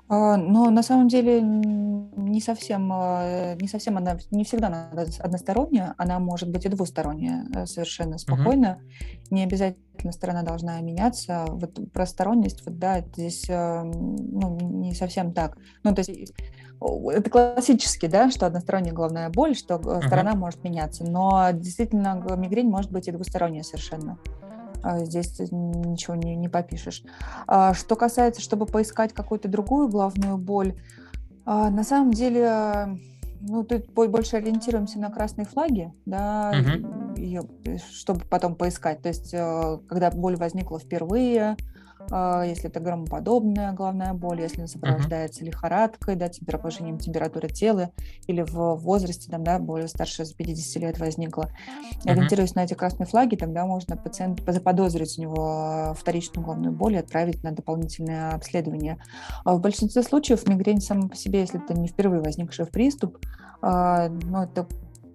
А, 0.08 0.36
но 0.36 0.70
на 0.70 0.82
самом 0.82 1.08
деле 1.08 1.40
не 1.40 2.40
совсем, 2.40 2.90
а, 2.92 3.54
не 3.54 3.68
совсем 3.68 3.96
она, 3.96 4.16
не 4.30 4.44
всегда 4.44 4.68
она 4.68 4.90
односторонняя, 5.18 5.94
она 5.98 6.18
может 6.18 6.50
быть 6.50 6.64
и 6.64 6.68
двусторонняя 6.68 7.46
э, 7.54 7.66
совершенно 7.66 8.18
спокойно. 8.18 8.78
Uh-huh. 8.80 9.26
Не 9.30 9.44
обязательно 9.44 10.12
сторона 10.12 10.42
должна 10.42 10.80
меняться. 10.80 11.44
Вот 11.48 11.78
про 11.92 12.06
сторонность, 12.06 12.64
вот 12.64 12.78
да, 12.78 13.00
здесь 13.00 13.46
э, 13.48 13.82
ну, 13.82 14.58
не 14.60 14.94
совсем 14.94 15.32
так. 15.32 15.58
Ну, 15.82 15.94
то 15.94 16.00
есть 16.00 16.32
это 16.80 17.30
классически, 17.30 18.06
да, 18.06 18.30
что 18.30 18.46
односторонняя 18.46 18.94
головная 18.94 19.30
боль, 19.30 19.56
что 19.56 19.74
uh-huh. 19.74 20.06
сторона 20.06 20.34
может 20.34 20.62
меняться, 20.62 21.04
но 21.04 21.50
действительно 21.52 22.22
мигрень 22.36 22.68
может 22.68 22.92
быть 22.92 23.08
и 23.08 23.12
двусторонняя 23.12 23.64
совершенно. 23.64 24.18
А, 24.86 25.00
здесь 25.04 25.36
ничего 25.50 26.14
не, 26.14 26.36
не 26.36 26.48
попишешь. 26.48 27.02
А, 27.48 27.74
что 27.74 27.96
касается, 27.96 28.40
чтобы 28.40 28.66
поискать 28.66 29.12
какую-то 29.12 29.48
другую 29.48 29.88
головную 29.88 30.38
боль, 30.38 30.76
а, 31.44 31.70
на 31.70 31.82
самом 31.82 32.12
деле, 32.12 32.96
ну, 33.40 33.64
тут 33.64 33.90
больше 33.92 34.36
ориентируемся 34.36 35.00
на 35.00 35.10
красные 35.10 35.44
флаги, 35.44 35.92
да, 36.04 36.52
uh-huh. 36.54 37.18
ее, 37.18 37.42
чтобы 37.92 38.20
потом 38.30 38.54
поискать. 38.54 39.02
То 39.02 39.08
есть, 39.08 39.34
э, 39.34 39.78
когда 39.88 40.12
боль 40.12 40.36
возникла 40.36 40.78
впервые, 40.78 41.56
если 42.10 42.68
это 42.68 42.80
громоподобная 42.80 43.72
головная 43.72 44.12
боль, 44.12 44.40
если 44.40 44.58
она 44.58 44.68
сопровождается 44.68 45.42
uh-huh. 45.42 45.46
лихорадкой, 45.46 46.16
да, 46.16 46.30
повышением 46.46 46.98
температуры 46.98 47.48
тела, 47.48 47.90
или 48.26 48.42
в 48.42 48.76
возрасте, 48.76 49.30
там, 49.30 49.44
да, 49.44 49.58
более 49.58 49.88
старше 49.88 50.24
50 50.26 50.82
лет 50.82 50.98
возникла. 50.98 51.50
Uh-huh. 52.04 52.10
Ориентируясь 52.10 52.54
на 52.54 52.64
эти 52.64 52.74
красные 52.74 53.06
флаги, 53.06 53.36
тогда 53.36 53.66
можно 53.66 53.96
пациент 53.96 54.40
заподозрить 54.46 55.18
у 55.18 55.22
него 55.22 55.94
вторичную 55.98 56.44
головную 56.44 56.72
боль 56.72 56.94
и 56.94 56.98
отправить 56.98 57.42
на 57.42 57.52
дополнительное 57.52 58.34
обследование. 58.34 58.98
А 59.44 59.54
в 59.54 59.60
большинстве 59.60 60.02
случаев 60.02 60.46
мигрень 60.48 60.80
сама 60.80 61.08
по 61.08 61.16
себе, 61.16 61.40
если 61.40 61.62
это 61.62 61.74
не 61.74 61.88
впервые 61.88 62.22
возникший 62.22 62.66
приступ, 62.66 63.18
а, 63.62 64.08
ну, 64.08 64.42
это 64.42 64.66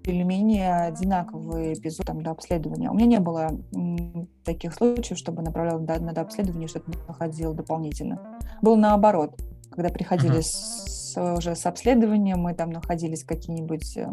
или 0.05 0.23
менее 0.23 0.73
одинаковый 0.75 1.73
эпизод 1.73 2.07
там, 2.07 2.21
до 2.21 2.31
обследования. 2.31 2.89
У 2.89 2.93
меня 2.93 3.05
не 3.05 3.19
было 3.19 3.51
м, 3.73 4.27
таких 4.43 4.73
случаев, 4.73 5.17
чтобы 5.17 5.41
направлял 5.41 5.79
на, 5.79 5.99
на 5.99 6.13
дообследование, 6.13 6.67
что-то 6.67 6.91
находил 7.07 7.53
дополнительно. 7.53 8.39
Было 8.61 8.75
наоборот, 8.75 9.39
когда 9.71 9.89
приходили 9.89 10.39
uh-huh. 10.39 10.41
с, 10.41 11.37
уже 11.37 11.55
с 11.55 11.65
обследованием, 11.65 12.39
мы 12.39 12.53
там 12.53 12.71
находились 12.71 13.23
какие-нибудь 13.23 13.97
э, 13.97 14.09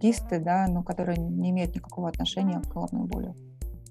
кисты, 0.00 0.40
да, 0.40 0.66
но 0.68 0.82
которые 0.82 1.18
не 1.18 1.50
имеют 1.50 1.74
никакого 1.74 2.08
отношения 2.08 2.60
к 2.60 2.72
головной 2.72 3.06
боли. 3.06 3.34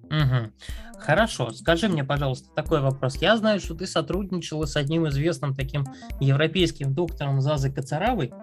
Угу. 0.10 0.52
Хорошо, 0.97 1.52
скажи 1.52 1.88
мне, 1.88 2.04
пожалуйста, 2.04 2.50
такой 2.56 2.82
вопрос. 2.82 3.18
Я 3.18 3.38
знаю, 3.38 3.60
что 3.60 3.76
ты 3.76 3.86
сотрудничала 3.86 4.66
с 4.66 4.76
одним 4.76 5.08
известным 5.08 5.54
таким 5.54 5.86
европейским 6.20 6.93
доктором 6.93 7.41
Зазой 7.41 7.72
Кацаравой, 7.72 8.34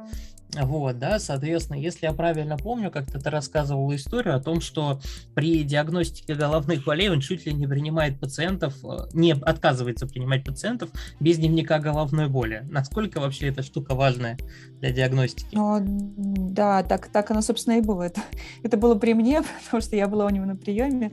вот, 0.55 0.99
да, 0.99 1.19
соответственно, 1.19 1.77
если 1.77 2.07
я 2.07 2.13
правильно 2.13 2.57
помню, 2.57 2.91
как-то 2.91 3.19
ты 3.19 3.31
рассказывал 3.31 3.95
историю 3.95 4.37
о 4.37 4.41
том, 4.41 4.61
что 4.61 5.01
при 5.35 5.65
диагностике 5.65 6.35
головных 6.35 6.85
болей 6.85 7.11
он 7.11 7.21
чуть 7.21 7.47
ли 7.47 7.53
не 7.53 7.67
принимает 7.67 8.19
пациентов, 8.19 8.75
э, 8.85 9.09
не 9.13 9.33
отказывается 9.33 10.07
принимать 10.07 10.45
пациентов 10.45 10.91
без 11.21 11.39
дневника 11.39 11.79
головной 11.79 12.29
боли. 12.29 12.67
Насколько 12.71 13.21
вообще 13.21 13.49
эта 13.49 13.63
штука 13.63 13.95
важная 13.95 14.39
для 14.81 14.93
диагностики? 14.93 15.49
Ну, 15.53 15.79
да, 16.17 16.83
так, 16.83 17.09
так 17.09 17.31
оно, 17.31 17.43
собственно, 17.43 17.79
и 17.79 17.81
было. 17.81 18.05
Это, 18.05 18.23
это 18.63 18.77
было 18.77 18.95
при 18.95 19.15
мне, 19.15 19.43
потому 19.65 19.83
что 19.83 19.97
я 19.97 20.09
была 20.09 20.27
у 20.27 20.31
него 20.31 20.47
на 20.47 20.57
приеме. 20.57 21.13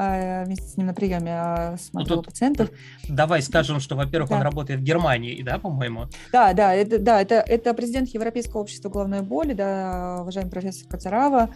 А, 0.00 0.44
вместе 0.44 0.64
с 0.64 0.76
ним 0.76 0.86
на 0.86 0.94
приеме 0.94 1.76
смотрела 1.76 2.18
ну, 2.18 2.22
пациентов. 2.22 2.70
Давай 3.08 3.42
скажем, 3.42 3.80
что, 3.80 3.96
во-первых, 3.96 4.30
да. 4.30 4.36
он 4.36 4.42
работает 4.42 4.78
в 4.78 4.84
Германии, 4.84 5.42
да, 5.42 5.58
по-моему? 5.58 6.06
Да, 6.32 6.52
да, 6.52 6.72
это, 6.72 7.00
да, 7.00 7.20
это, 7.20 7.34
это 7.34 7.74
президент 7.74 8.08
Европейского 8.10 8.60
общества 8.60 8.90
головной 8.90 9.22
боли, 9.22 9.54
да, 9.54 10.18
уважаемый 10.20 10.50
профессор 10.50 10.88
Кацарава. 10.88 11.50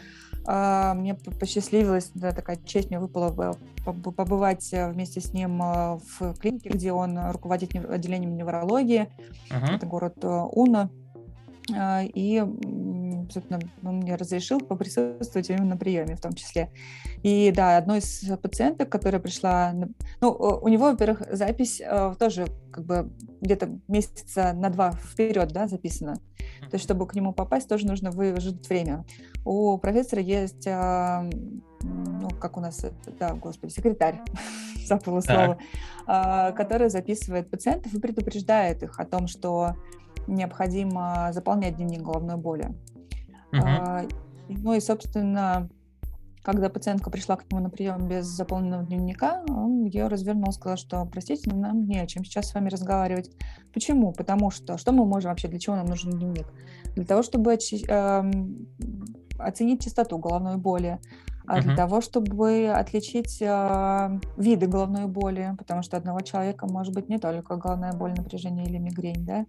А, 0.45 0.95
мне 0.95 1.15
посчастливилось, 1.15 2.11
да, 2.15 2.33
такая 2.33 2.59
честь 2.67 2.91
мне 2.91 2.99
выпала 2.99 3.57
побывать 3.85 4.69
вместе 4.73 5.21
с 5.21 5.33
ним 5.33 5.59
в 5.61 6.35
клинике, 6.41 6.71
где 6.71 6.93
он 6.93 7.17
руководит 7.31 7.77
отделением 7.77 8.37
неврологии. 8.37 9.09
Uh-huh. 9.51 9.77
Это 9.77 9.87
город 9.87 10.17
э, 10.23 10.27
Уна. 10.29 10.91
И 11.71 12.43
собственно, 13.31 13.61
он 13.83 13.99
мне 13.99 14.15
разрешил 14.15 14.61
поприсутствовать 14.61 15.51
именно 15.51 15.65
на 15.65 15.77
приеме 15.77 16.17
в 16.17 16.21
том 16.21 16.33
числе. 16.33 16.71
И 17.23 17.53
да, 17.55 17.77
одной 17.77 17.99
из 17.99 18.25
пациенток, 18.41 18.91
которая 18.91 19.21
пришла, 19.21 19.75
ну, 20.21 20.31
у 20.31 20.69
него, 20.69 20.91
во-первых, 20.91 21.23
запись 21.31 21.81
э, 21.81 22.15
тоже 22.19 22.47
как 22.71 22.85
бы 22.85 23.13
где-то 23.41 23.79
месяца 23.89 24.53
на 24.53 24.71
два 24.71 24.93
вперед, 24.93 25.49
да, 25.53 25.69
записана. 25.69 26.17
То 26.71 26.75
есть, 26.75 26.85
чтобы 26.85 27.07
к 27.07 27.15
нему 27.15 27.33
попасть, 27.33 27.69
тоже 27.69 27.87
нужно 27.87 28.11
выжить 28.11 28.69
время. 28.69 29.05
У 29.45 29.77
профессора 29.79 30.23
есть, 30.23 30.67
э, 30.67 31.31
ну, 31.83 32.29
как 32.41 32.57
у 32.57 32.61
нас, 32.61 32.85
да, 33.19 33.35
господи, 33.35 33.73
секретарь, 33.73 34.21
забыла 34.87 35.21
слово, 35.21 35.59
э, 36.07 36.53
который 36.53 36.89
записывает 36.89 37.51
пациентов 37.51 37.95
и 37.95 38.01
предупреждает 38.01 38.83
их 38.83 38.99
о 38.99 39.05
том, 39.05 39.27
что 39.27 39.77
необходимо 40.27 41.31
заполнять 41.33 41.77
дневник 41.77 42.03
головной 42.03 42.37
боли. 42.37 42.75
Uh-huh. 43.53 44.11
Ну 44.49 44.75
и, 44.75 44.81
собственно, 44.81 45.69
когда 46.43 46.69
пациентка 46.69 47.11
пришла 47.11 47.37
к 47.37 47.51
нему 47.51 47.63
на 47.63 47.71
прием 47.71 48.09
без 48.09 48.27
заполненного 48.27 48.85
дневника, 48.85 49.45
он 49.49 49.85
ее 49.85 50.09
развернул, 50.09 50.53
сказал, 50.53 50.77
что, 50.77 51.05
простите, 51.07 51.55
нам 51.55 51.85
не 51.85 52.01
о 52.01 52.07
чем 52.07 52.25
сейчас 52.25 52.49
с 52.49 52.55
вами 52.55 52.69
разговаривать. 52.69 53.31
Почему? 53.73 54.13
Потому 54.13 54.51
что, 54.51 54.77
что 54.77 54.93
мы 54.93 55.05
можем 55.07 55.31
вообще, 55.31 55.49
для 55.49 55.61
чего 55.61 55.77
нам 55.77 55.87
нужен 55.87 56.11
дневник? 56.11 56.47
Для 56.97 57.05
того, 57.05 57.23
чтобы 57.23 57.55
очи- 57.55 57.87
э, 57.89 58.31
оценить 59.39 59.85
частоту 59.85 60.19
головной 60.19 60.57
боли, 60.57 60.99
а 61.47 61.61
для 61.61 61.77
того, 61.77 62.01
чтобы 62.01 62.69
отличить 62.69 63.39
э, 63.41 64.21
виды 64.37 64.67
головной 64.67 65.07
боли, 65.07 65.55
потому 65.59 65.83
что 65.83 65.97
одного 65.97 66.21
человека 66.21 66.67
может 66.67 66.95
быть 66.95 67.09
не 67.09 67.19
только 67.19 67.57
головная 67.57 67.93
боль, 67.93 68.15
напряжение 68.15 68.67
или 68.67 68.79
мигрень, 68.79 69.25
да, 69.25 69.47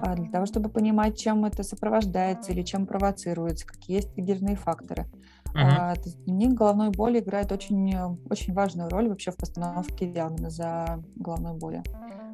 а 0.00 0.14
для 0.14 0.30
того, 0.30 0.46
чтобы 0.46 0.68
понимать, 0.68 1.18
чем 1.18 1.44
это 1.44 1.62
сопровождается 1.62 2.52
или 2.52 2.62
чем 2.62 2.86
провоцируется, 2.86 3.66
какие 3.66 3.96
есть 3.96 4.14
триггерные 4.14 4.56
факторы. 4.56 5.06
Uh-huh. 5.54 5.96
Дневник 6.26 6.58
головной 6.58 6.90
боли 6.90 7.20
играет 7.20 7.52
очень, 7.52 7.94
очень 8.28 8.52
важную 8.54 8.88
роль 8.88 9.08
вообще 9.08 9.30
в 9.30 9.36
постановке 9.36 10.06
диагноза 10.06 11.00
головной 11.14 11.56
боли, 11.56 11.82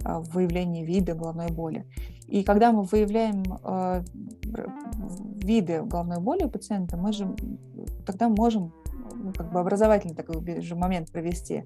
а, 0.05 0.21
в 0.21 0.31
выявлении 0.31 0.87
вида 0.87 1.15
головной 1.15 1.49
боли. 1.49 1.85
И 2.29 2.45
когда 2.45 2.73
мы 2.73 2.85
выявляем 2.85 3.43
э, 3.65 4.05
виды 5.43 5.83
головной 5.83 6.21
боли 6.21 6.45
у 6.45 6.49
пациента, 6.49 6.97
мы 6.97 7.13
же 7.13 7.35
тогда 8.07 8.29
можем 8.29 8.73
ну, 9.23 9.33
как 9.33 9.53
бы 9.53 9.61
образовательный 9.61 10.15
такой 10.15 10.61
же 10.61 10.75
момент 10.75 11.11
провести. 11.11 11.65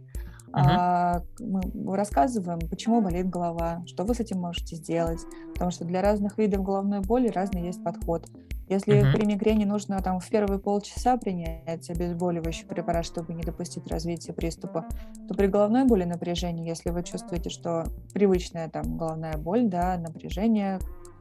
Uh-huh. 0.53 1.21
мы 1.41 1.97
рассказываем, 1.97 2.61
почему 2.71 3.01
болит 3.01 3.29
голова, 3.29 3.83
что 3.87 4.05
вы 4.05 4.15
с 4.15 4.21
этим 4.21 4.39
можете 4.39 4.77
сделать, 4.77 5.19
потому 5.53 5.73
что 5.73 5.85
для 5.85 6.01
разных 6.01 6.39
видов 6.39 6.63
головной 6.63 7.01
боли 7.01 7.27
разный 7.27 7.63
есть 7.63 7.83
подход. 7.83 8.29
Если 8.69 8.95
uh-huh. 8.95 9.13
при 9.13 9.27
мигрени 9.27 9.65
нужно 9.65 10.01
там 10.01 10.21
в 10.21 10.29
первые 10.29 10.61
полчаса 10.61 11.17
принять 11.17 11.91
обезболивающий 11.91 12.67
препарат, 12.67 13.05
чтобы 13.05 13.35
не 13.35 13.43
допустить 13.43 13.89
развития 13.89 14.33
приступа, 14.33 14.87
то 15.29 15.35
при 15.35 15.49
головной 15.49 15.87
боли 15.87 16.05
напряжении, 16.05 16.69
если 16.69 16.91
вы 16.91 17.03
чувствуете, 17.03 17.51
что 17.51 17.87
привычная 18.13 18.69
там 18.69 18.97
головная 18.97 19.37
боль, 19.37 19.67
да, 19.67 19.99
напряжение, 19.99 20.79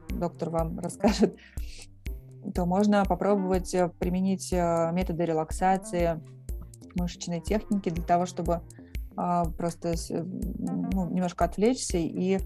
доктор 0.08 0.50
вам 0.50 0.78
расскажет, 0.82 1.36
то 2.54 2.66
можно 2.66 3.04
попробовать 3.04 3.74
э, 3.74 3.88
применить 3.98 4.52
э, 4.52 4.90
методы 4.92 5.24
релаксации, 5.24 6.20
мышечной 6.94 7.40
техники 7.40 7.90
для 7.90 8.04
того, 8.04 8.24
чтобы 8.24 8.62
а, 9.16 9.44
просто 9.44 9.94
ну, 10.12 11.10
немножко 11.10 11.44
отвлечься 11.44 11.98
и 11.98 12.38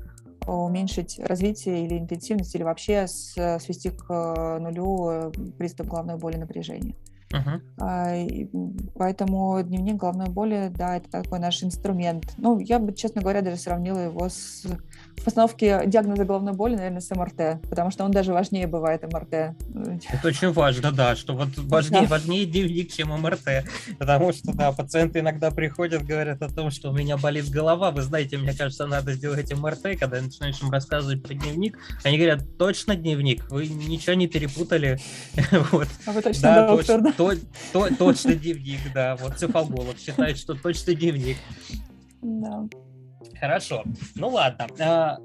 уменьшить 0.47 1.19
развитие 1.19 1.85
или 1.85 1.99
интенсивность, 1.99 2.55
или 2.55 2.63
вообще 2.63 3.07
свести 3.07 3.91
к 3.91 4.07
э, 4.09 4.59
нулю 4.59 5.33
приступ 5.59 5.89
головной 5.89 6.17
боли 6.17 6.37
напряжения. 6.37 6.95
Uh-huh. 7.31 8.91
Поэтому 8.95 9.63
дневник 9.63 9.97
головной 9.97 10.31
боли, 10.31 10.73
да, 10.75 10.97
это 10.97 11.11
такой 11.11 11.39
наш 11.39 11.63
инструмент. 11.63 12.33
Ну, 12.39 12.59
я 12.59 12.79
бы, 12.79 12.95
честно 12.95 13.21
говоря, 13.21 13.43
даже 13.43 13.59
сравнила 13.59 13.99
его 13.99 14.31
с 14.31 14.65
постановке 15.25 15.83
диагноза 15.87 16.25
головной 16.25 16.53
боли, 16.53 16.77
наверное, 16.77 17.01
с 17.01 17.11
МРТ, 17.11 17.63
потому 17.69 17.91
что 17.91 18.05
он 18.05 18.11
даже 18.11 18.33
важнее 18.33 18.67
бывает 18.67 19.03
МРТ. 19.03 19.33
Это 19.33 20.29
очень 20.29 20.53
важно, 20.53 20.93
да, 20.93 21.17
что 21.17 21.35
вот 21.35 21.49
важнее, 21.57 22.03
да. 22.03 22.09
важнее 22.09 22.47
дневник, 22.47 22.93
чем 22.93 23.09
МРТ, 23.09 23.65
потому 23.99 24.33
что, 24.33 24.53
да, 24.53 24.73
пациенты 24.73 25.21
иногда 25.21 25.51
приходят, 25.51 26.05
говорят 26.05 26.43
о 26.43 26.49
том, 26.49 26.71
что 26.71 26.91
у 26.91 26.93
меня 26.93 27.17
болит 27.17 27.49
голова, 27.51 27.91
вы 27.91 28.03
знаете, 28.03 28.39
мне 28.39 28.55
кажется, 28.55 28.87
надо 28.87 29.13
сделать 29.13 29.53
МРТ, 29.53 29.99
когда 29.99 30.21
начинаешь 30.21 30.61
им 30.63 30.71
рассказывать 30.71 31.23
про 31.23 31.35
дневник, 31.35 31.79
они 32.05 32.17
говорят, 32.17 32.59
точно 32.59 32.97
дневник, 32.97 33.51
вы 33.51 33.67
ничего 33.67 34.15
не 34.15 34.27
перепутали, 34.27 34.99
вот. 35.73 35.89
А 36.07 36.13
вы 36.13 36.23
точно 36.23 36.43
да, 36.43 36.69
доктор, 36.69 37.03
точно, 37.03 37.05
да? 37.05 37.13
То, 37.73 37.89
то, 37.89 37.95
точно 37.97 38.35
дневник, 38.35 38.81
да, 38.95 39.17
вот 39.17 39.39
цефалголог 39.39 39.99
считает, 39.99 40.39
что 40.39 40.55
точно 40.55 40.95
дневник. 40.95 41.37
Да. 42.23 42.69
Хорошо. 43.41 43.85
Ну 44.15 44.29
ладно. 44.29 44.67
А, 44.81 45.19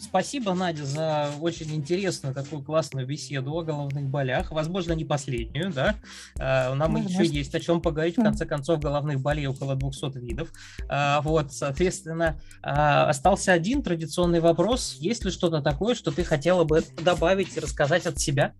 спасибо, 0.00 0.54
Надя, 0.54 0.84
за 0.84 1.30
очень 1.40 1.74
интересную 1.74 2.34
такую 2.34 2.62
классную 2.62 3.06
беседу 3.06 3.52
о 3.54 3.62
головных 3.62 4.04
болях. 4.06 4.50
Возможно, 4.52 4.92
не 4.94 5.04
последнюю, 5.04 5.72
да? 5.72 5.96
А, 6.38 6.74
нам 6.74 6.94
ну, 6.94 7.02
еще 7.06 7.26
есть 7.26 7.54
о 7.54 7.60
чем 7.60 7.82
поговорить. 7.82 8.16
В 8.16 8.22
конце 8.22 8.46
концов, 8.46 8.80
головных 8.80 9.20
болей 9.20 9.46
около 9.46 9.76
200 9.76 10.18
видов. 10.18 10.50
А, 10.88 11.20
вот, 11.20 11.52
соответственно, 11.52 12.40
остался 12.62 13.52
один 13.52 13.82
традиционный 13.82 14.40
вопрос. 14.40 14.96
Есть 14.98 15.24
ли 15.24 15.30
что-то 15.30 15.60
такое, 15.60 15.94
что 15.94 16.10
ты 16.10 16.24
хотела 16.24 16.64
бы 16.64 16.82
добавить 17.02 17.56
и 17.56 17.60
рассказать 17.60 18.06
от 18.06 18.18
себя? 18.18 18.54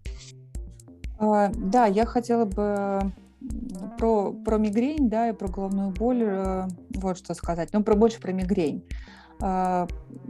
Да, 1.19 1.87
я 1.87 2.07
хотела 2.07 2.45
бы 2.45 3.13
про, 3.99 4.32
про 4.32 4.59
мигрень, 4.59 5.09
да, 5.09 5.28
и 5.28 5.32
про 5.32 5.49
головную 5.49 5.91
боль, 5.91 6.22
э, 6.22 6.68
вот 6.97 7.18
что 7.18 7.34
сказать. 7.34 7.70
Ну, 7.72 7.82
про, 7.82 7.95
больше 7.95 8.20
про 8.20 8.32
мигрень. 8.32 8.84
А, 9.41 9.86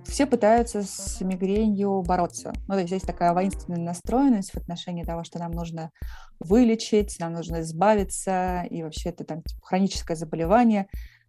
все 0.06 0.26
пытаются 0.26 0.82
с 0.82 1.20
мигренью 1.20 2.02
бороться. 2.02 2.52
Ну, 2.66 2.74
то 2.74 2.80
есть 2.80 2.92
есть 2.92 3.06
такая 3.06 3.32
воинственная 3.32 3.80
настроенность 3.80 4.50
в 4.50 4.56
отношении 4.56 5.02
того, 5.02 5.24
что 5.24 5.38
нам 5.38 5.52
нужно 5.52 5.90
вылечить, 6.40 7.16
нам 7.18 7.32
нужно 7.32 7.60
избавиться, 7.60 8.64
и 8.70 8.82
вообще 8.82 9.10
это 9.10 9.24
там 9.24 9.42
типа, 9.42 9.60
хроническое 9.64 10.16
заболевание. 10.16 10.88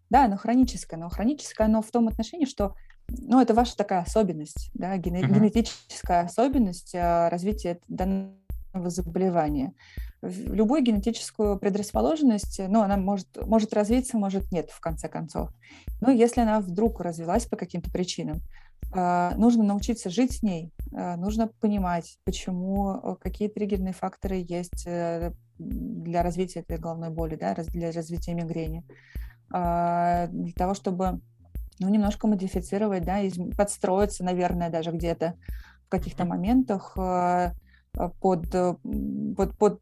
Да, 0.09 0.25
оно 0.25 0.37
хроническое, 0.37 0.99
но 0.99 1.09
хроническое 1.09 1.67
оно 1.67 1.81
в 1.81 1.91
том 1.91 2.07
отношении, 2.07 2.45
что 2.45 2.75
ну, 3.07 3.39
это 3.39 3.53
ваша 3.53 3.75
такая 3.75 4.01
особенность, 4.01 4.69
да, 4.73 4.97
генетическая 4.97 6.21
особенность 6.21 6.93
а, 6.95 7.29
развития 7.29 7.79
данного 7.87 8.35
заболевания 8.85 9.73
любую 10.21 10.83
генетическую 10.83 11.57
предрасположенность, 11.57 12.59
ну, 12.67 12.81
она 12.81 12.97
может, 12.97 13.27
может 13.45 13.73
развиться, 13.73 14.17
может 14.17 14.51
нет, 14.51 14.69
в 14.71 14.79
конце 14.79 15.07
концов. 15.07 15.49
Но 16.01 16.11
если 16.11 16.41
она 16.41 16.59
вдруг 16.59 16.99
развилась 16.99 17.45
по 17.45 17.55
каким-то 17.55 17.89
причинам, 17.91 18.41
а, 18.91 19.33
нужно 19.35 19.63
научиться 19.63 20.09
жить 20.09 20.33
с 20.33 20.43
ней, 20.43 20.71
а, 20.93 21.15
нужно 21.15 21.47
понимать, 21.47 22.17
почему, 22.23 22.95
э, 22.95 23.15
какие 23.21 23.47
триггерные 23.47 23.93
факторы 23.93 24.43
есть 24.47 24.87
э, 24.87 25.31
для 25.57 26.23
развития 26.23 26.61
этой 26.61 26.77
головной 26.77 27.09
боли, 27.09 27.35
да, 27.35 27.53
для 27.55 27.91
развития 27.91 28.33
мигрени. 28.33 28.83
А, 29.51 30.27
для 30.27 30.53
того, 30.53 30.73
чтобы 30.73 31.21
ну, 31.79 31.89
немножко 31.89 32.27
модифицировать, 32.27 33.03
да, 33.03 33.19
подстроиться, 33.55 34.23
наверное, 34.23 34.69
даже 34.69 34.91
где-то 34.91 35.35
в 35.85 35.89
каких-то 35.89 36.25
моментах 36.25 36.95
под, 38.21 38.53
э, 38.53 38.75
под, 39.35 39.57
под 39.57 39.81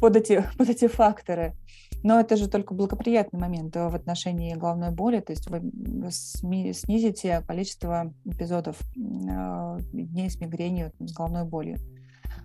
под 0.00 0.16
эти, 0.16 0.44
под 0.58 0.68
эти 0.68 0.88
факторы. 0.88 1.54
Но 2.02 2.20
это 2.20 2.36
же 2.36 2.48
только 2.48 2.74
благоприятный 2.74 3.40
момент 3.40 3.74
в 3.74 3.94
отношении 3.94 4.54
головной 4.54 4.90
боли, 4.90 5.20
то 5.20 5.32
есть 5.32 5.48
вы 5.48 5.62
снизите 6.10 7.40
количество 7.46 8.12
эпизодов 8.26 8.78
дней 8.94 10.28
с 10.28 10.38
мигренью, 10.38 10.92
с 10.98 11.14
головной 11.14 11.44
болью. 11.44 11.78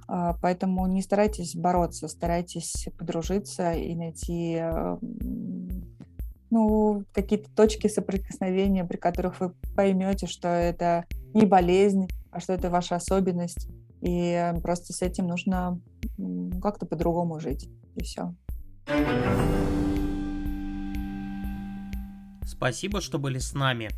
Поэтому 0.08 0.88
не 0.88 1.02
старайтесь 1.02 1.56
бороться, 1.56 2.08
старайтесь 2.08 2.88
подружиться 2.98 3.74
и 3.74 3.94
найти 3.96 4.62
ну, 6.50 7.04
какие-то 7.12 7.50
точки 7.54 7.88
соприкосновения, 7.88 8.86
при 8.86 8.98
которых 8.98 9.42
вы 9.42 9.54
поймете, 9.76 10.26
что 10.26 10.48
это 10.48 11.06
не 11.34 11.46
болезнь, 11.46 12.08
а 12.32 12.40
что 12.40 12.54
это 12.54 12.70
ваша 12.70 12.96
особенность, 12.96 13.68
и 14.02 14.54
просто 14.62 14.94
с 14.94 15.02
этим 15.02 15.28
нужно 15.28 15.80
как-то 16.62 16.86
по-другому 16.86 17.40
жить. 17.40 17.70
И 17.96 18.04
все. 18.04 18.34
Спасибо, 22.46 23.02
что 23.02 23.20
были 23.20 23.38
с 23.38 23.54
нами. 23.54 23.90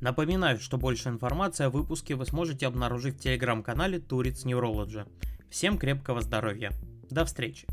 Напоминаю, 0.00 0.58
что 0.58 0.78
больше 0.78 1.08
информации 1.08 1.66
о 1.66 1.70
выпуске 1.70 2.14
вы 2.14 2.26
сможете 2.26 2.66
обнаружить 2.66 3.16
в 3.16 3.20
телеграм-канале 3.20 4.00
Туриц 4.00 4.44
Neurology. 4.44 5.06
Всем 5.50 5.78
крепкого 5.78 6.20
здоровья. 6.22 6.72
До 7.10 7.24
встречи. 7.24 7.66